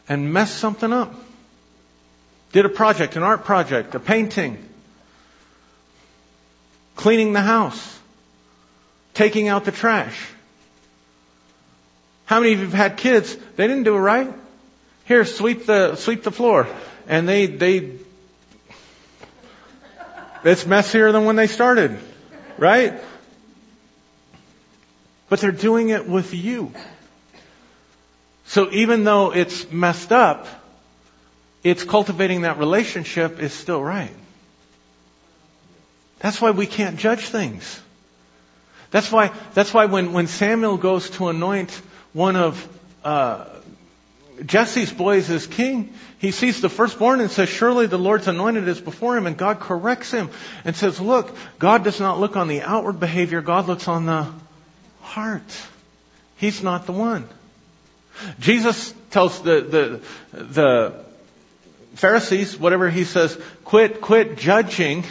and 0.09 0.33
messed 0.33 0.57
something 0.57 0.93
up? 0.93 1.15
Did 2.51 2.65
a 2.65 2.69
project, 2.69 3.15
an 3.15 3.23
art 3.23 3.45
project, 3.45 3.95
a 3.95 4.01
painting, 4.01 4.59
cleaning 6.97 7.33
the 7.35 7.41
house, 7.41 8.01
taking 9.13 9.47
out 9.47 9.65
the 9.65 9.71
trash. 9.71 10.27
How 12.25 12.41
many 12.41 12.55
of 12.55 12.59
you 12.59 12.65
have 12.65 12.75
had 12.75 12.97
kids? 12.97 13.37
They 13.55 13.69
didn't 13.69 13.85
do 13.85 13.95
it 13.95 14.01
right. 14.01 14.35
Here, 15.05 15.25
sweep 15.25 15.67
the 15.67 15.95
sweep 15.95 16.25
the 16.25 16.33
floor, 16.33 16.67
and 17.07 17.29
they 17.29 17.47
they. 17.47 17.93
It's 20.45 20.67
messier 20.67 21.11
than 21.11 21.25
when 21.25 21.37
they 21.37 21.47
started, 21.47 21.99
right? 22.59 23.01
But 25.29 25.41
they're 25.41 25.53
doing 25.53 25.89
it 25.89 26.07
with 26.07 26.35
you. 26.35 26.73
So 28.47 28.71
even 28.71 29.05
though 29.05 29.33
it's 29.33 29.71
messed 29.71 30.13
up, 30.13 30.47
it's 31.63 31.83
cultivating 31.83 32.43
that 32.43 32.59
relationship 32.59 33.41
is 33.41 33.55
still 33.55 33.83
right. 33.83 34.15
That's 36.19 36.41
why 36.41 36.51
we 36.51 36.67
can't 36.67 36.99
judge 36.99 37.27
things. 37.29 37.81
That's 38.91 39.11
why, 39.11 39.33
that's 39.55 39.73
why 39.75 39.87
when, 39.87 40.13
when 40.13 40.27
Samuel 40.27 40.77
goes 40.77 41.11
to 41.11 41.29
anoint 41.29 41.71
one 42.13 42.37
of 42.37 42.69
uh, 43.03 43.47
Jesse's 44.45 44.93
boys 44.93 45.31
is 45.31 45.47
king, 45.47 45.93
he 46.19 46.31
sees 46.31 46.61
the 46.61 46.69
firstborn 46.69 47.21
and 47.21 47.31
says, 47.31 47.49
surely 47.49 47.87
the 47.87 47.99
Lord's 47.99 48.29
anointed 48.29 48.67
is 48.67 48.81
before 48.81 49.17
him. 49.17 49.27
And 49.27 49.37
God 49.37 49.61
corrects 49.61 50.11
him 50.11 50.31
and 50.65 50.75
says, 50.75 51.01
look, 51.01 51.37
God 51.59 51.85
does 51.85 52.01
not 52.01 52.19
look 52.19 52.37
on 52.37 52.49
the 52.49 52.63
outward 52.63 52.99
behavior. 52.99 53.43
God 53.43 53.69
looks 53.69 53.87
on 53.87 54.07
the 54.07 54.27
heart. 55.03 55.43
He's 56.37 56.63
not 56.63 56.87
the 56.87 56.93
one. 56.93 57.29
Jesus 58.41 58.95
tells 59.11 59.41
the, 59.43 60.01
the, 60.33 60.37
the 60.37 61.05
Pharisees, 61.95 62.59
whatever 62.59 62.91
he 62.91 63.05
says, 63.05 63.39
quit, 63.65 64.01
quit 64.01 64.37
judging 64.37 65.05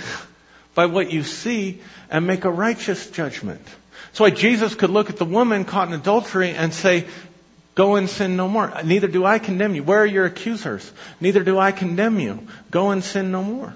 by 0.75 0.87
what 0.87 1.11
you 1.11 1.23
see 1.23 1.81
and 2.09 2.27
make 2.27 2.45
a 2.45 2.51
righteous 2.51 3.09
judgment. 3.09 3.65
That's 4.07 4.19
why 4.19 4.31
Jesus 4.31 4.75
could 4.75 4.89
look 4.89 5.09
at 5.09 5.17
the 5.17 5.25
woman 5.25 5.65
caught 5.65 5.87
in 5.87 5.93
adultery 5.93 6.51
and 6.51 6.73
say, 6.73 7.05
Go 7.75 7.95
and 7.95 8.09
sin 8.09 8.37
no 8.37 8.47
more. 8.47 8.71
Neither 8.83 9.07
do 9.07 9.25
I 9.25 9.39
condemn 9.39 9.73
you. 9.73 9.83
Where 9.83 9.99
are 9.99 10.05
your 10.05 10.25
accusers? 10.25 10.91
Neither 11.19 11.43
do 11.43 11.57
I 11.57 11.71
condemn 11.71 12.19
you. 12.19 12.47
Go 12.69 12.91
and 12.91 13.03
sin 13.03 13.31
no 13.31 13.43
more. 13.43 13.73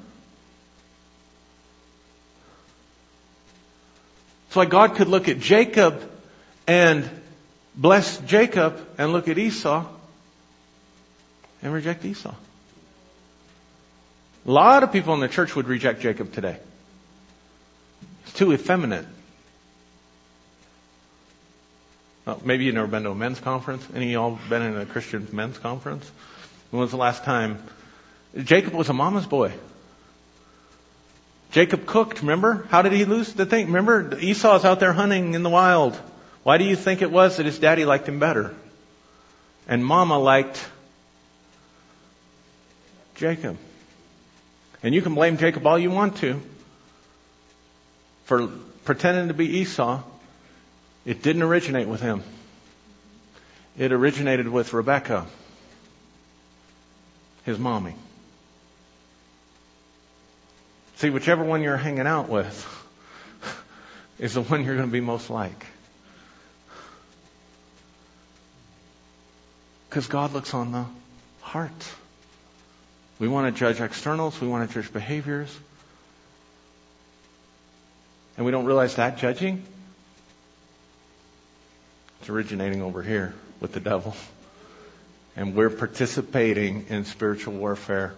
That's 4.48 4.56
why 4.56 4.66
God 4.66 4.96
could 4.96 5.08
look 5.08 5.28
at 5.28 5.40
Jacob 5.40 6.10
and 6.68 7.10
bless 7.76 8.20
Jacob 8.20 8.80
and 8.98 9.14
look 9.14 9.28
at 9.28 9.38
Esau 9.38 9.86
and 11.64 11.74
reject 11.74 12.06
Esau. 12.06 12.36
A 14.46 14.52
lot 14.52 14.84
of 14.84 14.94
people 14.94 15.14
in 15.14 15.20
the 15.20 15.28
church 15.28 15.56
would 15.56 15.68
reject 15.68 16.02
Jacob 16.02 16.32
today. 16.32 16.58
He's 18.24 18.34
too 18.34 18.54
effeminate. 18.54 19.06
Oh, 19.06 19.10
Uh, 22.28 22.36
maybe 22.44 22.66
you've 22.66 22.76
never 22.76 22.88
been 22.88 23.04
to 23.04 23.12
a 23.12 23.16
men's 23.16 23.40
conference. 23.40 23.88
Any 23.96 24.08
of 24.08 24.12
y'all 24.12 24.40
been 24.50 24.62
in 24.62 24.76
a 24.76 24.86
Christian 24.86 25.30
men's 25.32 25.58
conference? 25.58 26.12
When 26.72 26.82
was 26.82 26.92
the 26.92 26.98
last 26.98 27.24
time? 27.24 27.64
Jacob 28.38 28.74
was 28.74 28.90
a 28.90 28.94
mama's 28.94 29.26
boy. 29.26 29.54
Jacob 31.52 31.86
cooked, 31.86 32.20
remember? 32.20 32.68
How 32.70 32.82
did 32.82 32.92
he 32.92 33.06
lose 33.06 33.32
the 33.32 33.46
thing? 33.46 33.68
Remember, 33.68 34.20
Esau's 34.20 34.66
out 34.66 34.82
there 34.82 34.92
hunting 34.92 35.36
in 35.36 35.44
the 35.44 35.50
wild. 35.50 35.96
Why 36.44 36.58
do 36.58 36.66
you 36.66 36.76
think 36.76 37.02
it 37.02 37.10
was 37.10 37.38
that 37.38 37.46
his 37.46 37.60
daddy 37.60 37.86
liked 37.86 38.10
him 38.10 38.20
better? 38.20 38.54
And 39.66 39.86
mama 39.86 40.20
liked 40.20 40.68
Jacob. 43.16 43.58
And 44.84 44.94
you 44.94 45.02
can 45.02 45.16
blame 45.16 45.38
Jacob 45.38 45.66
all 45.66 45.80
you 45.80 45.92
want 45.92 46.18
to 46.18 46.42
for 48.26 48.50
pretending 48.84 49.30
to 49.30 49.34
be 49.34 49.60
Esau 49.60 50.04
it 51.08 51.24
didn't 51.24 51.42
originate 51.42 51.88
with 51.88 52.02
him. 52.02 52.22
It 53.78 53.94
originated 53.94 54.50
with 54.50 54.74
Rebecca, 54.74 55.26
his 57.46 57.58
mommy. 57.58 57.96
See, 60.98 61.10
whichever 61.10 61.46
one 61.46 61.64
you're 61.64 61.78
hanging 61.78 62.08
out 62.08 62.28
with 62.28 62.86
is 64.20 64.34
the 64.34 64.42
one 64.42 64.66
you're 64.66 64.76
going 64.76 64.90
to 64.90 64.92
be 64.92 65.00
most 65.00 65.30
like. 65.30 65.66
Because 69.90 70.08
God 70.08 70.34
looks 70.34 70.54
on 70.54 70.74
the 70.74 70.86
heart. 71.40 71.72
We 73.18 73.30
want 73.30 73.54
to 73.54 73.58
judge 73.58 73.80
externals, 73.80 74.42
we 74.42 74.50
want 74.50 74.70
to 74.70 74.74
judge 74.82 74.92
behaviors. 74.92 75.58
And 78.36 78.46
we 78.46 78.52
don't 78.52 78.66
realize 78.66 78.96
that 78.96 79.20
judging 79.20 79.64
it's 82.28 82.30
originating 82.30 82.82
over 82.82 83.02
here 83.02 83.34
with 83.62 83.72
the 83.72 83.80
devil. 83.80 84.14
And 85.38 85.56
we're 85.56 85.70
participating 85.70 86.88
in 86.90 87.06
spiritual 87.06 87.54
warfare, 87.54 88.16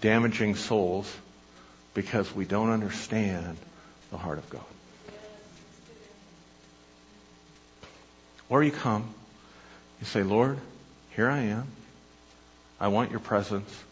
damaging 0.00 0.54
souls 0.54 1.12
because 1.94 2.32
we 2.32 2.44
don't 2.44 2.70
understand 2.70 3.56
the 4.12 4.18
heart 4.18 4.38
of 4.38 4.48
God. 4.50 4.64
Or 8.48 8.62
you 8.62 8.70
come, 8.70 9.12
you 10.00 10.06
say, 10.06 10.22
Lord, 10.22 10.56
here 11.16 11.28
I 11.28 11.40
am. 11.40 11.66
I 12.78 12.86
want 12.86 13.10
your 13.10 13.18
presence. 13.18 13.82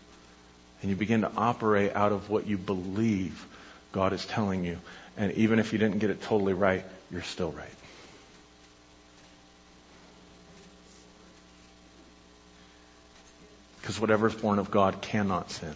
And 0.82 0.90
you 0.90 0.94
begin 0.94 1.22
to 1.22 1.32
operate 1.36 1.96
out 1.96 2.12
of 2.12 2.30
what 2.30 2.46
you 2.46 2.58
believe 2.58 3.44
God 3.90 4.12
is 4.12 4.24
telling 4.24 4.64
you. 4.64 4.78
And 5.16 5.32
even 5.32 5.58
if 5.58 5.72
you 5.72 5.80
didn't 5.80 5.98
get 5.98 6.10
it 6.10 6.22
totally 6.22 6.54
right, 6.54 6.84
you're 7.10 7.22
still 7.22 7.50
right. 7.50 7.81
Because 13.92 14.00
whatever 14.00 14.26
is 14.26 14.34
born 14.34 14.58
of 14.58 14.70
God 14.70 15.02
cannot 15.02 15.50
sin. 15.50 15.74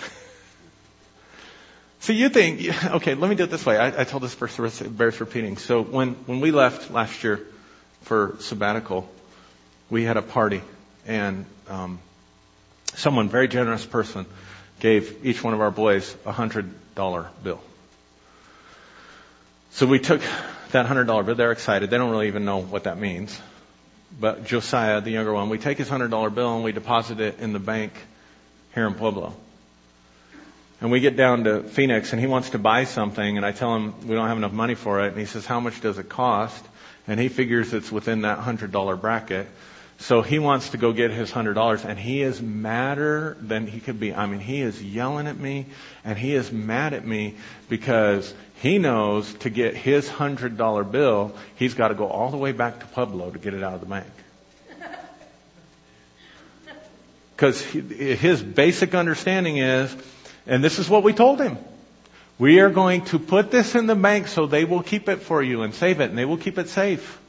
so 2.00 2.12
you 2.12 2.28
think, 2.28 2.84
okay, 2.96 3.14
let 3.14 3.30
me 3.30 3.36
do 3.36 3.44
it 3.44 3.50
this 3.50 3.64
way. 3.64 3.78
I, 3.78 4.00
I 4.00 4.02
told 4.02 4.24
this 4.24 4.34
verse, 4.34 4.80
bears 4.80 5.20
repeating. 5.20 5.58
So 5.58 5.80
when, 5.80 6.14
when 6.26 6.40
we 6.40 6.50
left 6.50 6.90
last 6.90 7.22
year 7.22 7.46
for 8.00 8.34
sabbatical, 8.40 9.08
we 9.90 10.02
had 10.02 10.16
a 10.16 10.22
party 10.22 10.62
and, 11.06 11.46
um, 11.68 12.00
someone, 12.94 13.28
very 13.28 13.46
generous 13.46 13.86
person, 13.86 14.26
gave 14.80 15.24
each 15.24 15.44
one 15.44 15.54
of 15.54 15.60
our 15.60 15.70
boys 15.70 16.16
a 16.26 16.32
hundred 16.32 16.68
dollar 16.96 17.28
bill. 17.44 17.60
So 19.70 19.86
we 19.86 20.00
took 20.00 20.20
that 20.72 20.86
hundred 20.86 21.04
dollar 21.04 21.22
bill. 21.22 21.36
They're 21.36 21.52
excited. 21.52 21.90
They 21.90 21.98
don't 21.98 22.10
really 22.10 22.26
even 22.26 22.44
know 22.44 22.60
what 22.60 22.82
that 22.84 22.98
means 22.98 23.40
but 24.20 24.44
Josiah, 24.44 25.00
the 25.00 25.10
younger 25.10 25.32
one, 25.32 25.48
we 25.48 25.58
take 25.58 25.78
his 25.78 25.88
hundred 25.88 26.10
dollar 26.10 26.30
bill 26.30 26.54
and 26.54 26.64
we 26.64 26.72
deposit 26.72 27.20
it 27.20 27.40
in 27.40 27.52
the 27.52 27.58
bank 27.58 27.92
here 28.74 28.86
in 28.86 28.94
Pueblo. 28.94 29.34
And 30.80 30.90
we 30.90 31.00
get 31.00 31.16
down 31.16 31.44
to 31.44 31.62
Phoenix 31.62 32.12
and 32.12 32.20
he 32.20 32.26
wants 32.26 32.50
to 32.50 32.58
buy 32.58 32.84
something 32.84 33.36
and 33.36 33.46
I 33.46 33.52
tell 33.52 33.74
him 33.76 34.08
we 34.08 34.14
don't 34.14 34.28
have 34.28 34.36
enough 34.36 34.52
money 34.52 34.74
for 34.74 35.04
it 35.04 35.08
and 35.08 35.18
he 35.18 35.26
says, 35.26 35.46
how 35.46 35.60
much 35.60 35.80
does 35.80 35.98
it 35.98 36.08
cost? 36.08 36.64
And 37.06 37.18
he 37.18 37.28
figures 37.28 37.72
it's 37.72 37.90
within 37.90 38.22
that 38.22 38.38
hundred 38.38 38.72
dollar 38.72 38.96
bracket. 38.96 39.46
So 39.98 40.22
he 40.22 40.40
wants 40.40 40.70
to 40.70 40.78
go 40.78 40.92
get 40.92 41.12
his 41.12 41.30
hundred 41.30 41.54
dollars 41.54 41.84
and 41.84 41.96
he 41.96 42.22
is 42.22 42.42
madder 42.42 43.36
than 43.40 43.68
he 43.68 43.78
could 43.78 44.00
be. 44.00 44.12
I 44.12 44.26
mean, 44.26 44.40
he 44.40 44.60
is 44.60 44.82
yelling 44.82 45.28
at 45.28 45.38
me 45.38 45.66
and 46.04 46.18
he 46.18 46.34
is 46.34 46.50
mad 46.50 46.92
at 46.92 47.06
me 47.06 47.36
because 47.68 48.34
he 48.62 48.78
knows 48.78 49.34
to 49.40 49.50
get 49.50 49.76
his 49.76 50.08
hundred 50.08 50.56
dollar 50.56 50.84
bill, 50.84 51.34
he's 51.56 51.74
got 51.74 51.88
to 51.88 51.94
go 51.94 52.06
all 52.06 52.30
the 52.30 52.36
way 52.36 52.52
back 52.52 52.78
to 52.78 52.86
Pueblo 52.86 53.32
to 53.32 53.38
get 53.40 53.54
it 53.54 53.62
out 53.64 53.74
of 53.74 53.80
the 53.80 53.86
bank. 53.86 54.06
Because 57.34 57.60
his 57.60 58.40
basic 58.40 58.94
understanding 58.94 59.56
is, 59.56 59.96
and 60.46 60.62
this 60.62 60.78
is 60.78 60.88
what 60.88 61.02
we 61.02 61.12
told 61.12 61.40
him. 61.40 61.58
We 62.38 62.60
are 62.60 62.70
going 62.70 63.04
to 63.06 63.18
put 63.18 63.50
this 63.50 63.74
in 63.74 63.88
the 63.88 63.96
bank 63.96 64.28
so 64.28 64.46
they 64.46 64.64
will 64.64 64.84
keep 64.84 65.08
it 65.08 65.22
for 65.22 65.42
you 65.42 65.62
and 65.62 65.74
save 65.74 66.00
it 66.00 66.10
and 66.10 66.16
they 66.16 66.24
will 66.24 66.38
keep 66.38 66.56
it 66.56 66.68
safe. 66.68 67.20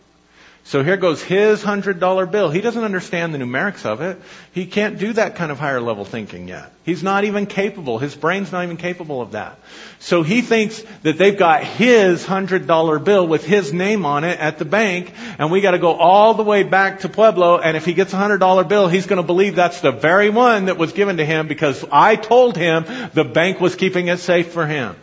So 0.65 0.81
here 0.81 0.95
goes 0.95 1.21
his 1.21 1.61
hundred 1.61 1.99
dollar 1.99 2.25
bill. 2.25 2.49
He 2.49 2.61
doesn't 2.61 2.83
understand 2.83 3.33
the 3.33 3.37
numerics 3.37 3.85
of 3.85 3.99
it. 3.99 4.17
He 4.53 4.65
can't 4.65 4.97
do 4.97 5.11
that 5.13 5.35
kind 5.35 5.51
of 5.51 5.59
higher 5.59 5.81
level 5.81 6.05
thinking 6.05 6.47
yet. 6.47 6.71
He's 6.85 7.03
not 7.03 7.25
even 7.25 7.47
capable. 7.47 7.99
His 7.99 8.15
brain's 8.15 8.51
not 8.51 8.63
even 8.63 8.77
capable 8.77 9.21
of 9.21 9.31
that. 9.33 9.59
So 9.99 10.23
he 10.23 10.41
thinks 10.41 10.81
that 11.01 11.17
they've 11.17 11.37
got 11.37 11.65
his 11.65 12.25
hundred 12.25 12.65
dollar 12.65 12.97
bill 12.97 13.27
with 13.27 13.45
his 13.45 13.73
name 13.73 14.05
on 14.05 14.23
it 14.23 14.39
at 14.39 14.57
the 14.57 14.65
bank 14.65 15.11
and 15.37 15.51
we 15.51 15.59
gotta 15.59 15.79
go 15.79 15.93
all 15.93 16.33
the 16.33 16.43
way 16.43 16.63
back 16.63 17.01
to 17.01 17.09
Pueblo 17.09 17.57
and 17.59 17.75
if 17.75 17.83
he 17.83 17.93
gets 17.93 18.13
a 18.13 18.17
hundred 18.17 18.37
dollar 18.37 18.63
bill, 18.63 18.87
he's 18.87 19.05
gonna 19.05 19.21
believe 19.21 19.55
that's 19.55 19.81
the 19.81 19.91
very 19.91 20.29
one 20.29 20.65
that 20.65 20.77
was 20.77 20.93
given 20.93 21.17
to 21.17 21.25
him 21.25 21.49
because 21.49 21.83
I 21.91 22.15
told 22.15 22.55
him 22.55 22.85
the 23.13 23.25
bank 23.25 23.59
was 23.59 23.75
keeping 23.75 24.07
it 24.07 24.19
safe 24.19 24.53
for 24.53 24.65
him. 24.65 24.95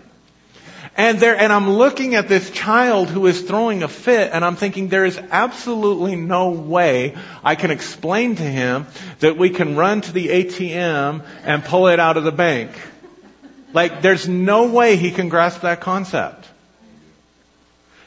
And 0.96 1.18
there, 1.18 1.36
and 1.36 1.52
I'm 1.52 1.70
looking 1.70 2.14
at 2.14 2.28
this 2.28 2.50
child 2.50 3.08
who 3.08 3.26
is 3.26 3.42
throwing 3.42 3.82
a 3.82 3.88
fit 3.88 4.30
and 4.32 4.44
I'm 4.44 4.56
thinking 4.56 4.88
there 4.88 5.04
is 5.04 5.18
absolutely 5.30 6.16
no 6.16 6.50
way 6.50 7.16
I 7.42 7.54
can 7.54 7.70
explain 7.70 8.36
to 8.36 8.42
him 8.42 8.86
that 9.20 9.38
we 9.38 9.50
can 9.50 9.76
run 9.76 10.00
to 10.02 10.12
the 10.12 10.28
ATM 10.28 11.24
and 11.44 11.64
pull 11.64 11.88
it 11.88 12.00
out 12.00 12.16
of 12.16 12.24
the 12.24 12.32
bank. 12.32 12.70
Like 13.72 14.02
there's 14.02 14.28
no 14.28 14.70
way 14.70 14.96
he 14.96 15.10
can 15.10 15.28
grasp 15.28 15.62
that 15.62 15.80
concept. 15.80 16.46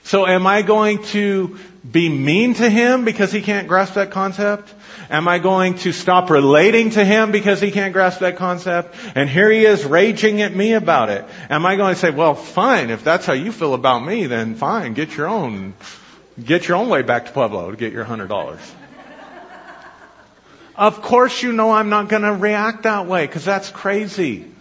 So 0.04 0.28
am 0.28 0.46
I 0.46 0.62
going 0.62 1.02
to 1.04 1.58
be 1.90 2.08
mean 2.08 2.54
to 2.56 2.70
him 2.70 3.04
because 3.04 3.32
he 3.32 3.42
can't 3.42 3.68
grasp 3.68 3.96
that 3.96 4.12
concept? 4.12 4.74
Am 5.10 5.28
I 5.28 5.40
going 5.40 5.76
to 5.80 5.92
stop 5.92 6.30
relating 6.30 6.92
to 6.92 7.04
him 7.04 7.32
because 7.32 7.60
he 7.60 7.72
can't 7.72 7.94
grasp 7.94 8.20
that 8.20 8.38
concept? 8.38 8.96
And 9.16 9.30
here 9.30 9.52
he 9.52 9.66
is 9.66 9.84
raging 9.84 10.42
at 10.42 10.56
me 10.56 10.74
about 10.74 11.10
it. 11.10 11.26
Am 11.50 11.66
I 11.66 11.76
going 11.76 11.94
to 11.94 12.00
say, 12.00 12.10
well, 12.10 12.36
fine, 12.36 12.90
if 12.90 13.04
that's 13.04 13.26
how 13.26 13.34
you 13.34 13.52
feel 13.52 13.74
about 13.74 14.00
me, 14.00 14.28
then 14.28 14.56
fine, 14.56 14.94
get 14.94 15.18
your 15.18 15.28
own, 15.28 15.74
get 16.42 16.68
your 16.68 16.78
own 16.78 16.88
way 16.88 17.02
back 17.02 17.26
to 17.26 17.32
Pueblo 17.32 17.72
to 17.72 17.78
get 17.78 17.92
your 17.92 18.06
hundred 18.06 18.30
dollars. 18.30 18.62
of 20.76 21.02
course 21.02 21.44
you 21.44 21.52
know 21.52 21.72
I'm 21.72 21.90
not 21.90 22.08
going 22.08 22.24
to 22.24 22.34
react 22.34 22.84
that 22.84 23.08
way 23.08 23.28
because 23.28 23.44
that's 23.44 23.70
crazy. 23.70 24.53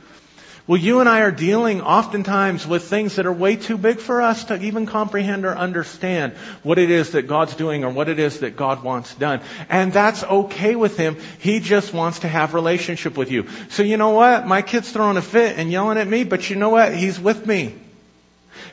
Well, 0.68 0.80
you 0.80 1.00
and 1.00 1.08
I 1.08 1.22
are 1.22 1.32
dealing 1.32 1.80
oftentimes 1.80 2.64
with 2.64 2.84
things 2.84 3.16
that 3.16 3.26
are 3.26 3.32
way 3.32 3.56
too 3.56 3.76
big 3.76 3.98
for 3.98 4.22
us 4.22 4.44
to 4.44 4.62
even 4.62 4.86
comprehend 4.86 5.44
or 5.44 5.56
understand 5.56 6.34
what 6.62 6.78
it 6.78 6.88
is 6.88 7.12
that 7.12 7.22
God's 7.22 7.56
doing 7.56 7.82
or 7.82 7.90
what 7.90 8.08
it 8.08 8.20
is 8.20 8.40
that 8.40 8.54
God 8.56 8.84
wants 8.84 9.12
done. 9.16 9.40
And 9.68 9.92
that's 9.92 10.22
okay 10.22 10.76
with 10.76 10.96
Him. 10.96 11.16
He 11.40 11.58
just 11.58 11.92
wants 11.92 12.20
to 12.20 12.28
have 12.28 12.54
relationship 12.54 13.16
with 13.16 13.32
you. 13.32 13.48
So 13.70 13.82
you 13.82 13.96
know 13.96 14.10
what? 14.10 14.46
My 14.46 14.62
kid's 14.62 14.92
throwing 14.92 15.16
a 15.16 15.22
fit 15.22 15.58
and 15.58 15.72
yelling 15.72 15.98
at 15.98 16.06
me, 16.06 16.22
but 16.22 16.48
you 16.48 16.54
know 16.54 16.70
what? 16.70 16.94
He's 16.94 17.18
with 17.18 17.44
me. 17.44 17.74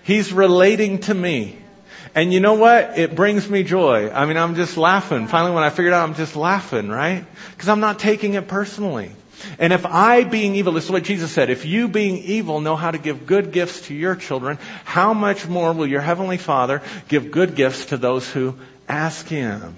He's 0.04 0.32
relating 0.32 1.00
to 1.02 1.14
me. 1.14 1.58
And 2.14 2.32
you 2.32 2.40
know 2.40 2.54
what? 2.54 3.00
It 3.00 3.16
brings 3.16 3.50
me 3.50 3.64
joy. 3.64 4.12
I 4.12 4.28
mean, 4.28 4.38
I'm 4.38 4.54
just 4.54 4.78
laughing. 4.78 5.28
Finally, 5.28 5.56
when 5.56 5.64
I 5.64 5.72
figured 5.72 5.94
out, 5.94 6.08
I'm 6.08 6.16
just 6.16 6.36
laughing, 6.36 6.90
right? 6.90 7.26
Because 7.52 7.68
I'm 7.68 7.80
not 7.80 7.98
taking 7.98 8.36
it 8.36 8.48
personally. 8.48 9.12
And 9.58 9.74
if 9.74 9.86
I 9.86 10.24
being 10.24 10.56
evil, 10.56 10.74
this 10.74 10.86
is 10.86 10.92
what 10.92 11.04
Jesus 11.04 11.32
said, 11.32 11.50
if 11.50 11.66
you 11.66 11.88
being 11.88 12.18
evil 12.18 12.62
know 12.62 12.76
how 12.76 12.92
to 12.92 12.98
give 12.98 13.26
good 13.26 13.52
gifts 13.52 13.82
to 13.88 13.94
your 13.94 14.16
children, 14.16 14.58
how 14.86 15.14
much 15.14 15.48
more 15.48 15.74
will 15.74 15.88
your 15.88 16.02
heavenly 16.02 16.38
Father 16.38 16.82
give 17.08 17.32
good 17.32 17.56
gifts 17.56 17.86
to 17.86 17.98
those 17.98 18.30
who 18.30 18.56
ask 18.88 19.28
Him? 19.28 19.76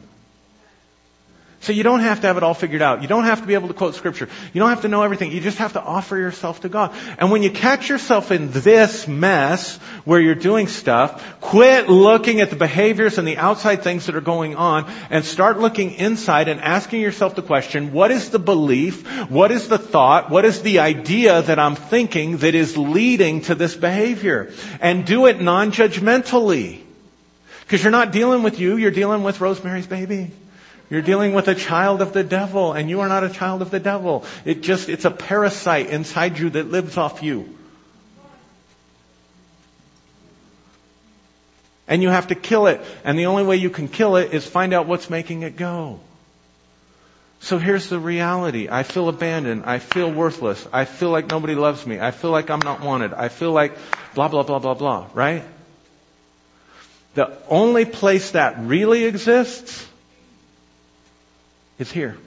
So 1.62 1.74
you 1.74 1.84
don't 1.84 2.00
have 2.00 2.22
to 2.22 2.28
have 2.28 2.38
it 2.38 2.44
all 2.44 2.56
figured 2.56 2.82
out. 2.82 3.04
You 3.04 3.08
don't 3.08 3.26
have 3.26 3.42
to 3.42 3.48
be 3.48 3.54
able 3.54 3.68
to 3.68 3.76
quote 3.76 3.94
scripture. 3.94 4.28
You 4.52 4.60
don't 4.60 4.72
have 4.72 4.82
to 4.82 4.88
know 4.88 5.04
everything. 5.04 5.32
You 5.32 5.42
just 5.42 5.60
have 5.60 5.74
to 5.74 5.82
offer 5.82 6.18
yourself 6.18 6.62
to 6.62 6.70
God. 6.70 6.92
And 7.20 7.30
when 7.30 7.44
you 7.44 7.52
catch 7.52 7.88
yourself 7.88 8.32
in 8.32 8.50
this 8.50 9.08
mess 9.08 9.78
where 10.04 10.20
you're 10.20 10.34
doing 10.34 10.68
stuff, 10.68 11.40
quit 11.40 11.88
looking 11.88 12.42
at 12.42 12.50
the 12.50 12.56
behaviors 12.56 13.20
and 13.20 13.28
the 13.28 13.38
outside 13.38 13.84
things 13.84 14.08
that 14.08 14.16
are 14.16 14.22
going 14.22 14.56
on 14.56 14.92
and 15.12 15.24
start 15.24 15.60
looking 15.60 15.92
inside 15.92 16.48
and 16.48 16.60
asking 16.60 17.02
yourself 17.02 17.36
the 17.36 17.44
question, 17.44 17.94
what 17.94 18.10
is 18.10 18.32
the 18.32 18.40
belief? 18.40 19.06
What 19.30 19.52
is 19.52 19.68
the 19.68 19.78
thought? 19.78 20.32
What 20.32 20.46
is 20.46 20.64
the 20.64 20.80
idea 20.80 21.44
that 21.44 21.60
I'm 21.60 21.76
thinking 21.76 22.38
that 22.38 22.56
is 22.56 22.76
leading 22.76 23.42
to 23.42 23.54
this 23.54 23.76
behavior? 23.76 24.52
And 24.80 25.06
do 25.06 25.28
it 25.28 25.40
non-judgmentally. 25.40 26.82
Because 27.62 27.84
you're 27.84 27.92
not 27.92 28.12
dealing 28.12 28.42
with 28.42 28.60
you, 28.60 28.78
you're 28.78 28.90
dealing 28.90 29.22
with 29.22 29.40
Rosemary's 29.40 29.86
baby. 29.86 30.32
You're 30.92 31.02
dealing 31.02 31.32
with 31.32 31.48
a 31.48 31.56
child 31.56 32.02
of 32.02 32.12
the 32.12 32.22
devil, 32.22 32.74
and 32.74 32.90
you 32.90 33.00
are 33.00 33.08
not 33.08 33.24
a 33.24 33.30
child 33.30 33.62
of 33.62 33.72
the 33.72 33.80
devil. 33.80 34.26
It 34.44 34.60
just, 34.62 34.90
it's 34.90 35.06
a 35.06 35.10
parasite 35.10 35.90
inside 35.90 36.38
you 36.38 36.50
that 36.50 36.70
lives 36.70 36.98
off 36.98 37.24
you. 37.24 37.58
And 41.88 42.04
you 42.04 42.10
have 42.10 42.28
to 42.28 42.36
kill 42.36 42.68
it. 42.68 42.82
And 43.06 43.18
the 43.18 43.28
only 43.28 43.44
way 43.44 43.56
you 43.56 43.70
can 43.70 43.88
kill 43.88 44.18
it 44.18 44.34
is 44.34 44.46
find 44.46 44.74
out 44.74 44.86
what's 44.86 45.10
making 45.10 45.44
it 45.44 45.56
go. 45.56 46.02
So 47.40 47.58
here's 47.58 47.88
the 47.88 47.98
reality. 47.98 48.68
I 48.70 48.84
feel 48.84 49.08
abandoned. 49.08 49.64
I 49.66 49.80
feel 49.80 50.12
worthless. 50.12 50.68
I 50.74 50.84
feel 50.84 51.10
like 51.10 51.28
nobody 51.30 51.56
loves 51.56 51.88
me. 51.88 52.02
I 52.02 52.12
feel 52.12 52.32
like 52.32 52.50
I'm 52.50 52.60
not 52.60 52.82
wanted. 52.82 53.14
I 53.14 53.30
feel 53.30 53.54
like 53.54 53.78
blah, 54.14 54.28
blah, 54.28 54.44
blah, 54.44 54.60
blah, 54.60 54.74
blah, 54.74 55.08
right? 55.14 55.44
The 57.14 57.38
only 57.48 57.86
place 57.86 58.32
that 58.32 58.60
really 58.60 59.06
exists 59.06 59.88
is 61.82 61.92
here. 61.92 62.18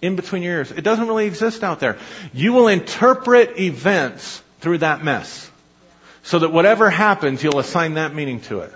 In 0.00 0.16
between 0.16 0.42
your 0.42 0.54
ears. 0.54 0.70
It 0.70 0.82
doesn't 0.82 1.08
really 1.08 1.26
exist 1.26 1.64
out 1.64 1.80
there. 1.80 1.98
You 2.32 2.52
will 2.52 2.68
interpret 2.68 3.58
events 3.58 4.42
through 4.60 4.78
that 4.78 5.02
mess. 5.02 5.50
So 6.22 6.40
that 6.40 6.52
whatever 6.52 6.90
happens, 6.90 7.42
you'll 7.42 7.58
assign 7.58 7.94
that 7.94 8.14
meaning 8.14 8.40
to 8.42 8.60
it. 8.60 8.72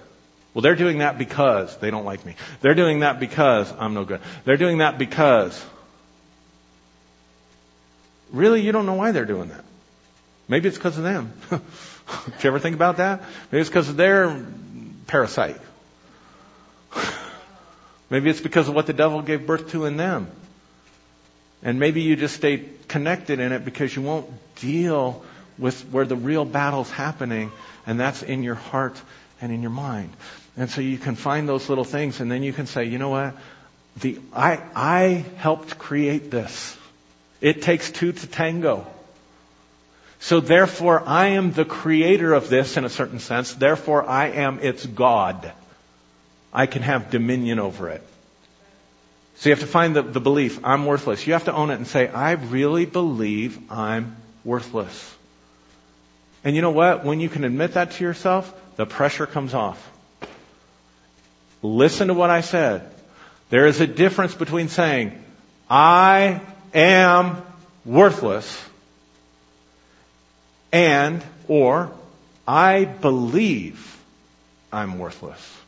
Well, 0.55 0.63
they're 0.63 0.77
doing 0.77 0.99
that 0.99 1.19
because 1.19 1.77
they 1.79 1.91
don't 1.91 2.05
like 2.05 2.25
me. 2.27 2.35
They're 2.61 2.75
doing 2.75 3.01
that 3.01 3.21
because 3.21 3.73
I'm 3.79 3.95
no 3.95 4.05
good. 4.05 4.21
They're 4.45 4.57
doing 4.57 4.79
that 4.79 4.99
because. 4.99 5.65
Really, 8.31 8.63
you 8.63 8.73
don't 8.73 8.87
know 8.87 8.95
why 8.95 9.13
they're 9.13 9.27
doing 9.27 9.49
that. 9.49 9.65
Maybe 10.49 10.69
it's 10.69 10.77
because 10.77 10.99
of 10.99 11.05
them. 11.05 11.33
Did 11.51 12.45
you 12.45 12.49
ever 12.49 12.59
think 12.59 12.75
about 12.75 12.99
that? 12.99 13.23
Maybe 13.51 13.61
it's 13.61 13.71
because 13.71 13.89
of 13.89 13.97
their 13.97 14.45
parasite. 15.07 15.61
Maybe 18.13 18.29
it's 18.29 18.43
because 18.43 18.69
of 18.69 18.75
what 18.75 18.87
the 18.87 18.93
devil 18.93 19.23
gave 19.23 19.47
birth 19.47 19.71
to 19.71 19.87
in 19.87 19.97
them. 19.97 20.31
And 21.63 21.81
maybe 21.81 22.03
you 22.03 22.15
just 22.15 22.35
stay 22.35 22.63
connected 22.87 23.41
in 23.41 23.53
it 23.53 23.65
because 23.65 23.97
you 23.97 24.03
won't 24.03 24.29
deal 24.57 25.25
with 25.57 25.81
where 25.89 26.05
the 26.05 26.15
real 26.15 26.45
battle's 26.45 26.91
happening, 26.91 27.51
and 27.87 27.99
that's 27.99 28.23
in 28.23 28.43
your 28.43 28.55
heart 28.55 29.01
and 29.41 29.51
in 29.51 29.63
your 29.63 29.71
mind. 29.71 30.11
And 30.59 30.69
so 30.69 30.83
you 30.83 30.99
can 30.99 31.15
find 31.15 31.49
those 31.49 31.71
little 31.71 31.85
things, 31.85 32.21
and 32.21 32.31
then 32.31 32.43
you 32.43 32.53
can 32.53 32.67
say, 32.67 32.85
you 32.85 32.99
know 32.99 33.09
what? 33.09 33.35
The, 34.03 34.19
I, 34.35 34.61
I 34.77 35.25
helped 35.39 35.79
create 35.79 36.31
this. 36.31 36.77
It 37.41 37.63
takes 37.63 37.91
two 37.91 38.13
to 38.13 38.27
tango. 38.27 38.87
So 40.21 40.41
therefore, 40.41 41.03
I 41.07 41.29
am 41.29 41.53
the 41.53 41.65
creator 41.65 42.35
of 42.35 42.51
this 42.51 42.77
in 42.77 42.85
a 42.85 42.91
certain 42.91 43.21
sense. 43.21 43.55
Therefore, 43.55 44.07
I 44.07 44.33
am 44.33 44.59
its 44.59 44.85
God. 44.85 45.51
I 46.53 46.67
can 46.67 46.83
have 46.83 47.11
dominion 47.11 47.59
over 47.59 47.89
it. 47.89 48.03
So 49.37 49.49
you 49.49 49.55
have 49.55 49.65
to 49.65 49.71
find 49.71 49.97
the, 49.97 50.03
the 50.03 50.21
belief, 50.21 50.61
I'm 50.65 50.85
worthless. 50.87 51.27
You 51.27 51.33
have 51.33 51.45
to 51.45 51.53
own 51.53 51.71
it 51.71 51.77
and 51.77 51.87
say, 51.87 52.09
I 52.09 52.33
really 52.33 52.87
believe 52.87 53.59
I'm 53.71 54.17
worthless. 54.45 55.17
And 56.45 56.55
you 56.55 56.63
know 56.63 56.71
what? 56.71 57.05
When 57.05 57.21
you 57.21 57.29
can 57.29 57.45
admit 57.45 57.75
that 57.75 57.93
to 57.93 58.05
yourself, 58.05 58.53
the 58.77 58.87
pressure 58.87 59.27
comes 59.27 59.55
off. 59.55 59.91
Listen 61.63 62.09
to 62.09 62.15
what 62.15 62.31
I 62.31 62.41
said. 62.41 62.93
There 63.51 63.67
is 63.67 63.81
a 63.81 63.87
difference 63.87 64.35
between 64.35 64.69
saying, 64.69 65.23
I 65.69 66.41
am 66.75 67.43
worthless 67.85 68.65
and, 70.73 71.23
or, 71.49 71.93
I 72.47 72.85
believe 72.85 73.99
I'm 74.73 74.99
worthless. 74.99 75.62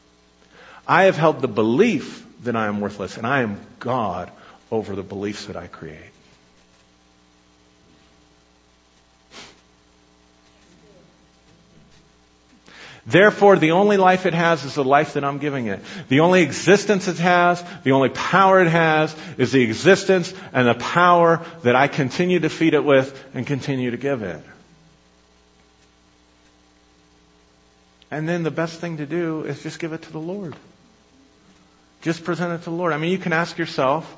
I 0.87 1.05
have 1.05 1.17
held 1.17 1.41
the 1.41 1.49
belief 1.49 2.25
that 2.45 2.57
I 2.57 2.67
am 2.67 2.81
worthless 2.81 3.17
and 3.17 3.27
I 3.27 3.41
am 3.41 3.61
God 3.81 4.31
over 4.71 4.95
the 4.95 5.03
beliefs 5.03 5.47
that 5.47 5.57
I 5.57 5.67
create. 5.67 6.15
Therefore, 13.07 13.57
the 13.57 13.73
only 13.73 13.99
life 13.99 14.25
it 14.25 14.33
has 14.33 14.65
is 14.65 14.75
the 14.75 14.85
life 14.85 15.15
that 15.15 15.25
I'm 15.25 15.39
giving 15.39 15.67
it. 15.67 15.81
The 16.09 16.21
only 16.21 16.43
existence 16.43 17.07
it 17.07 17.19
has, 17.19 17.63
the 17.83 17.93
only 17.93 18.09
power 18.09 18.63
it 18.63 18.69
has, 18.69 19.15
is 19.37 19.53
the 19.53 19.63
existence 19.63 20.33
and 20.55 20.67
the 20.67 20.75
power 20.75 21.45
that 21.63 21.77
I 21.77 21.89
continue 21.89 22.41
to 22.41 22.49
feed 22.49 22.73
it 22.73 22.83
with 22.83 23.23
and 23.35 23.47
continue 23.47 23.91
to 23.91 23.99
give 23.99 24.23
it. 24.23 24.43
And 28.11 28.27
then 28.29 28.43
the 28.43 28.51
best 28.51 28.81
thing 28.81 28.99
to 28.99 29.07
do 29.07 29.43
is 29.43 29.63
just 29.63 29.79
give 29.79 29.93
it 29.93 30.03
to 30.03 30.13
the 30.13 30.21
Lord. 30.21 30.55
Just 32.05 32.23
present 32.23 32.53
it 32.53 32.59
to 32.59 32.65
the 32.65 32.77
Lord. 32.77 32.93
I 32.93 32.99
mean, 32.99 33.11
you 33.11 33.19
can 33.19 33.33
ask 33.33 33.57
yourself, 33.57 34.15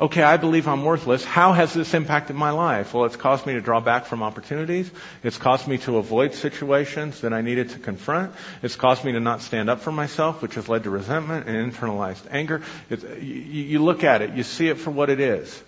okay, 0.00 0.22
I 0.22 0.38
believe 0.38 0.66
I'm 0.66 0.82
worthless. 0.82 1.22
How 1.22 1.52
has 1.52 1.74
this 1.74 1.92
impacted 1.92 2.34
my 2.36 2.52
life? 2.52 2.94
Well, 2.94 3.04
it's 3.04 3.16
caused 3.16 3.44
me 3.46 3.52
to 3.52 3.60
draw 3.60 3.80
back 3.80 4.06
from 4.06 4.22
opportunities. 4.22 4.90
It's 5.22 5.36
caused 5.36 5.68
me 5.68 5.76
to 5.78 5.98
avoid 5.98 6.32
situations 6.32 7.20
that 7.20 7.34
I 7.34 7.42
needed 7.42 7.68
to 7.70 7.78
confront. 7.78 8.32
It's 8.62 8.76
caused 8.76 9.04
me 9.04 9.12
to 9.12 9.20
not 9.20 9.42
stand 9.42 9.68
up 9.68 9.80
for 9.80 9.92
myself, 9.92 10.40
which 10.40 10.54
has 10.54 10.70
led 10.70 10.84
to 10.84 10.90
resentment 10.90 11.46
and 11.46 11.70
internalized 11.70 12.26
anger. 12.30 12.62
You, 12.88 12.96
you 13.18 13.84
look 13.84 14.02
at 14.02 14.22
it, 14.22 14.32
you 14.32 14.42
see 14.42 14.68
it 14.68 14.78
for 14.78 14.90
what 14.90 15.10
it 15.10 15.20
is. 15.20 15.62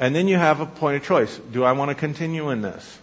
And 0.00 0.16
then 0.16 0.26
you 0.26 0.36
have 0.36 0.58
a 0.58 0.66
point 0.66 0.96
of 0.96 1.04
choice. 1.04 1.38
Do 1.52 1.62
I 1.62 1.72
want 1.72 1.90
to 1.90 1.94
continue 1.94 2.50
in 2.50 2.60
this? 2.60 2.98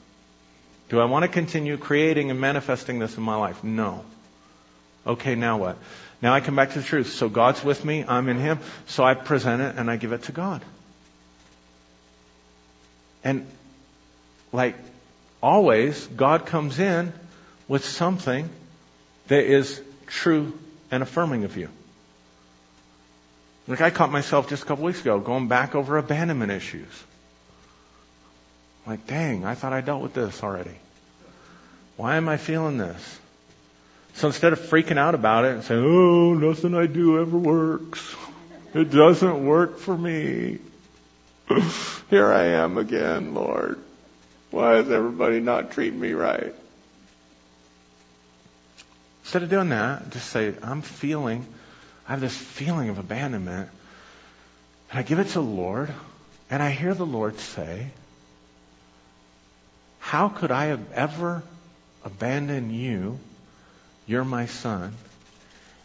Do 0.90 1.00
I 1.00 1.06
want 1.06 1.24
to 1.24 1.30
continue 1.30 1.78
creating 1.78 2.30
and 2.30 2.42
manifesting 2.42 3.00
this 3.00 3.16
in 3.16 3.24
my 3.24 3.38
life? 3.38 3.64
No. 3.64 4.04
Okay, 5.06 5.36
now 5.36 5.58
what? 5.58 5.78
Now 6.22 6.34
I 6.34 6.42
come 6.42 6.56
back 6.56 6.72
to 6.72 6.80
the 6.80 6.86
truth. 6.86 7.14
So 7.14 7.30
God's 7.30 7.64
with 7.64 7.86
me, 7.86 8.04
I'm 8.08 8.28
in 8.30 8.38
Him, 8.38 8.60
so 8.88 9.04
I 9.04 9.14
present 9.14 9.62
it 9.62 9.76
and 9.78 9.90
I 9.90 9.98
give 9.98 10.14
it 10.14 10.24
to 10.24 10.32
God. 10.32 10.64
And 13.24 13.46
like 14.52 14.76
always, 15.42 16.08
God 16.08 16.46
comes 16.46 16.80
in 16.80 17.14
with 17.68 17.86
something 17.86 18.50
that 19.28 19.44
is 19.44 19.82
true 20.08 20.58
and 20.90 21.04
affirming 21.04 21.44
of 21.44 21.58
you. 21.58 21.70
Like 23.68 23.82
I 23.82 23.90
caught 23.90 24.12
myself 24.12 24.48
just 24.50 24.64
a 24.64 24.66
couple 24.66 24.86
weeks 24.86 25.02
ago 25.02 25.20
going 25.20 25.50
back 25.50 25.76
over 25.76 25.98
abandonment 25.98 26.52
issues. 26.52 27.04
Like, 28.86 29.06
dang, 29.06 29.44
I 29.44 29.56
thought 29.56 29.74
I 29.74 29.82
dealt 29.82 30.02
with 30.02 30.14
this 30.14 30.42
already. 30.42 30.76
Why 31.98 32.16
am 32.16 32.30
I 32.30 32.38
feeling 32.38 32.78
this? 32.78 33.20
So 34.18 34.26
instead 34.26 34.52
of 34.52 34.60
freaking 34.60 34.98
out 34.98 35.14
about 35.14 35.46
it 35.46 35.54
and 35.54 35.64
saying, 35.64 35.84
oh, 35.86 36.34
nothing 36.34 36.74
I 36.74 36.88
do 36.88 37.22
ever 37.22 37.38
works. 37.38 38.16
It 38.74 38.90
doesn't 38.90 39.46
work 39.46 39.78
for 39.78 39.96
me. 39.96 40.58
Here 42.10 42.34
I 42.34 42.46
am 42.46 42.80
again, 42.80 43.36
Lord. 43.36 43.80
Why 44.50 44.78
is 44.78 44.90
everybody 44.90 45.40
not 45.40 45.70
treating 45.72 46.00
me 46.00 46.14
right? 46.14 46.56
Instead 49.22 49.44
of 49.44 49.52
doing 49.52 49.70
that, 49.70 50.10
just 50.10 50.32
say, 50.32 50.56
I'm 50.64 50.82
feeling, 50.82 51.46
I 52.08 52.14
have 52.14 52.22
this 52.22 52.36
feeling 52.36 52.90
of 52.90 52.98
abandonment. 52.98 53.70
And 54.90 55.00
I 55.00 55.04
give 55.04 55.20
it 55.20 55.28
to 55.28 55.34
the 55.34 55.42
Lord, 55.42 55.94
and 56.50 56.64
I 56.64 56.72
hear 56.72 56.96
the 56.96 57.06
Lord 57.06 57.38
say, 57.38 57.92
How 60.00 60.28
could 60.28 60.50
I 60.50 60.66
have 60.66 60.92
ever 60.94 61.44
abandoned 62.04 62.72
you 62.72 63.20
you're 64.08 64.24
my 64.24 64.46
son. 64.46 64.94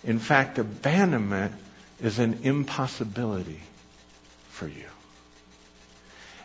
In 0.04 0.18
fact, 0.18 0.58
abandonment 0.58 1.52
is 2.00 2.18
an 2.18 2.40
impossibility 2.42 3.60
for 4.50 4.66
you. 4.66 4.86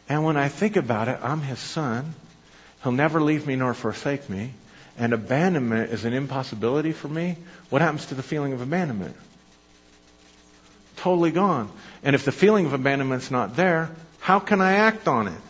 And 0.10 0.24
when 0.24 0.38
I 0.38 0.48
think 0.48 0.76
about 0.76 1.08
it, 1.08 1.20
I'm 1.22 1.42
his 1.42 1.60
son. 1.60 2.14
He'll 2.84 2.92
never 2.92 3.22
leave 3.22 3.46
me 3.48 3.56
nor 3.56 3.74
forsake 3.74 4.30
me. 4.30 4.54
And 4.98 5.14
abandonment 5.14 5.92
is 5.92 6.06
an 6.06 6.14
impossibility 6.14 6.92
for 6.92 7.08
me. 7.08 7.38
What 7.70 7.82
happens 7.82 8.08
to 8.08 8.16
the 8.16 8.24
feeling 8.24 8.54
of 8.54 8.62
abandonment? 8.62 9.16
Totally 10.98 11.32
gone. 11.32 11.72
And 12.04 12.16
if 12.16 12.26
the 12.26 12.32
feeling 12.32 12.66
of 12.66 12.74
abandonment's 12.74 13.30
not 13.30 13.56
there, 13.56 13.90
how 14.20 14.40
can 14.40 14.62
I 14.62 14.74
act 14.74 15.08
on 15.08 15.28
it? 15.28 15.42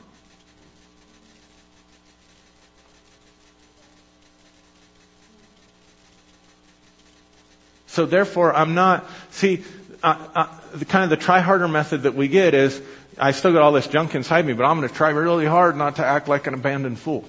So 7.98 8.06
therefore, 8.06 8.56
I'm 8.56 8.76
not, 8.76 9.10
see, 9.32 9.64
uh, 10.04 10.28
uh, 10.36 10.48
the 10.72 10.86
kind 10.86 11.04
of 11.04 11.10
the 11.10 11.18
try 11.18 11.40
harder 11.40 11.68
method 11.68 12.04
that 12.04 12.14
we 12.14 12.28
get 12.28 12.54
is, 12.54 12.80
I 13.18 13.32
still 13.32 13.54
got 13.54 13.64
all 13.64 13.72
this 13.72 13.88
junk 13.88 14.14
inside 14.14 14.46
me, 14.46 14.54
but 14.54 14.66
I'm 14.66 14.78
going 14.78 14.88
to 14.88 14.94
try 14.94 15.10
really 15.10 15.48
hard 15.48 15.76
not 15.76 15.96
to 15.96 16.06
act 16.06 16.28
like 16.28 16.46
an 16.46 16.54
abandoned 16.54 17.00
fool. 17.00 17.26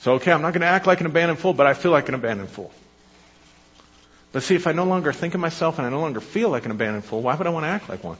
So, 0.00 0.16
okay, 0.16 0.32
I'm 0.32 0.42
not 0.42 0.52
going 0.52 0.60
to 0.60 0.66
act 0.66 0.86
like 0.86 1.00
an 1.00 1.06
abandoned 1.06 1.38
fool, 1.38 1.54
but 1.54 1.66
I 1.66 1.72
feel 1.72 1.92
like 1.92 2.10
an 2.10 2.14
abandoned 2.14 2.50
fool. 2.50 2.70
But 4.32 4.42
see, 4.42 4.56
if 4.56 4.66
I 4.66 4.72
no 4.72 4.84
longer 4.84 5.14
think 5.14 5.32
of 5.32 5.40
myself 5.40 5.78
and 5.78 5.86
I 5.86 5.90
no 5.90 6.00
longer 6.00 6.20
feel 6.20 6.50
like 6.50 6.66
an 6.66 6.72
abandoned 6.72 7.06
fool, 7.06 7.22
why 7.22 7.36
would 7.36 7.46
I 7.46 7.50
want 7.50 7.64
to 7.64 7.68
act 7.68 7.88
like 7.88 8.04
one? 8.04 8.18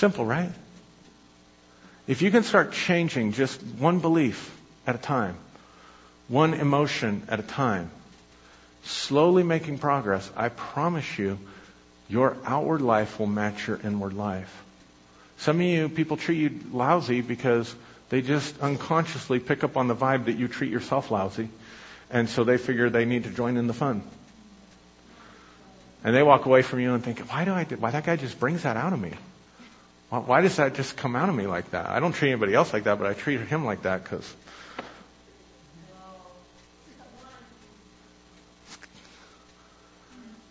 Simple, 0.00 0.24
right? 0.24 0.50
If 2.08 2.22
you 2.22 2.30
can 2.30 2.42
start 2.42 2.72
changing 2.72 3.32
just 3.32 3.60
one 3.62 3.98
belief 3.98 4.50
at 4.86 4.94
a 4.94 4.98
time, 4.98 5.36
one 6.26 6.54
emotion 6.54 7.24
at 7.28 7.38
a 7.38 7.42
time, 7.42 7.90
slowly 8.82 9.42
making 9.42 9.76
progress, 9.76 10.30
I 10.34 10.48
promise 10.48 11.18
you, 11.18 11.38
your 12.08 12.34
outward 12.46 12.80
life 12.80 13.18
will 13.18 13.26
match 13.26 13.68
your 13.68 13.78
inward 13.84 14.14
life. 14.14 14.64
Some 15.36 15.56
of 15.56 15.66
you, 15.66 15.90
people 15.90 16.16
treat 16.16 16.38
you 16.38 16.60
lousy 16.72 17.20
because 17.20 17.74
they 18.08 18.22
just 18.22 18.58
unconsciously 18.60 19.38
pick 19.38 19.64
up 19.64 19.76
on 19.76 19.86
the 19.86 19.94
vibe 19.94 20.24
that 20.24 20.38
you 20.38 20.48
treat 20.48 20.72
yourself 20.72 21.10
lousy. 21.10 21.50
And 22.10 22.26
so 22.26 22.42
they 22.42 22.56
figure 22.56 22.88
they 22.88 23.04
need 23.04 23.24
to 23.24 23.30
join 23.30 23.58
in 23.58 23.66
the 23.66 23.74
fun. 23.74 24.00
And 26.02 26.16
they 26.16 26.22
walk 26.22 26.46
away 26.46 26.62
from 26.62 26.80
you 26.80 26.94
and 26.94 27.04
think, 27.04 27.18
why 27.30 27.44
do 27.44 27.52
I, 27.52 27.64
why 27.64 27.90
that 27.90 28.06
guy 28.06 28.16
just 28.16 28.40
brings 28.40 28.62
that 28.62 28.78
out 28.78 28.94
of 28.94 28.98
me? 28.98 29.12
Why 30.10 30.40
does 30.40 30.56
that 30.56 30.74
just 30.74 30.96
come 30.96 31.14
out 31.14 31.28
of 31.28 31.34
me 31.34 31.46
like 31.46 31.70
that? 31.70 31.88
I 31.88 32.00
don't 32.00 32.12
treat 32.12 32.30
anybody 32.30 32.52
else 32.52 32.72
like 32.72 32.84
that, 32.84 32.98
but 32.98 33.06
I 33.06 33.14
treat 33.14 33.40
him 33.40 33.64
like 33.64 33.82
that 33.82 34.02
because. 34.02 34.34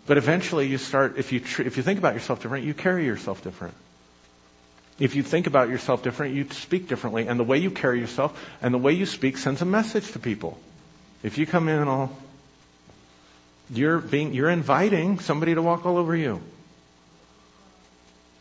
But 0.06 0.16
eventually, 0.16 0.66
you 0.66 0.78
start. 0.78 1.18
If 1.18 1.30
you 1.30 1.40
tr- 1.40 1.62
if 1.62 1.76
you 1.76 1.82
think 1.82 1.98
about 1.98 2.14
yourself 2.14 2.40
different, 2.40 2.64
you 2.64 2.72
carry 2.72 3.04
yourself 3.04 3.44
different. 3.44 3.74
If 4.98 5.14
you 5.14 5.22
think 5.22 5.46
about 5.46 5.68
yourself 5.68 6.02
different, 6.02 6.34
you 6.34 6.46
speak 6.50 6.88
differently, 6.88 7.26
and 7.28 7.38
the 7.38 7.44
way 7.44 7.58
you 7.58 7.70
carry 7.70 8.00
yourself 8.00 8.38
and 8.62 8.72
the 8.72 8.78
way 8.78 8.92
you 8.92 9.06
speak 9.06 9.36
sends 9.36 9.60
a 9.62 9.66
message 9.66 10.12
to 10.12 10.18
people. 10.18 10.58
If 11.22 11.36
you 11.36 11.46
come 11.46 11.68
in 11.68 11.86
all, 11.86 12.16
you're 13.70 13.98
being, 13.98 14.32
you're 14.32 14.50
inviting 14.50 15.18
somebody 15.18 15.54
to 15.54 15.62
walk 15.62 15.84
all 15.84 15.98
over 15.98 16.16
you. 16.16 16.40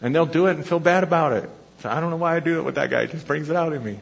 And 0.02 0.16
they'll 0.16 0.26
do 0.26 0.48
it 0.48 0.56
and 0.56 0.66
feel 0.66 0.80
bad 0.80 1.04
about 1.04 1.34
it. 1.34 1.50
So 1.82 1.90
I 1.90 2.00
don't 2.00 2.10
know 2.10 2.18
why 2.18 2.36
I 2.36 2.40
do 2.40 2.60
it 2.60 2.64
with 2.64 2.76
that 2.76 2.90
guy. 2.90 3.02
It 3.04 3.12
just 3.12 3.28
brings 3.28 3.50
it 3.50 3.56
out 3.56 3.74
in 3.74 3.84
me. 3.84 4.00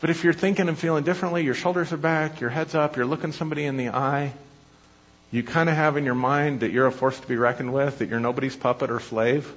But 0.00 0.10
if 0.10 0.22
you're 0.22 0.32
thinking 0.32 0.68
and 0.68 0.78
feeling 0.78 1.04
differently, 1.04 1.42
your 1.42 1.54
shoulders 1.54 1.92
are 1.92 1.96
back, 1.96 2.40
your 2.40 2.50
head's 2.50 2.74
up, 2.74 2.96
you're 2.96 3.06
looking 3.06 3.32
somebody 3.32 3.64
in 3.64 3.76
the 3.76 3.88
eye, 3.88 4.32
you 5.30 5.42
kind 5.42 5.68
of 5.68 5.74
have 5.74 5.96
in 5.96 6.04
your 6.04 6.14
mind 6.14 6.60
that 6.60 6.70
you're 6.70 6.86
a 6.86 6.92
force 6.92 7.18
to 7.18 7.26
be 7.26 7.36
reckoned 7.36 7.72
with, 7.72 7.98
that 7.98 8.08
you're 8.08 8.20
nobody's 8.20 8.54
puppet 8.54 8.90
or 8.90 9.00
slave, 9.00 9.52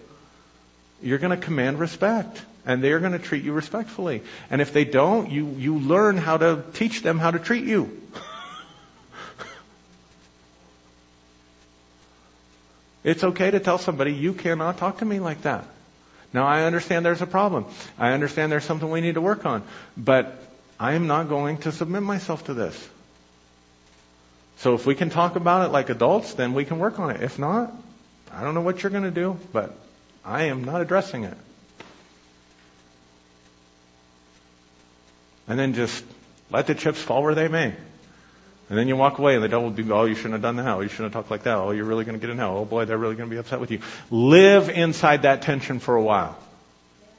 you're 1.01 1.19
going 1.19 1.37
to 1.37 1.43
command 1.43 1.79
respect. 1.79 2.41
And 2.63 2.83
they're 2.83 2.99
going 2.99 3.13
to 3.13 3.19
treat 3.19 3.43
you 3.43 3.53
respectfully. 3.53 4.21
And 4.51 4.61
if 4.61 4.71
they 4.71 4.85
don't, 4.85 5.31
you, 5.31 5.47
you 5.57 5.79
learn 5.79 6.17
how 6.17 6.37
to 6.37 6.63
teach 6.73 7.01
them 7.01 7.17
how 7.17 7.31
to 7.31 7.39
treat 7.39 7.65
you. 7.65 7.99
It's 13.03 13.23
okay 13.23 13.51
to 13.51 13.59
tell 13.59 13.77
somebody, 13.77 14.13
you 14.13 14.33
cannot 14.33 14.77
talk 14.77 14.99
to 14.99 15.05
me 15.05 15.19
like 15.19 15.41
that. 15.41 15.65
Now 16.33 16.45
I 16.45 16.63
understand 16.63 17.05
there's 17.05 17.21
a 17.21 17.27
problem. 17.27 17.65
I 17.97 18.11
understand 18.11 18.51
there's 18.51 18.63
something 18.63 18.89
we 18.89 19.01
need 19.01 19.15
to 19.15 19.21
work 19.21 19.45
on. 19.45 19.63
But 19.97 20.41
I 20.79 20.93
am 20.93 21.07
not 21.07 21.27
going 21.29 21.57
to 21.59 21.71
submit 21.71 22.03
myself 22.03 22.45
to 22.45 22.53
this. 22.53 22.89
So 24.57 24.75
if 24.75 24.85
we 24.85 24.95
can 24.95 25.09
talk 25.09 25.35
about 25.35 25.65
it 25.67 25.71
like 25.71 25.89
adults, 25.89 26.35
then 26.35 26.53
we 26.53 26.65
can 26.65 26.77
work 26.79 26.99
on 26.99 27.09
it. 27.09 27.23
If 27.23 27.39
not, 27.39 27.73
I 28.31 28.43
don't 28.43 28.53
know 28.53 28.61
what 28.61 28.83
you're 28.83 28.91
going 28.91 29.03
to 29.03 29.11
do, 29.11 29.37
but 29.51 29.75
I 30.23 30.43
am 30.43 30.63
not 30.63 30.81
addressing 30.81 31.23
it. 31.23 31.37
And 35.47 35.59
then 35.59 35.73
just 35.73 36.05
let 36.51 36.67
the 36.67 36.75
chips 36.75 37.01
fall 37.01 37.23
where 37.23 37.35
they 37.35 37.47
may. 37.47 37.73
And 38.71 38.79
then 38.79 38.87
you 38.87 38.95
walk 38.95 39.19
away 39.19 39.35
and 39.35 39.43
the 39.43 39.49
devil 39.49 39.65
will 39.65 39.71
be, 39.71 39.91
oh, 39.91 40.05
you 40.05 40.15
shouldn't 40.15 40.31
have 40.31 40.41
done 40.41 40.55
that. 40.55 40.65
Oh, 40.65 40.79
you 40.79 40.87
shouldn't 40.87 41.13
have 41.13 41.23
talked 41.23 41.29
like 41.29 41.43
that. 41.43 41.57
Oh, 41.57 41.71
you're 41.71 41.83
really 41.83 42.05
going 42.05 42.17
to 42.17 42.21
get 42.25 42.29
in 42.29 42.37
hell. 42.37 42.59
Oh 42.59 42.63
boy, 42.63 42.85
they're 42.85 42.97
really 42.97 43.15
going 43.15 43.29
to 43.29 43.33
be 43.33 43.37
upset 43.37 43.59
with 43.59 43.69
you. 43.69 43.81
Live 44.09 44.69
inside 44.69 45.23
that 45.23 45.41
tension 45.41 45.79
for 45.79 45.97
a 45.97 46.01
while. 46.01 46.39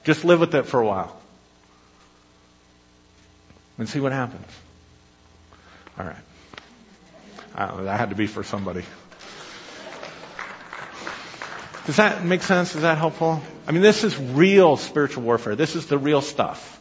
Just 0.03 0.25
live 0.25 0.41
with 0.41 0.55
it 0.55 0.63
for 0.65 0.81
a 0.81 0.87
while. 0.87 1.15
And 3.77 3.87
see 3.87 4.01
what 4.01 4.13
happens. 4.13 4.47
All 5.99 6.07
right. 6.07 6.17
Know, 7.59 7.85
that 7.85 8.01
had 8.01 8.09
to 8.09 8.17
be 8.17 8.27
for 8.27 8.43
somebody. 8.43 8.85
Does 11.85 11.97
that 11.97 12.25
make 12.25 12.43
sense? 12.43 12.75
Is 12.75 12.81
that 12.81 12.97
helpful? 12.97 13.43
I 13.67 13.73
mean, 13.73 13.83
this 13.83 14.05
is 14.05 14.19
real 14.19 14.79
spiritual 14.79 15.25
warfare. 15.25 15.55
This 15.55 15.77
is 15.77 15.85
the 15.85 15.99
real 15.99 16.23
stuff. 16.23 16.81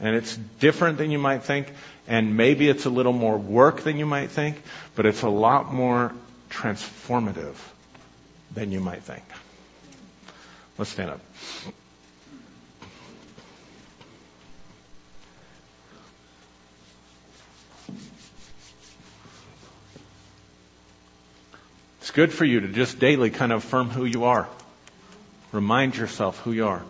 And 0.00 0.16
it's 0.16 0.36
different 0.58 0.98
than 0.98 1.10
you 1.10 1.18
might 1.18 1.42
think, 1.42 1.68
and 2.08 2.36
maybe 2.36 2.68
it's 2.68 2.86
a 2.86 2.90
little 2.90 3.12
more 3.12 3.36
work 3.36 3.82
than 3.82 3.98
you 3.98 4.06
might 4.06 4.30
think, 4.30 4.62
but 4.94 5.04
it's 5.04 5.22
a 5.22 5.28
lot 5.28 5.72
more 5.72 6.12
transformative 6.48 7.56
than 8.52 8.72
you 8.72 8.80
might 8.80 9.02
think. 9.02 9.22
Let's 10.78 10.90
stand 10.90 11.10
up. 11.10 11.20
It's 22.00 22.10
good 22.10 22.32
for 22.32 22.44
you 22.44 22.60
to 22.60 22.68
just 22.68 22.98
daily 22.98 23.30
kind 23.30 23.52
of 23.52 23.62
affirm 23.62 23.90
who 23.90 24.04
you 24.04 24.24
are. 24.24 24.48
Remind 25.52 25.96
yourself 25.96 26.38
who 26.40 26.52
you 26.52 26.66
are. 26.66 26.82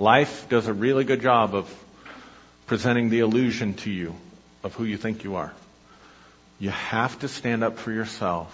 Life 0.00 0.48
does 0.48 0.66
a 0.66 0.72
really 0.72 1.04
good 1.04 1.20
job 1.20 1.54
of 1.54 1.68
presenting 2.66 3.10
the 3.10 3.18
illusion 3.18 3.74
to 3.74 3.90
you 3.90 4.14
of 4.64 4.74
who 4.74 4.84
you 4.84 4.96
think 4.96 5.24
you 5.24 5.36
are. 5.36 5.52
You 6.58 6.70
have 6.70 7.18
to 7.18 7.28
stand 7.28 7.62
up 7.62 7.78
for 7.78 7.92
yourself 7.92 8.50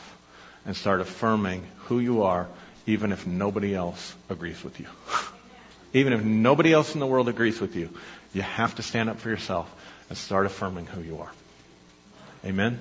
and 0.67 0.75
start 0.75 1.01
affirming 1.01 1.65
who 1.85 2.01
you 2.01 2.25
are, 2.25 2.49
even 2.85 3.13
if 3.13 3.29
nobody 3.29 3.77
else 3.77 4.13
agrees 4.29 4.65
with 4.65 4.81
you. 4.81 4.87
even 5.93 6.13
if 6.13 6.25
nobody 6.25 6.73
else 6.73 6.95
in 6.95 6.99
the 6.99 7.07
world 7.07 7.29
agrees 7.29 7.61
with 7.61 7.77
you, 7.77 7.91
you 8.35 8.43
have 8.43 8.75
to 8.75 8.83
stand 8.83 9.09
up 9.09 9.21
for 9.21 9.29
yourself 9.29 9.73
and 10.09 10.19
start 10.19 10.47
affirming 10.47 10.87
who 10.87 11.01
you 11.01 11.19
are. 11.21 11.31
Amen? 12.45 12.81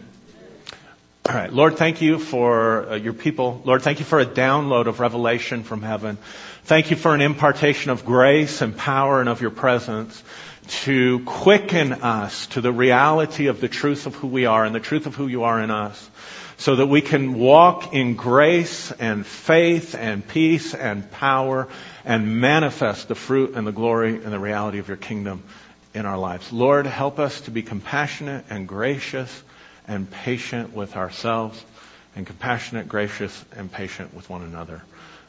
All 1.28 1.34
right. 1.34 1.52
Lord, 1.52 1.78
thank 1.78 2.04
you 2.04 2.20
for 2.20 2.88
uh, 2.88 2.96
your 2.98 3.14
people. 3.14 3.60
Lord, 3.66 3.82
thank 3.82 3.98
you 3.98 4.06
for 4.06 4.20
a 4.20 4.28
download 4.28 4.86
of 4.86 5.00
revelation 5.00 5.64
from 5.64 5.82
heaven. 5.82 6.20
Thank 6.66 6.92
you 6.92 6.96
for 6.96 7.16
an 7.16 7.22
impartation 7.22 7.90
of 7.90 8.06
grace 8.06 8.62
and 8.62 8.78
power 8.78 9.20
and 9.22 9.28
of 9.28 9.42
your 9.42 9.50
presence 9.50 10.22
to 10.68 11.22
quicken 11.26 11.94
us 11.94 12.46
to 12.48 12.62
the 12.62 12.72
reality 12.72 13.48
of 13.48 13.60
the 13.60 13.68
truth 13.68 14.06
of 14.06 14.14
who 14.14 14.28
we 14.28 14.46
are 14.46 14.66
and 14.66 14.76
the 14.76 14.80
truth 14.80 15.08
of 15.08 15.16
who 15.16 15.26
you 15.26 15.46
are 15.46 15.60
in 15.60 15.72
us 15.72 16.12
so 16.58 16.76
that 16.76 16.86
we 16.86 17.02
can 17.02 17.40
walk 17.40 17.96
in 17.96 18.16
grace 18.16 18.92
and 18.92 19.26
faith 19.26 19.96
and 19.96 20.28
peace 20.28 20.76
and 20.76 21.10
power 21.10 21.68
and 22.04 22.40
manifest 22.40 23.08
the 23.08 23.16
fruit 23.16 23.56
and 23.56 23.66
the 23.66 23.72
glory 23.72 24.14
and 24.14 24.32
the 24.32 24.40
reality 24.40 24.78
of 24.78 24.88
your 24.88 24.98
kingdom 24.98 25.42
in 25.96 26.06
our 26.06 26.20
lives. 26.20 26.54
Lord, 26.54 26.86
help 26.86 27.18
us 27.18 27.42
to 27.42 27.52
be 27.52 27.64
compassionate 27.64 28.46
and 28.52 28.68
gracious 28.68 29.42
and 29.88 30.10
patient 30.10 30.74
with 30.74 30.96
ourselves 30.96 31.64
and 32.16 32.26
compassionate, 32.26 32.88
gracious, 32.88 33.44
and 33.56 33.72
patient 33.72 34.14
with 34.14 34.30
one 34.30 34.42
another. 34.42 34.82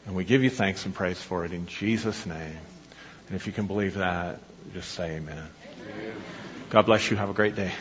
And 0.07 0.15
we 0.15 0.25
give 0.25 0.45
you 0.45 0.51
thanks 0.51 0.85
and 0.87 0.95
praise 0.95 1.21
for 1.21 1.45
it 1.45 1.53
in 1.53 1.67
Jesus' 1.67 2.27
name. 2.27 2.59
And 3.29 3.37
if 3.37 3.47
you 3.47 3.53
can 3.53 3.67
believe 3.67 3.95
that, 3.95 4.41
just 4.73 4.93
say 4.93 5.17
amen. 5.17 5.37
amen. 5.37 6.15
God 6.71 6.87
bless 6.87 7.11
you. 7.11 7.17
Have 7.17 7.31
a 7.31 7.35
great 7.35 7.57
day. 7.57 7.73